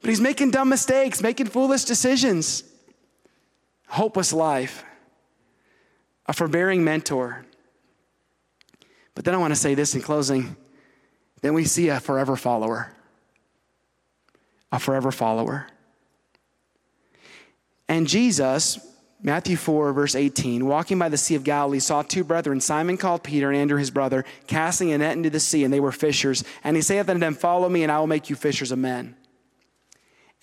But 0.02 0.10
he's 0.10 0.19
making 0.19 0.52
dumb 0.52 0.67
mistakes, 0.67 1.21
making 1.21 1.45
foolish 1.45 1.86
decisions. 1.86 2.65
Hopeless 3.88 4.34
life. 4.34 4.84
A 6.26 6.34
forbearing 6.34 6.84
mentor. 6.84 7.45
But 9.15 9.23
then 9.23 9.34
I 9.34 9.38
want 9.38 9.54
to 9.54 9.60
say 9.62 9.76
this 9.76 9.95
in 9.95 10.02
closing. 10.02 10.58
Then 11.39 11.54
we 11.54 11.63
see 11.63 11.88
a 11.88 12.02
forever 12.02 12.36
follower. 12.36 12.93
A 14.73 14.79
forever 14.79 15.12
follower. 15.12 15.67
And 17.88 18.07
Jesus, 18.07 18.79
Matthew 19.21 19.55
4, 19.55 19.93
verse 19.93 20.15
18, 20.15 20.65
walking 20.65 20.97
by 20.97 21.09
the 21.09 21.17
Sea 21.17 21.36
of 21.36 21.43
Galilee, 21.43 21.79
saw 21.79 22.01
two 22.01 22.23
brethren, 22.23 22.59
Simon 22.59 22.97
called 22.97 23.23
Peter 23.23 23.51
and 23.51 23.57
Andrew 23.57 23.77
his 23.77 23.91
brother, 23.91 24.25
casting 24.47 24.91
a 24.91 24.97
net 24.97 25.15
into 25.15 25.29
the 25.29 25.39
sea, 25.39 25.63
and 25.63 25.73
they 25.73 25.79
were 25.79 25.91
fishers. 25.91 26.43
And 26.63 26.75
he 26.75 26.81
saith 26.81 27.07
unto 27.07 27.19
them, 27.19 27.36
Follow 27.36 27.69
me, 27.69 27.83
and 27.83 27.91
I 27.91 27.99
will 27.99 28.07
make 28.07 28.29
you 28.29 28.36
fishers 28.36 28.71
of 28.71 28.79
men. 28.79 29.15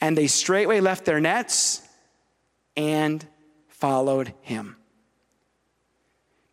And 0.01 0.17
they 0.17 0.29
straightway 0.29 0.81
left 0.81 1.05
their 1.05 1.21
nets 1.21 1.83
and 2.77 3.27
followed 3.69 4.33
him. 4.43 4.77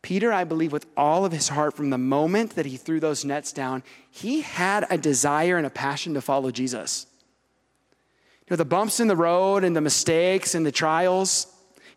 Peter, 0.01 0.31
I 0.31 0.45
believe, 0.45 0.71
with 0.71 0.87
all 0.95 1.25
of 1.25 1.31
his 1.31 1.49
heart, 1.49 1.75
from 1.75 1.89
the 1.89 1.97
moment 1.97 2.55
that 2.55 2.65
he 2.65 2.77
threw 2.77 2.99
those 2.99 3.25
nets 3.25 3.51
down, 3.51 3.83
he 4.09 4.41
had 4.41 4.87
a 4.89 4.97
desire 4.97 5.57
and 5.57 5.67
a 5.67 5.69
passion 5.69 6.13
to 6.13 6.21
follow 6.21 6.49
Jesus. 6.49 7.06
You 8.47 8.53
know, 8.53 8.57
the 8.57 8.65
bumps 8.65 8.99
in 8.99 9.07
the 9.07 9.15
road 9.15 9.63
and 9.63 9.75
the 9.75 9.81
mistakes 9.81 10.55
and 10.55 10.65
the 10.65 10.71
trials, 10.71 11.47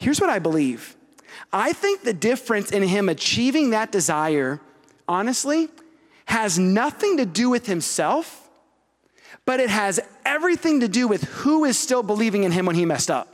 Here's 0.01 0.21
what 0.21 0.31
I 0.31 0.41
believe 0.41 0.97
I 1.53 1.73
think 1.73 2.03
the 2.03 2.15
difference 2.15 2.73
in 2.73 2.83
him 2.83 3.09
achieving 3.09 3.71
that 3.71 3.93
desire, 3.93 4.61
honestly, 5.07 5.69
has 6.27 6.59
nothing 6.59 7.19
to 7.19 7.27
do 7.27 7.51
with 7.51 7.67
himself, 7.67 8.49
but 9.45 9.61
it 9.61 9.71
has 9.71 10.01
everything 10.25 10.81
to 10.81 10.89
do 10.89 11.07
with 11.07 11.25
who 11.25 11.65
is 11.65 11.79
still 11.79 12.03
believing 12.03 12.45
in 12.45 12.53
him 12.53 12.67
when 12.67 12.77
he 12.77 12.85
messed 12.85 13.11
up. 13.11 13.29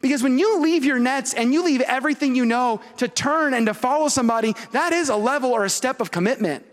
Because 0.00 0.22
when 0.22 0.38
you 0.38 0.60
leave 0.60 0.84
your 0.84 0.98
nets 0.98 1.34
and 1.34 1.52
you 1.52 1.62
leave 1.62 1.80
everything 1.82 2.34
you 2.34 2.46
know 2.46 2.80
to 2.96 3.06
turn 3.06 3.54
and 3.54 3.66
to 3.66 3.74
follow 3.74 4.08
somebody, 4.08 4.54
that 4.72 4.92
is 4.92 5.08
a 5.08 5.16
level 5.16 5.52
or 5.52 5.64
a 5.64 5.70
step 5.70 6.00
of 6.00 6.10
commitment. 6.10 6.64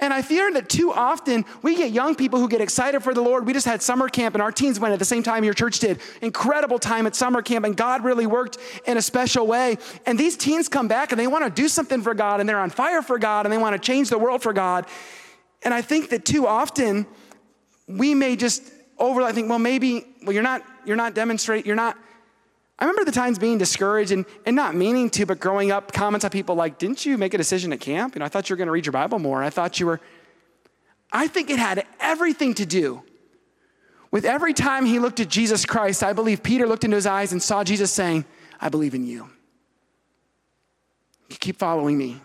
And 0.00 0.12
I 0.12 0.22
fear 0.22 0.52
that 0.52 0.68
too 0.68 0.92
often 0.92 1.44
we 1.62 1.76
get 1.76 1.90
young 1.92 2.14
people 2.14 2.38
who 2.38 2.48
get 2.48 2.60
excited 2.60 3.02
for 3.02 3.14
the 3.14 3.20
Lord. 3.20 3.46
We 3.46 3.52
just 3.52 3.66
had 3.66 3.82
summer 3.82 4.08
camp 4.08 4.34
and 4.34 4.42
our 4.42 4.52
teens 4.52 4.78
went 4.80 4.92
at 4.92 4.98
the 4.98 5.04
same 5.04 5.22
time 5.22 5.44
your 5.44 5.54
church 5.54 5.78
did. 5.78 6.00
Incredible 6.22 6.78
time 6.78 7.06
at 7.06 7.14
summer 7.14 7.42
camp 7.42 7.64
and 7.64 7.76
God 7.76 8.04
really 8.04 8.26
worked 8.26 8.58
in 8.86 8.96
a 8.96 9.02
special 9.02 9.46
way. 9.46 9.78
And 10.06 10.18
these 10.18 10.36
teens 10.36 10.68
come 10.68 10.88
back 10.88 11.12
and 11.12 11.18
they 11.18 11.26
want 11.26 11.44
to 11.44 11.50
do 11.50 11.68
something 11.68 12.02
for 12.02 12.14
God 12.14 12.40
and 12.40 12.48
they're 12.48 12.60
on 12.60 12.70
fire 12.70 13.02
for 13.02 13.18
God 13.18 13.46
and 13.46 13.52
they 13.52 13.58
want 13.58 13.74
to 13.74 13.84
change 13.84 14.10
the 14.10 14.18
world 14.18 14.42
for 14.42 14.52
God. 14.52 14.86
And 15.62 15.74
I 15.74 15.82
think 15.82 16.10
that 16.10 16.24
too 16.24 16.46
often 16.46 17.06
we 17.86 18.14
may 18.14 18.36
just 18.36 18.62
over 18.98 19.22
I 19.22 19.32
think 19.32 19.48
well 19.48 19.58
maybe 19.58 20.04
well 20.22 20.32
you're 20.32 20.42
not 20.42 20.62
you're 20.84 20.96
not 20.96 21.14
demonstrate 21.14 21.66
you're 21.66 21.76
not 21.76 21.96
I 22.78 22.84
remember 22.84 23.04
the 23.04 23.12
times 23.12 23.38
being 23.38 23.58
discouraged 23.58 24.12
and, 24.12 24.24
and 24.46 24.54
not 24.54 24.74
meaning 24.74 25.10
to, 25.10 25.26
but 25.26 25.40
growing 25.40 25.72
up, 25.72 25.92
comments 25.92 26.24
on 26.24 26.30
people 26.30 26.54
like, 26.54 26.78
Didn't 26.78 27.04
you 27.04 27.18
make 27.18 27.34
a 27.34 27.38
decision 27.38 27.72
at 27.72 27.80
camp? 27.80 28.14
You 28.14 28.20
know, 28.20 28.24
I 28.24 28.28
thought 28.28 28.48
you 28.48 28.54
were 28.54 28.58
going 28.58 28.66
to 28.66 28.72
read 28.72 28.86
your 28.86 28.92
Bible 28.92 29.18
more. 29.18 29.42
I 29.42 29.50
thought 29.50 29.80
you 29.80 29.86
were. 29.86 30.00
I 31.12 31.26
think 31.26 31.50
it 31.50 31.58
had 31.58 31.86
everything 32.00 32.54
to 32.54 32.66
do 32.66 33.02
with 34.10 34.24
every 34.24 34.54
time 34.54 34.84
he 34.84 34.98
looked 34.98 35.20
at 35.20 35.28
Jesus 35.28 35.64
Christ. 35.64 36.02
I 36.02 36.12
believe 36.12 36.42
Peter 36.42 36.66
looked 36.66 36.84
into 36.84 36.96
his 36.96 37.06
eyes 37.06 37.32
and 37.32 37.42
saw 37.42 37.64
Jesus 37.64 37.90
saying, 37.90 38.24
I 38.60 38.68
believe 38.68 38.94
in 38.94 39.06
you. 39.06 39.30
You 41.30 41.36
keep 41.36 41.56
following 41.56 41.96
me. 41.96 42.20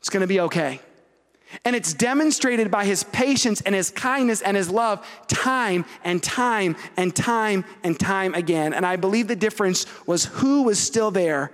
It's 0.00 0.08
going 0.08 0.22
to 0.22 0.26
be 0.26 0.40
okay. 0.40 0.80
And 1.64 1.74
it's 1.74 1.92
demonstrated 1.92 2.70
by 2.70 2.84
his 2.84 3.02
patience 3.04 3.60
and 3.60 3.74
his 3.74 3.90
kindness 3.90 4.40
and 4.40 4.56
his 4.56 4.70
love 4.70 5.06
time 5.26 5.84
and 6.04 6.22
time 6.22 6.76
and 6.96 7.14
time 7.14 7.64
and 7.82 7.98
time 7.98 8.34
again. 8.34 8.72
And 8.72 8.86
I 8.86 8.96
believe 8.96 9.28
the 9.28 9.36
difference 9.36 9.86
was 10.06 10.26
who 10.26 10.62
was 10.62 10.78
still 10.78 11.10
there 11.10 11.52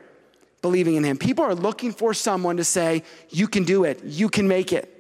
believing 0.63 0.97
in 0.97 1.05
him. 1.05 1.17
People 1.17 1.45
are 1.45 1.55
looking 1.55 1.93
for 1.93 2.13
someone 2.13 2.57
to 2.59 2.65
say, 2.65 3.03
You 3.31 3.49
can 3.49 3.65
do 3.65 3.85
it, 3.85 4.03
you 4.05 4.29
can 4.29 4.49
make 4.49 4.73
it. 4.73 4.93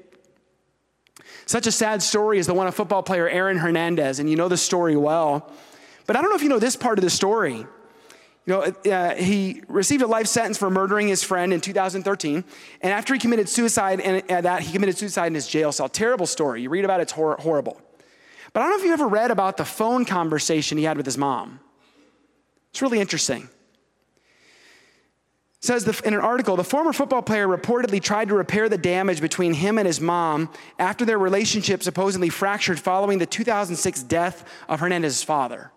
Such 1.45 1.67
a 1.67 1.73
sad 1.73 2.03
story 2.03 2.39
is 2.39 2.47
the 2.47 2.55
one 2.55 2.67
of 2.67 2.75
football 2.75 3.03
player 3.03 3.29
Aaron 3.29 3.57
Hernandez, 3.57 4.19
and 4.19 4.29
you 4.29 4.37
know 4.37 4.49
the 4.49 4.57
story 4.57 4.97
well. 4.97 5.51
But 6.07 6.17
I 6.17 6.21
don't 6.21 6.31
know 6.31 6.37
if 6.37 6.43
you 6.43 6.49
know 6.49 6.59
this 6.59 6.77
part 6.77 6.99
of 6.99 7.05
the 7.05 7.11
story. 7.11 7.67
You 8.47 8.53
know, 8.53 8.93
uh, 8.93 9.15
he 9.17 9.63
received 9.67 10.03
a 10.03 10.07
life 10.07 10.29
sentence 10.29 10.57
for 10.57 10.71
murdering 10.71 11.09
his 11.09 11.25
friend 11.25 11.53
in 11.53 11.61
2013. 11.61 12.45
And 12.81 12.93
after 12.93 13.13
he 13.13 13.19
committed 13.19 13.49
suicide, 13.49 14.01
and 14.01 14.23
uh, 14.31 14.41
that 14.41 14.63
he 14.63 14.73
committed 14.73 14.97
suicide 14.97 15.27
in 15.27 15.35
his 15.35 15.49
jail 15.49 15.73
cell. 15.73 15.89
Terrible 15.89 16.27
story. 16.27 16.63
You 16.63 16.71
read 16.71 16.85
about 16.85 17.01
it, 17.01 17.05
it's 17.05 17.13
hor- 17.13 17.37
horrible. 17.41 17.81
But 18.53 18.61
I 18.61 18.63
don't 18.63 18.71
know 18.71 18.79
if 18.79 18.85
you 18.85 18.93
ever 18.93 19.09
read 19.09 19.33
about 19.33 19.57
the 19.57 19.65
phone 19.65 20.05
conversation 20.05 20.79
he 20.79 20.85
had 20.85 20.97
with 20.97 21.07
his 21.07 21.19
mom. 21.19 21.59
It's 22.71 22.81
really 22.81 23.01
interesting. 23.01 23.49
It 25.59 25.65
says 25.65 26.01
in 26.03 26.15
an 26.15 26.21
article, 26.21 26.55
the 26.55 26.63
former 26.63 26.93
football 26.93 27.23
player 27.23 27.49
reportedly 27.49 28.01
tried 28.01 28.29
to 28.29 28.35
repair 28.35 28.69
the 28.69 28.79
damage 28.79 29.21
between 29.21 29.55
him 29.55 29.77
and 29.77 29.87
his 29.87 30.01
mom 30.01 30.51
after 30.79 31.05
their 31.05 31.19
relationship 31.19 31.83
supposedly 31.83 32.29
fractured 32.29 32.79
following 32.79 33.19
the 33.19 33.27
2006 33.27 34.05
death 34.05 34.49
of 34.69 34.79
Hernandez's 34.79 35.25
father. 35.25 35.73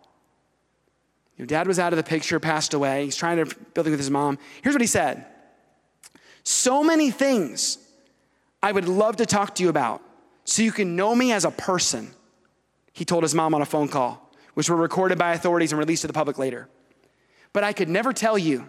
Your 1.39 1.47
dad 1.47 1.67
was 1.67 1.80
out 1.80 1.93
of 1.93 1.97
the 1.97 2.04
picture, 2.04 2.38
passed 2.39 2.73
away. 2.73 3.06
He's 3.06 3.15
trying 3.15 3.38
to 3.38 3.56
build 3.73 3.88
it 3.88 3.91
with 3.91 3.99
his 3.99 4.12
mom. 4.12 4.38
Here's 4.62 4.75
what 4.75 4.82
he 4.82 4.88
said. 4.88 5.25
So 6.43 6.84
many 6.84 7.12
things 7.12 7.78
I 8.62 8.73
would 8.73 8.89
love 8.89 9.15
to 9.15 9.25
talk 9.25 9.56
to 9.56 9.63
you 9.63 9.69
about 9.69 10.02
so 10.43 10.62
you 10.62 10.73
can 10.73 10.97
know 10.97 11.15
me 11.15 11.32
as 11.32 11.45
a 11.45 11.52
person, 11.52 12.12
he 12.91 13.06
told 13.06 13.23
his 13.23 13.34
mom 13.34 13.54
on 13.54 13.62
a 13.62 13.65
phone 13.65 13.88
call, 13.88 14.34
which 14.56 14.69
were 14.69 14.75
recorded 14.75 15.17
by 15.17 15.34
authorities 15.34 15.71
and 15.71 15.80
released 15.80 16.02
to 16.02 16.08
the 16.08 16.13
public 16.13 16.38
later. 16.38 16.67
But 17.54 17.63
I 17.63 17.71
could 17.71 17.88
never 17.88 18.12
tell 18.12 18.38
you. 18.38 18.67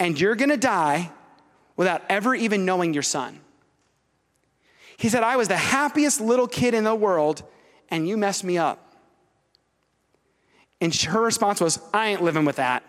And 0.00 0.20
you're 0.20 0.34
gonna 0.34 0.56
die 0.56 1.12
without 1.76 2.02
ever 2.08 2.34
even 2.34 2.64
knowing 2.64 2.92
your 2.92 3.04
son. 3.04 3.38
He 4.96 5.08
said, 5.08 5.22
I 5.22 5.36
was 5.36 5.46
the 5.46 5.56
happiest 5.56 6.20
little 6.20 6.48
kid 6.48 6.74
in 6.74 6.82
the 6.82 6.94
world, 6.94 7.44
and 7.88 8.08
you 8.08 8.16
messed 8.16 8.42
me 8.42 8.58
up. 8.58 8.89
And 10.80 10.94
her 10.94 11.20
response 11.20 11.60
was, 11.60 11.78
I 11.92 12.08
ain't 12.08 12.22
living 12.22 12.44
with 12.44 12.56
that. 12.56 12.82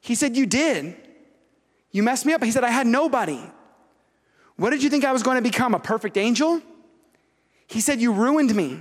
He 0.00 0.14
said, 0.14 0.36
You 0.36 0.46
did. 0.46 0.96
You 1.90 2.02
messed 2.02 2.26
me 2.26 2.32
up. 2.32 2.42
He 2.42 2.50
said, 2.50 2.64
I 2.64 2.70
had 2.70 2.86
nobody. 2.86 3.40
What 4.56 4.70
did 4.70 4.82
you 4.82 4.90
think 4.90 5.04
I 5.04 5.12
was 5.12 5.22
going 5.22 5.36
to 5.36 5.42
become? 5.42 5.74
A 5.74 5.78
perfect 5.78 6.16
angel? 6.16 6.60
He 7.66 7.80
said, 7.80 8.00
You 8.00 8.12
ruined 8.12 8.54
me. 8.54 8.80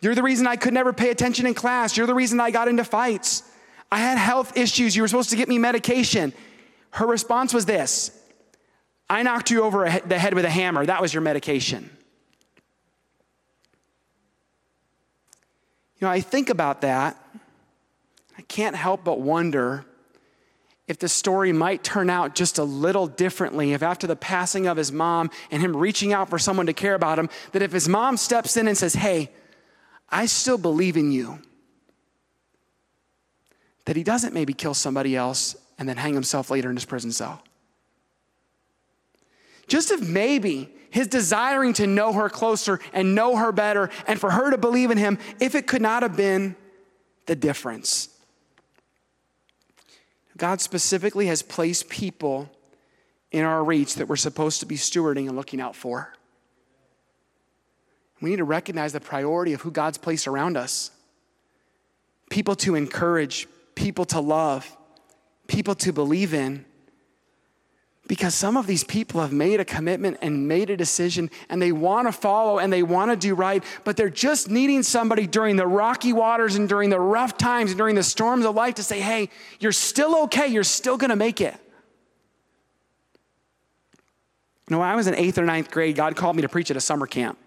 You're 0.00 0.14
the 0.14 0.22
reason 0.22 0.46
I 0.46 0.56
could 0.56 0.74
never 0.74 0.92
pay 0.92 1.10
attention 1.10 1.46
in 1.46 1.54
class. 1.54 1.96
You're 1.96 2.06
the 2.06 2.14
reason 2.14 2.40
I 2.40 2.50
got 2.50 2.68
into 2.68 2.84
fights. 2.84 3.42
I 3.90 3.98
had 3.98 4.18
health 4.18 4.56
issues. 4.56 4.96
You 4.96 5.02
were 5.02 5.08
supposed 5.08 5.30
to 5.30 5.36
get 5.36 5.48
me 5.48 5.58
medication. 5.58 6.32
Her 6.90 7.06
response 7.06 7.54
was 7.54 7.66
this 7.66 8.10
I 9.08 9.22
knocked 9.22 9.50
you 9.50 9.62
over 9.62 9.88
the 10.06 10.18
head 10.18 10.34
with 10.34 10.44
a 10.44 10.50
hammer. 10.50 10.84
That 10.84 11.00
was 11.00 11.14
your 11.14 11.20
medication. 11.22 11.90
You 15.98 16.06
know, 16.06 16.10
I 16.10 16.20
think 16.20 16.50
about 16.50 16.82
that. 16.82 17.16
I 18.36 18.42
can't 18.42 18.76
help 18.76 19.02
but 19.04 19.20
wonder 19.20 19.84
if 20.86 20.98
the 20.98 21.08
story 21.08 21.52
might 21.52 21.82
turn 21.82 22.10
out 22.10 22.34
just 22.34 22.58
a 22.58 22.64
little 22.64 23.06
differently. 23.06 23.72
If 23.72 23.82
after 23.82 24.06
the 24.06 24.14
passing 24.14 24.66
of 24.66 24.76
his 24.76 24.92
mom 24.92 25.30
and 25.50 25.62
him 25.62 25.76
reaching 25.76 26.12
out 26.12 26.28
for 26.28 26.38
someone 26.38 26.66
to 26.66 26.72
care 26.72 26.94
about 26.94 27.18
him, 27.18 27.28
that 27.52 27.62
if 27.62 27.72
his 27.72 27.88
mom 27.88 28.16
steps 28.16 28.56
in 28.56 28.68
and 28.68 28.76
says, 28.76 28.94
Hey, 28.94 29.30
I 30.08 30.26
still 30.26 30.58
believe 30.58 30.96
in 30.96 31.10
you, 31.10 31.40
that 33.86 33.96
he 33.96 34.04
doesn't 34.04 34.34
maybe 34.34 34.52
kill 34.52 34.74
somebody 34.74 35.16
else 35.16 35.56
and 35.78 35.88
then 35.88 35.96
hang 35.96 36.14
himself 36.14 36.50
later 36.50 36.70
in 36.70 36.76
his 36.76 36.84
prison 36.84 37.10
cell. 37.10 37.42
Just 39.68 39.90
if 39.90 40.00
maybe 40.00 40.72
his 40.90 41.08
desiring 41.08 41.72
to 41.74 41.86
know 41.86 42.12
her 42.12 42.28
closer 42.28 42.80
and 42.92 43.14
know 43.14 43.36
her 43.36 43.52
better 43.52 43.90
and 44.06 44.18
for 44.18 44.30
her 44.30 44.50
to 44.50 44.58
believe 44.58 44.90
in 44.90 44.98
him, 44.98 45.18
if 45.40 45.54
it 45.54 45.66
could 45.66 45.82
not 45.82 46.02
have 46.02 46.16
been 46.16 46.56
the 47.26 47.36
difference. 47.36 48.08
God 50.36 50.60
specifically 50.60 51.26
has 51.26 51.42
placed 51.42 51.88
people 51.88 52.50
in 53.32 53.44
our 53.44 53.64
reach 53.64 53.96
that 53.96 54.08
we're 54.08 54.16
supposed 54.16 54.60
to 54.60 54.66
be 54.66 54.76
stewarding 54.76 55.26
and 55.26 55.36
looking 55.36 55.60
out 55.60 55.74
for. 55.74 56.12
We 58.20 58.30
need 58.30 58.36
to 58.36 58.44
recognize 58.44 58.92
the 58.92 59.00
priority 59.00 59.52
of 59.52 59.62
who 59.62 59.70
God's 59.70 59.98
placed 59.98 60.26
around 60.26 60.56
us 60.56 60.90
people 62.28 62.56
to 62.56 62.74
encourage, 62.74 63.46
people 63.76 64.04
to 64.04 64.20
love, 64.20 64.76
people 65.46 65.74
to 65.76 65.92
believe 65.92 66.34
in. 66.34 66.64
Because 68.08 68.34
some 68.34 68.56
of 68.56 68.66
these 68.66 68.84
people 68.84 69.20
have 69.20 69.32
made 69.32 69.58
a 69.58 69.64
commitment 69.64 70.18
and 70.22 70.46
made 70.46 70.70
a 70.70 70.76
decision 70.76 71.30
and 71.48 71.60
they 71.60 71.72
want 71.72 72.06
to 72.06 72.12
follow 72.12 72.58
and 72.58 72.72
they 72.72 72.82
want 72.82 73.10
to 73.10 73.16
do 73.16 73.34
right, 73.34 73.64
but 73.84 73.96
they're 73.96 74.08
just 74.08 74.48
needing 74.48 74.82
somebody 74.82 75.26
during 75.26 75.56
the 75.56 75.66
rocky 75.66 76.12
waters 76.12 76.54
and 76.54 76.68
during 76.68 76.90
the 76.90 77.00
rough 77.00 77.36
times 77.36 77.72
and 77.72 77.78
during 77.78 77.96
the 77.96 78.02
storms 78.02 78.44
of 78.44 78.54
life 78.54 78.76
to 78.76 78.82
say, 78.82 79.00
hey, 79.00 79.28
you're 79.58 79.72
still 79.72 80.22
okay, 80.24 80.46
you're 80.46 80.62
still 80.62 80.96
going 80.96 81.10
to 81.10 81.16
make 81.16 81.40
it. 81.40 81.54
You 84.68 84.74
know, 84.74 84.78
when 84.80 84.88
I 84.88 84.96
was 84.96 85.06
in 85.06 85.14
eighth 85.14 85.38
or 85.38 85.44
ninth 85.44 85.70
grade, 85.70 85.96
God 85.96 86.16
called 86.16 86.36
me 86.36 86.42
to 86.42 86.48
preach 86.48 86.70
at 86.70 86.76
a 86.76 86.80
summer 86.80 87.06
camp. 87.06 87.38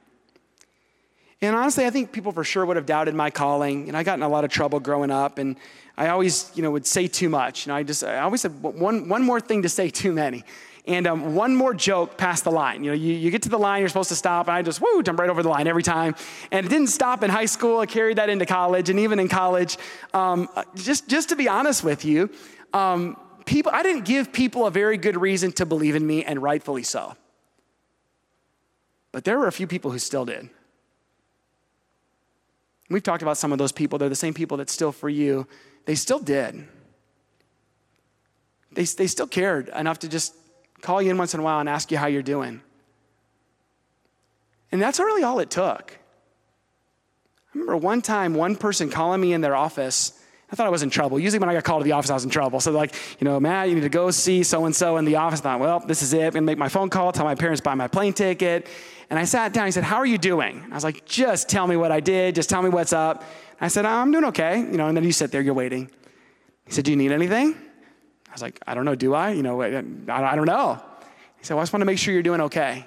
And 1.42 1.56
honestly, 1.56 1.86
I 1.86 1.90
think 1.90 2.12
people 2.12 2.32
for 2.32 2.44
sure 2.44 2.66
would 2.66 2.76
have 2.76 2.86
doubted 2.86 3.16
my 3.16 3.30
calling. 3.30 3.88
And 3.88 3.96
I 3.96 4.04
got 4.04 4.20
in 4.20 4.24
a 4.24 4.30
lot 4.30 4.44
of 4.44 4.52
trouble 4.52 4.80
growing 4.80 5.10
up. 5.10 5.38
And 5.38 5.56
I 5.98 6.10
always, 6.10 6.52
you 6.54 6.62
know, 6.62 6.72
would 6.72 6.86
say 6.86 7.08
too 7.08 7.30
much. 7.30 7.66
You 7.66 7.72
know, 7.72 7.78
I 7.78 7.84
just, 7.84 8.04
I 8.04 8.20
always 8.20 8.42
said 8.42 8.62
one, 8.62 9.08
one 9.08 9.24
more 9.24 9.40
thing 9.40 9.62
to 9.62 9.70
say 9.70 9.90
too 10.02 10.12
many. 10.12 10.44
and 10.86 11.08
um, 11.08 11.36
one 11.36 11.56
more 11.56 11.74
joke 11.74 12.18
past 12.18 12.44
the 12.44 12.52
line. 12.52 12.84
You 12.84 12.92
know, 12.92 12.96
you, 12.96 13.14
you 13.14 13.32
get 13.32 13.44
to 13.44 13.50
the 13.50 13.60
line, 13.60 13.80
you're 13.80 13.90
supposed 13.90 14.10
to 14.10 14.16
stop, 14.16 14.48
and 14.48 14.56
I 14.56 14.62
just, 14.62 14.82
woo, 14.82 15.02
jump 15.04 15.20
right 15.20 15.30
over 15.30 15.44
the 15.44 15.50
line 15.50 15.68
every 15.68 15.84
time. 15.84 16.16
And 16.52 16.66
it 16.66 16.70
didn't 16.70 16.88
stop 16.88 17.24
in 17.24 17.30
high 17.30 17.46
school. 17.46 17.80
I 17.80 17.86
carried 17.86 18.18
that 18.18 18.30
into 18.30 18.46
college, 18.46 18.90
and 18.90 19.00
even 19.00 19.20
in 19.20 19.30
college. 19.30 19.78
Um, 20.14 20.50
just, 20.76 21.08
just 21.08 21.30
to 21.30 21.36
be 21.36 21.48
honest 21.48 21.84
with 21.84 22.04
you, 22.06 22.30
um, 22.74 23.18
people, 23.46 23.72
I 23.74 23.84
didn't 23.84 24.06
give 24.06 24.34
people 24.34 24.66
a 24.66 24.72
very 24.72 24.98
good 24.98 25.16
reason 25.16 25.52
to 25.54 25.66
believe 25.66 25.96
in 25.96 26.06
me, 26.06 26.24
and 26.24 26.42
rightfully 26.42 26.84
so. 26.84 27.16
But 29.12 29.24
there 29.24 29.38
were 29.40 29.48
a 29.48 29.52
few 29.52 29.68
people 29.68 29.92
who 29.92 30.00
still 30.00 30.26
did. 30.26 30.50
We've 32.90 33.04
talked 33.04 33.22
about 33.22 33.38
some 33.38 33.52
of 33.52 33.58
those 33.58 33.72
people. 33.72 34.00
They're 34.00 34.10
the 34.10 34.16
same 34.16 34.34
people 34.34 34.58
that 34.58 34.70
still, 34.70 34.92
for 34.92 35.10
you, 35.10 35.48
they 35.86 35.96
still 35.96 36.20
did. 36.20 36.68
They, 38.72 38.84
they 38.84 39.08
still 39.08 39.28
cared 39.28 39.70
enough 39.70 40.00
to 40.00 40.10
just 40.10 40.36
call 40.82 41.02
you 41.02 41.12
in 41.12 41.18
once 41.18 41.34
in 41.34 41.40
a 41.40 41.44
while 41.44 41.60
and 41.60 41.70
ask 41.70 41.92
you 41.92 41.98
how 41.98 42.08
you're 42.08 42.22
doing. 42.22 42.62
And 44.72 44.82
that's 44.82 45.00
really 45.00 45.24
all 45.24 45.40
it 45.40 45.50
took. 45.50 45.92
I 45.94 47.52
remember 47.54 47.78
one 47.78 48.02
time, 48.02 48.34
one 48.34 48.56
person 48.56 48.90
calling 48.90 49.22
me 49.22 49.34
in 49.34 49.42
their 49.42 49.56
office. 49.56 50.19
I 50.52 50.56
thought 50.56 50.66
I 50.66 50.70
was 50.70 50.82
in 50.82 50.90
trouble. 50.90 51.20
Usually, 51.20 51.40
when 51.40 51.50
I 51.50 51.54
got 51.54 51.64
called 51.64 51.82
to 51.82 51.84
the 51.84 51.92
office, 51.92 52.10
I 52.10 52.16
was 52.16 52.24
in 52.24 52.32
trouble. 52.32 52.60
So, 52.60 52.72
like, 52.72 52.96
you 53.20 53.26
know, 53.26 53.40
Matt, 53.40 53.70
you 53.70 53.76
need 53.76 53.82
to 53.82 53.90
go 53.90 54.10
see 54.10 54.42
so 54.42 54.66
and 54.66 54.76
so 54.76 54.98
in 54.98 55.06
the 55.06 55.16
office. 55.16 55.42
I 55.42 55.44
thought, 55.44 55.60
well, 55.60 55.80
this 55.80 56.02
is 56.02 56.14
it. 56.14 56.18
I'm 56.18 56.32
going 56.32 56.34
to 56.34 56.42
make 56.42 56.58
my 56.58 56.70
phone 56.70 56.90
call, 56.90 57.12
tell 57.12 57.26
my 57.26 57.36
parents 57.36 57.62
buy 57.62 57.76
my 57.76 57.88
plane 57.88 58.14
ticket. 58.14 58.68
And 59.12 59.20
I 59.20 59.26
sat 59.26 59.54
down. 59.54 59.66
He 59.66 59.72
said, 59.72 59.84
How 59.84 59.98
are 59.98 60.06
you 60.06 60.18
doing? 60.18 60.66
I 60.72 60.76
was 60.76 60.84
like, 60.84 61.06
Just 61.06 61.50
tell 61.50 61.68
me 61.68 61.76
what 61.76 61.92
I 61.92 62.00
did. 62.00 62.36
Just 62.36 62.50
tell 62.50 62.62
me 62.62 62.70
what's 62.70 62.94
up. 62.94 63.24
I 63.62 63.68
said, 63.68 63.86
I'm 63.86 64.12
doing 64.12 64.26
okay. 64.26 64.60
You 64.60 64.78
know, 64.78 64.88
and 64.88 64.98
then 64.98 65.04
you 65.04 65.12
sit 65.12 65.32
there, 65.32 65.42
you're 65.42 65.54
waiting. 65.54 65.92
He 66.66 66.74
said, 66.74 66.86
Do 66.86 66.92
you 66.92 66.98
need 66.98 67.12
anything? 67.12 67.56
I 68.28 68.32
was 68.32 68.42
like, 68.42 68.60
I 68.68 68.74
don't 68.74 68.86
know, 68.86 68.96
do 68.96 69.14
I? 69.14 69.32
You 69.32 69.44
know, 69.44 69.62
I, 69.62 70.36
don't 70.36 70.46
know. 70.46 70.82
He 71.38 71.46
said, 71.46 71.56
Well, 71.56 71.62
I 71.62 71.64
just 71.64 71.74
want 71.74 71.82
to 71.82 71.86
make 71.86 71.98
sure 71.98 72.14
you're 72.14 72.24
doing 72.24 72.42
okay. 72.42 72.86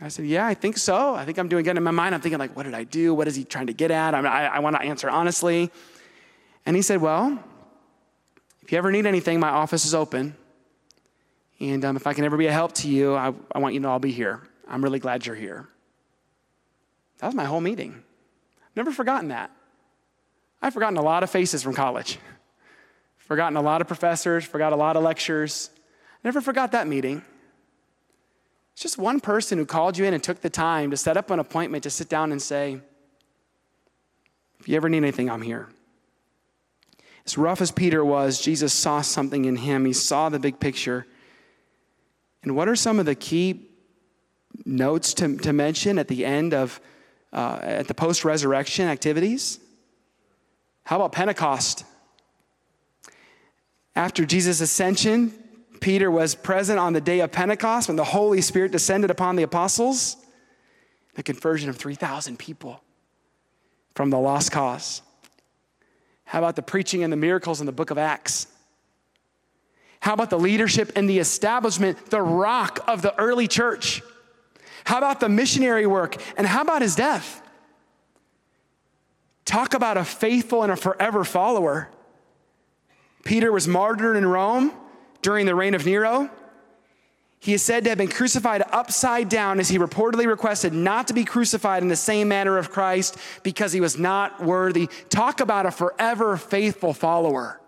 I 0.00 0.08
said, 0.08 0.26
Yeah, 0.26 0.46
I 0.46 0.54
think 0.54 0.76
so. 0.76 1.14
I 1.14 1.24
think 1.24 1.38
I'm 1.38 1.48
doing 1.48 1.64
good. 1.64 1.76
In 1.76 1.82
my 1.82 1.90
mind, 1.90 2.14
I'm 2.14 2.20
thinking, 2.20 2.38
like, 2.38 2.54
what 2.56 2.64
did 2.64 2.74
I 2.74 2.84
do? 2.84 3.14
What 3.14 3.26
is 3.26 3.34
he 3.34 3.44
trying 3.44 3.66
to 3.68 3.72
get 3.72 3.90
at? 3.90 4.14
I, 4.14 4.46
I 4.46 4.58
want 4.60 4.76
to 4.76 4.82
answer 4.82 5.10
honestly. 5.10 5.72
And 6.66 6.74
he 6.74 6.82
said, 6.82 7.00
Well, 7.00 7.42
if 8.62 8.72
you 8.72 8.78
ever 8.78 8.90
need 8.90 9.06
anything, 9.06 9.38
my 9.40 9.50
office 9.50 9.86
is 9.86 9.94
open. 9.94 10.36
And 11.60 11.84
um, 11.84 11.96
if 11.96 12.06
I 12.06 12.12
can 12.12 12.24
ever 12.24 12.36
be 12.36 12.48
a 12.48 12.52
help 12.52 12.72
to 12.74 12.88
you, 12.88 13.14
I, 13.14 13.32
I 13.52 13.60
want 13.60 13.74
you 13.74 13.80
to 13.80 13.88
all 13.88 14.00
be 14.00 14.10
here. 14.10 14.42
I'm 14.68 14.82
really 14.82 14.98
glad 14.98 15.24
you're 15.24 15.36
here. 15.36 15.68
That 17.18 17.28
was 17.28 17.34
my 17.34 17.44
whole 17.44 17.60
meeting. 17.60 18.02
Never 18.74 18.92
forgotten 18.92 19.28
that. 19.28 19.50
I've 20.60 20.74
forgotten 20.74 20.98
a 20.98 21.02
lot 21.02 21.22
of 21.22 21.30
faces 21.30 21.62
from 21.62 21.74
college, 21.74 22.18
forgotten 23.16 23.56
a 23.56 23.62
lot 23.62 23.80
of 23.80 23.86
professors, 23.86 24.44
forgot 24.44 24.72
a 24.72 24.76
lot 24.76 24.96
of 24.96 25.02
lectures. 25.02 25.70
Never 26.24 26.40
forgot 26.40 26.72
that 26.72 26.86
meeting. 26.86 27.22
It's 28.72 28.82
just 28.82 28.98
one 28.98 29.20
person 29.20 29.56
who 29.56 29.64
called 29.64 29.96
you 29.96 30.04
in 30.04 30.12
and 30.12 30.22
took 30.22 30.40
the 30.40 30.50
time 30.50 30.90
to 30.90 30.96
set 30.96 31.16
up 31.16 31.30
an 31.30 31.38
appointment 31.38 31.84
to 31.84 31.90
sit 31.90 32.08
down 32.08 32.32
and 32.32 32.42
say, 32.42 32.80
If 34.60 34.68
you 34.68 34.76
ever 34.76 34.88
need 34.88 34.98
anything, 34.98 35.30
I'm 35.30 35.40
here. 35.40 35.68
As 37.26 37.36
rough 37.36 37.60
as 37.60 37.72
Peter 37.72 38.04
was, 38.04 38.40
Jesus 38.40 38.72
saw 38.72 39.00
something 39.00 39.44
in 39.44 39.56
him. 39.56 39.84
He 39.84 39.92
saw 39.92 40.28
the 40.28 40.38
big 40.38 40.60
picture. 40.60 41.06
And 42.42 42.54
what 42.54 42.68
are 42.68 42.76
some 42.76 43.00
of 43.00 43.06
the 43.06 43.16
key 43.16 43.68
notes 44.64 45.12
to, 45.14 45.36
to 45.38 45.52
mention 45.52 45.98
at 45.98 46.08
the 46.08 46.24
end 46.24 46.54
of 46.54 46.80
uh, 47.32 47.58
at 47.60 47.88
the 47.88 47.94
post 47.94 48.24
resurrection 48.24 48.86
activities? 48.86 49.58
How 50.84 50.96
about 50.96 51.12
Pentecost? 51.12 51.84
After 53.96 54.24
Jesus' 54.24 54.60
ascension, 54.60 55.32
Peter 55.80 56.10
was 56.10 56.34
present 56.34 56.78
on 56.78 56.92
the 56.92 57.00
day 57.00 57.20
of 57.20 57.32
Pentecost 57.32 57.88
when 57.88 57.96
the 57.96 58.04
Holy 58.04 58.40
Spirit 58.40 58.72
descended 58.72 59.10
upon 59.10 59.36
the 59.36 59.42
apostles, 59.42 60.16
the 61.14 61.22
conversion 61.22 61.68
of 61.68 61.76
3,000 61.76 62.38
people 62.38 62.80
from 63.94 64.10
the 64.10 64.18
lost 64.18 64.52
cause. 64.52 65.02
How 66.26 66.40
about 66.40 66.56
the 66.56 66.62
preaching 66.62 67.02
and 67.02 67.12
the 67.12 67.16
miracles 67.16 67.60
in 67.60 67.66
the 67.66 67.72
book 67.72 67.90
of 67.90 67.98
Acts? 67.98 68.48
How 70.00 70.12
about 70.12 70.28
the 70.28 70.38
leadership 70.38 70.92
and 70.94 71.08
the 71.08 71.18
establishment, 71.18 72.10
the 72.10 72.20
rock 72.20 72.84
of 72.86 73.00
the 73.00 73.18
early 73.18 73.48
church? 73.48 74.02
How 74.84 74.98
about 74.98 75.20
the 75.20 75.28
missionary 75.28 75.86
work? 75.86 76.16
And 76.36 76.46
how 76.46 76.62
about 76.62 76.82
his 76.82 76.94
death? 76.94 77.42
Talk 79.44 79.74
about 79.74 79.96
a 79.96 80.04
faithful 80.04 80.62
and 80.62 80.70
a 80.70 80.76
forever 80.76 81.24
follower. 81.24 81.88
Peter 83.24 83.50
was 83.50 83.66
martyred 83.66 84.16
in 84.16 84.26
Rome 84.26 84.72
during 85.22 85.46
the 85.46 85.54
reign 85.54 85.74
of 85.74 85.86
Nero. 85.86 86.30
He 87.38 87.54
is 87.54 87.62
said 87.62 87.84
to 87.84 87.90
have 87.90 87.98
been 87.98 88.08
crucified 88.08 88.62
upside 88.72 89.28
down 89.28 89.60
as 89.60 89.68
he 89.68 89.78
reportedly 89.78 90.26
requested 90.26 90.72
not 90.72 91.08
to 91.08 91.14
be 91.14 91.24
crucified 91.24 91.82
in 91.82 91.88
the 91.88 91.96
same 91.96 92.28
manner 92.28 92.58
of 92.58 92.70
Christ 92.70 93.16
because 93.42 93.72
he 93.72 93.80
was 93.80 93.98
not 93.98 94.42
worthy. 94.42 94.88
Talk 95.10 95.40
about 95.40 95.66
a 95.66 95.70
forever 95.70 96.36
faithful 96.36 96.92
follower 96.92 97.60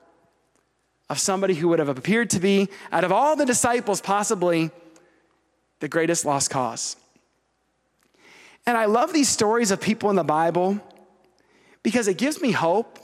of 1.08 1.18
somebody 1.18 1.54
who 1.54 1.68
would 1.68 1.78
have 1.78 1.88
appeared 1.88 2.30
to 2.30 2.40
be, 2.40 2.68
out 2.92 3.04
of 3.04 3.12
all 3.12 3.36
the 3.36 3.46
disciples, 3.46 4.00
possibly 4.00 4.70
the 5.80 5.88
greatest 5.88 6.24
lost 6.24 6.50
cause. 6.50 6.96
And 8.66 8.76
I 8.76 8.86
love 8.86 9.12
these 9.12 9.28
stories 9.28 9.70
of 9.70 9.80
people 9.80 10.10
in 10.10 10.16
the 10.16 10.24
Bible 10.24 10.80
because 11.82 12.08
it 12.08 12.18
gives 12.18 12.42
me 12.42 12.50
hope 12.50 12.98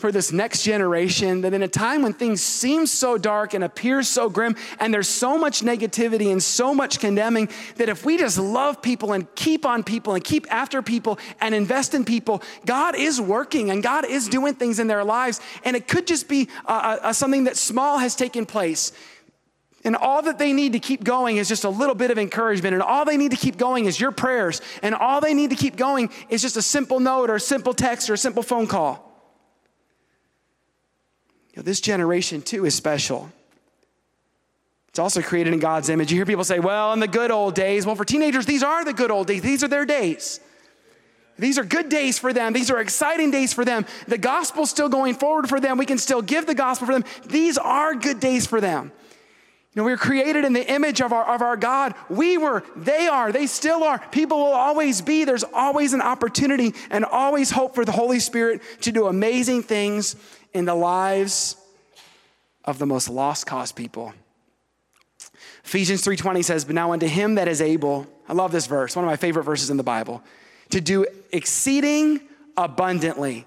for 0.00 0.10
this 0.10 0.32
next 0.32 0.62
generation 0.62 1.42
that 1.42 1.52
in 1.52 1.62
a 1.62 1.68
time 1.68 2.02
when 2.02 2.14
things 2.14 2.42
seem 2.42 2.86
so 2.86 3.18
dark 3.18 3.52
and 3.52 3.62
appear 3.62 4.02
so 4.02 4.30
grim 4.30 4.56
and 4.80 4.92
there's 4.92 5.08
so 5.08 5.36
much 5.36 5.60
negativity 5.60 6.32
and 6.32 6.42
so 6.42 6.74
much 6.74 6.98
condemning 6.98 7.48
that 7.76 7.88
if 7.90 8.04
we 8.04 8.16
just 8.16 8.38
love 8.38 8.80
people 8.80 9.12
and 9.12 9.32
keep 9.34 9.66
on 9.66 9.84
people 9.84 10.14
and 10.14 10.24
keep 10.24 10.46
after 10.50 10.80
people 10.80 11.18
and 11.40 11.54
invest 11.54 11.92
in 11.92 12.04
people 12.04 12.42
god 12.64 12.96
is 12.96 13.20
working 13.20 13.70
and 13.70 13.82
god 13.82 14.06
is 14.06 14.26
doing 14.26 14.54
things 14.54 14.78
in 14.78 14.86
their 14.86 15.04
lives 15.04 15.38
and 15.64 15.76
it 15.76 15.86
could 15.86 16.06
just 16.06 16.28
be 16.28 16.48
uh, 16.64 16.96
uh, 17.02 17.12
something 17.12 17.44
that 17.44 17.56
small 17.56 17.98
has 17.98 18.16
taken 18.16 18.46
place 18.46 18.92
and 19.84 19.96
all 19.96 20.22
that 20.22 20.38
they 20.38 20.52
need 20.52 20.72
to 20.72 20.78
keep 20.78 21.04
going 21.04 21.38
is 21.38 21.48
just 21.48 21.64
a 21.64 21.70
little 21.70 21.94
bit 21.94 22.10
of 22.10 22.18
encouragement. 22.18 22.74
And 22.74 22.82
all 22.82 23.06
they 23.06 23.16
need 23.16 23.30
to 23.30 23.36
keep 23.38 23.56
going 23.56 23.86
is 23.86 23.98
your 23.98 24.12
prayers. 24.12 24.60
And 24.82 24.94
all 24.94 25.22
they 25.22 25.32
need 25.32 25.48
to 25.50 25.56
keep 25.56 25.74
going 25.74 26.10
is 26.28 26.42
just 26.42 26.58
a 26.58 26.62
simple 26.62 27.00
note 27.00 27.30
or 27.30 27.36
a 27.36 27.40
simple 27.40 27.72
text 27.72 28.10
or 28.10 28.12
a 28.12 28.18
simple 28.18 28.42
phone 28.42 28.66
call. 28.66 29.09
This 31.64 31.80
generation, 31.80 32.42
too, 32.42 32.64
is 32.64 32.74
special. 32.74 33.30
It's 34.88 34.98
also 34.98 35.22
created 35.22 35.52
in 35.52 35.60
God's 35.60 35.88
image. 35.88 36.10
You 36.10 36.16
hear 36.18 36.26
people 36.26 36.44
say, 36.44 36.58
well, 36.58 36.92
in 36.92 37.00
the 37.00 37.08
good 37.08 37.30
old 37.30 37.54
days, 37.54 37.86
well, 37.86 37.94
for 37.94 38.04
teenagers, 38.04 38.44
these 38.44 38.62
are 38.62 38.84
the 38.84 38.92
good 38.92 39.10
old 39.10 39.28
days. 39.28 39.42
These 39.42 39.62
are 39.62 39.68
their 39.68 39.86
days. 39.86 40.40
These 41.38 41.58
are 41.58 41.64
good 41.64 41.88
days 41.88 42.18
for 42.18 42.32
them. 42.32 42.52
These 42.52 42.70
are 42.70 42.80
exciting 42.80 43.30
days 43.30 43.52
for 43.52 43.64
them. 43.64 43.86
The 44.08 44.18
gospel's 44.18 44.68
still 44.68 44.88
going 44.88 45.14
forward 45.14 45.48
for 45.48 45.60
them. 45.60 45.78
We 45.78 45.86
can 45.86 45.98
still 45.98 46.22
give 46.22 46.46
the 46.46 46.54
gospel 46.54 46.86
for 46.86 46.92
them. 46.92 47.04
These 47.26 47.56
are 47.56 47.94
good 47.94 48.20
days 48.20 48.46
for 48.46 48.60
them. 48.60 48.92
You 49.72 49.80
know, 49.80 49.84
we 49.84 49.92
were 49.92 49.98
created 49.98 50.44
in 50.44 50.52
the 50.52 50.68
image 50.68 51.00
of 51.00 51.12
our, 51.12 51.24
of 51.32 51.42
our 51.42 51.56
God. 51.56 51.94
We 52.08 52.36
were, 52.36 52.64
they 52.74 53.06
are, 53.06 53.30
they 53.30 53.46
still 53.46 53.84
are. 53.84 54.00
People 54.10 54.38
will 54.38 54.52
always 54.52 55.00
be. 55.00 55.24
There's 55.24 55.44
always 55.44 55.92
an 55.92 56.00
opportunity 56.00 56.74
and 56.90 57.04
always 57.04 57.52
hope 57.52 57.76
for 57.76 57.84
the 57.84 57.92
Holy 57.92 58.18
Spirit 58.18 58.62
to 58.80 58.90
do 58.90 59.06
amazing 59.06 59.62
things 59.62 60.16
in 60.52 60.64
the 60.64 60.74
lives 60.74 61.56
of 62.64 62.78
the 62.78 62.86
most 62.86 63.08
lost 63.08 63.46
cause 63.46 63.72
people. 63.72 64.12
Ephesians 65.64 66.02
3:20 66.02 66.42
says, 66.42 66.64
"But 66.64 66.74
now 66.74 66.92
unto 66.92 67.06
him 67.06 67.36
that 67.36 67.48
is 67.48 67.60
able, 67.60 68.06
I 68.28 68.32
love 68.32 68.52
this 68.52 68.66
verse, 68.66 68.96
one 68.96 69.04
of 69.04 69.10
my 69.10 69.16
favorite 69.16 69.44
verses 69.44 69.70
in 69.70 69.76
the 69.76 69.82
Bible, 69.82 70.22
to 70.70 70.80
do 70.80 71.06
exceeding 71.32 72.20
abundantly 72.56 73.46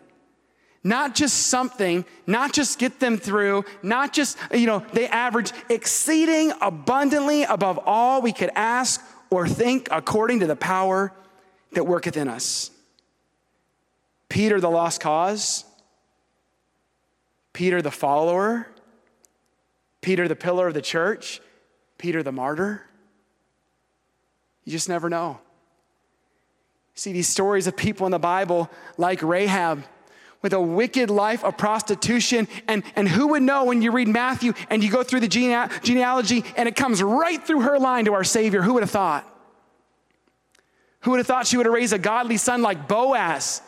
not 0.84 1.16
just 1.16 1.48
something, 1.48 2.04
not 2.28 2.52
just 2.52 2.78
get 2.78 3.00
them 3.00 3.18
through, 3.18 3.64
not 3.82 4.12
just, 4.12 4.38
you 4.54 4.68
know, 4.68 4.86
they 4.92 5.08
average 5.08 5.52
exceeding 5.70 6.52
abundantly 6.62 7.44
above 7.44 7.80
all 7.86 8.22
we 8.22 8.34
could 8.34 8.52
ask 8.54 9.02
or 9.30 9.48
think 9.48 9.88
according 9.92 10.42
to 10.42 10.48
the 10.48 10.56
power 10.56 11.14
that 11.72 11.88
worketh 11.88 12.18
in 12.18 12.28
us. 12.28 12.70
Peter, 14.28 14.60
the 14.60 14.70
lost 14.70 15.00
cause, 15.00 15.64
Peter, 17.54 17.82
the 17.82 17.92
follower, 17.92 18.68
Peter, 20.02 20.28
the 20.28 20.36
pillar 20.36 20.68
of 20.68 20.74
the 20.74 20.82
church, 20.82 21.40
Peter, 21.98 22.24
the 22.24 22.32
martyr. 22.32 22.84
You 24.66 24.72
just 24.72 24.90
never 24.90 25.10
know. 25.10 25.40
See 26.96 27.12
these 27.12 27.28
stories 27.28 27.68
of 27.68 27.76
people 27.76 28.06
in 28.06 28.12
the 28.12 28.20
Bible 28.20 28.70
like 28.98 29.22
Rahab 29.22 29.84
with 30.42 30.54
a 30.54 30.62
wicked 30.62 31.10
life 31.10 31.44
of 31.44 31.58
prostitution. 31.58 32.48
And, 32.68 32.84
and 32.96 33.08
who 33.08 33.30
would 33.30 33.42
know 33.42 33.66
when 33.66 33.82
you 33.82 33.92
read 33.92 34.08
Matthew 34.08 34.54
and 34.70 34.84
you 34.84 34.92
go 34.92 35.04
through 35.04 35.22
the 35.22 35.28
gene- 35.28 35.70
genealogy 35.82 36.44
and 36.56 36.68
it 36.68 36.76
comes 36.76 37.02
right 37.02 37.42
through 37.46 37.62
her 37.62 37.80
line 37.80 38.06
to 38.06 38.14
our 38.14 38.24
Savior? 38.24 38.62
Who 38.62 38.74
would 38.74 38.84
have 38.84 38.92
thought? 38.92 39.28
Who 41.02 41.12
would 41.12 41.18
have 41.18 41.28
thought 41.28 41.48
she 41.48 41.58
would 41.58 41.66
have 41.66 41.74
raised 41.74 41.94
a 41.94 41.98
godly 41.98 42.38
son 42.38 42.62
like 42.62 42.88
Boaz? 42.88 43.62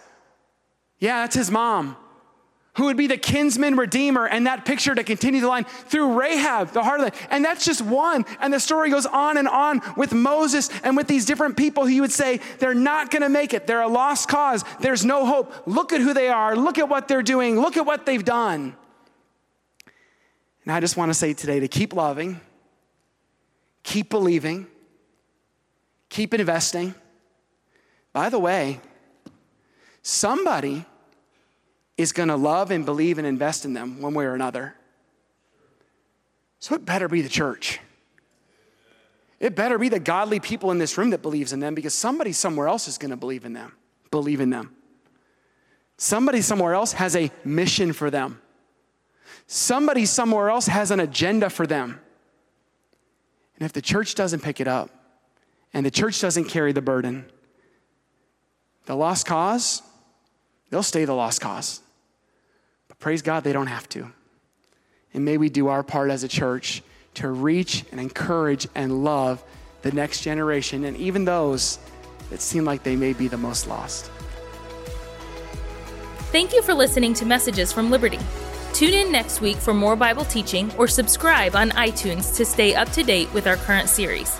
Yeah, 0.99 1.21
that's 1.21 1.35
his 1.35 1.49
mom. 1.49 1.97
Who 2.75 2.85
would 2.85 2.97
be 2.97 3.07
the 3.07 3.17
kinsman 3.17 3.77
redeemer, 3.77 4.27
and 4.27 4.47
that 4.47 4.65
picture 4.65 4.93
to 4.93 5.03
continue 5.03 5.41
the 5.41 5.47
line 5.47 5.63
through 5.63 6.19
Rahab, 6.19 6.71
the 6.71 6.81
harlot. 6.81 7.15
And 7.29 7.43
that's 7.43 7.63
just 7.63 7.81
one. 7.81 8.25
And 8.39 8.53
the 8.53 8.59
story 8.59 8.89
goes 8.89 9.05
on 9.05 9.37
and 9.37 9.47
on 9.47 9.81
with 9.95 10.13
Moses 10.13 10.69
and 10.83 10.97
with 10.97 11.07
these 11.07 11.25
different 11.25 11.55
people 11.57 11.83
who 11.83 11.89
you 11.89 12.01
would 12.01 12.11
say, 12.11 12.41
they're 12.59 12.73
not 12.73 13.11
gonna 13.11 13.29
make 13.29 13.53
it. 13.53 13.65
They're 13.65 13.81
a 13.81 13.87
lost 13.87 14.27
cause. 14.27 14.63
There's 14.81 15.05
no 15.05 15.25
hope. 15.25 15.53
Look 15.65 15.93
at 15.93 16.01
who 16.01 16.13
they 16.13 16.27
are. 16.27 16.55
Look 16.55 16.77
at 16.77 16.89
what 16.89 17.07
they're 17.07 17.23
doing. 17.23 17.59
Look 17.59 17.77
at 17.77 17.85
what 17.85 18.05
they've 18.05 18.23
done. 18.23 18.75
And 20.65 20.73
I 20.73 20.79
just 20.79 20.97
wanna 20.97 21.13
say 21.13 21.33
today 21.33 21.61
to 21.61 21.67
keep 21.67 21.93
loving, 21.93 22.41
keep 23.83 24.09
believing, 24.09 24.67
keep 26.09 26.33
investing. 26.33 26.93
By 28.11 28.29
the 28.29 28.39
way, 28.39 28.81
somebody 30.01 30.85
is 31.97 32.11
going 32.11 32.29
to 32.29 32.35
love 32.35 32.71
and 32.71 32.85
believe 32.85 33.17
and 33.17 33.25
invest 33.25 33.65
in 33.65 33.73
them 33.73 34.01
one 34.01 34.13
way 34.13 34.25
or 34.25 34.33
another. 34.33 34.75
So 36.59 36.75
it 36.75 36.85
better 36.85 37.07
be 37.07 37.21
the 37.21 37.29
church. 37.29 37.79
It 39.39 39.55
better 39.55 39.77
be 39.77 39.89
the 39.89 39.99
godly 39.99 40.39
people 40.39 40.71
in 40.71 40.77
this 40.77 40.97
room 40.97 41.11
that 41.11 41.21
believes 41.21 41.53
in 41.53 41.59
them 41.59 41.75
because 41.75 41.93
somebody 41.93 42.31
somewhere 42.31 42.67
else 42.67 42.87
is 42.87 42.97
going 42.97 43.11
to 43.11 43.17
believe 43.17 43.45
in 43.45 43.53
them, 43.53 43.73
believe 44.11 44.39
in 44.39 44.49
them. 44.49 44.75
Somebody 45.97 46.41
somewhere 46.41 46.73
else 46.73 46.93
has 46.93 47.15
a 47.15 47.31
mission 47.43 47.93
for 47.93 48.09
them. 48.09 48.41
Somebody 49.47 50.05
somewhere 50.05 50.49
else 50.49 50.67
has 50.67 50.91
an 50.91 50.99
agenda 50.99 51.49
for 51.49 51.67
them. 51.67 51.99
And 53.57 53.65
if 53.65 53.73
the 53.73 53.81
church 53.81 54.15
doesn't 54.15 54.41
pick 54.41 54.59
it 54.59 54.67
up 54.67 54.89
and 55.73 55.85
the 55.85 55.91
church 55.91 56.19
doesn't 56.19 56.45
carry 56.45 56.71
the 56.71 56.81
burden, 56.81 57.25
the 58.85 58.95
lost 58.95 59.25
cause, 59.25 59.81
they'll 60.69 60.83
stay 60.83 61.05
the 61.05 61.13
lost 61.13 61.41
cause. 61.41 61.81
But 62.95 63.03
praise 63.03 63.21
God, 63.21 63.43
they 63.43 63.53
don't 63.53 63.67
have 63.67 63.87
to. 63.89 64.11
And 65.13 65.23
may 65.23 65.37
we 65.37 65.49
do 65.49 65.67
our 65.67 65.83
part 65.83 66.11
as 66.11 66.23
a 66.23 66.27
church 66.27 66.83
to 67.15 67.29
reach 67.29 67.85
and 67.91 67.99
encourage 67.99 68.67
and 68.75 69.03
love 69.03 69.43
the 69.81 69.91
next 69.91 70.21
generation 70.21 70.83
and 70.83 70.97
even 70.97 71.25
those 71.25 71.79
that 72.29 72.41
seem 72.41 72.65
like 72.65 72.83
they 72.83 72.95
may 72.95 73.13
be 73.13 73.27
the 73.27 73.37
most 73.37 73.67
lost. 73.67 74.11
Thank 76.31 76.53
you 76.53 76.61
for 76.61 76.73
listening 76.73 77.13
to 77.15 77.25
Messages 77.25 77.71
from 77.71 77.89
Liberty. 77.89 78.19
Tune 78.73 78.93
in 78.93 79.09
next 79.09 79.39
week 79.39 79.55
for 79.55 79.73
more 79.73 79.95
Bible 79.95 80.25
teaching 80.25 80.69
or 80.77 80.87
subscribe 80.87 81.55
on 81.55 81.69
iTunes 81.71 82.35
to 82.35 82.43
stay 82.43 82.75
up 82.75 82.89
to 82.89 83.03
date 83.03 83.33
with 83.33 83.47
our 83.47 83.55
current 83.55 83.87
series. 83.87 84.37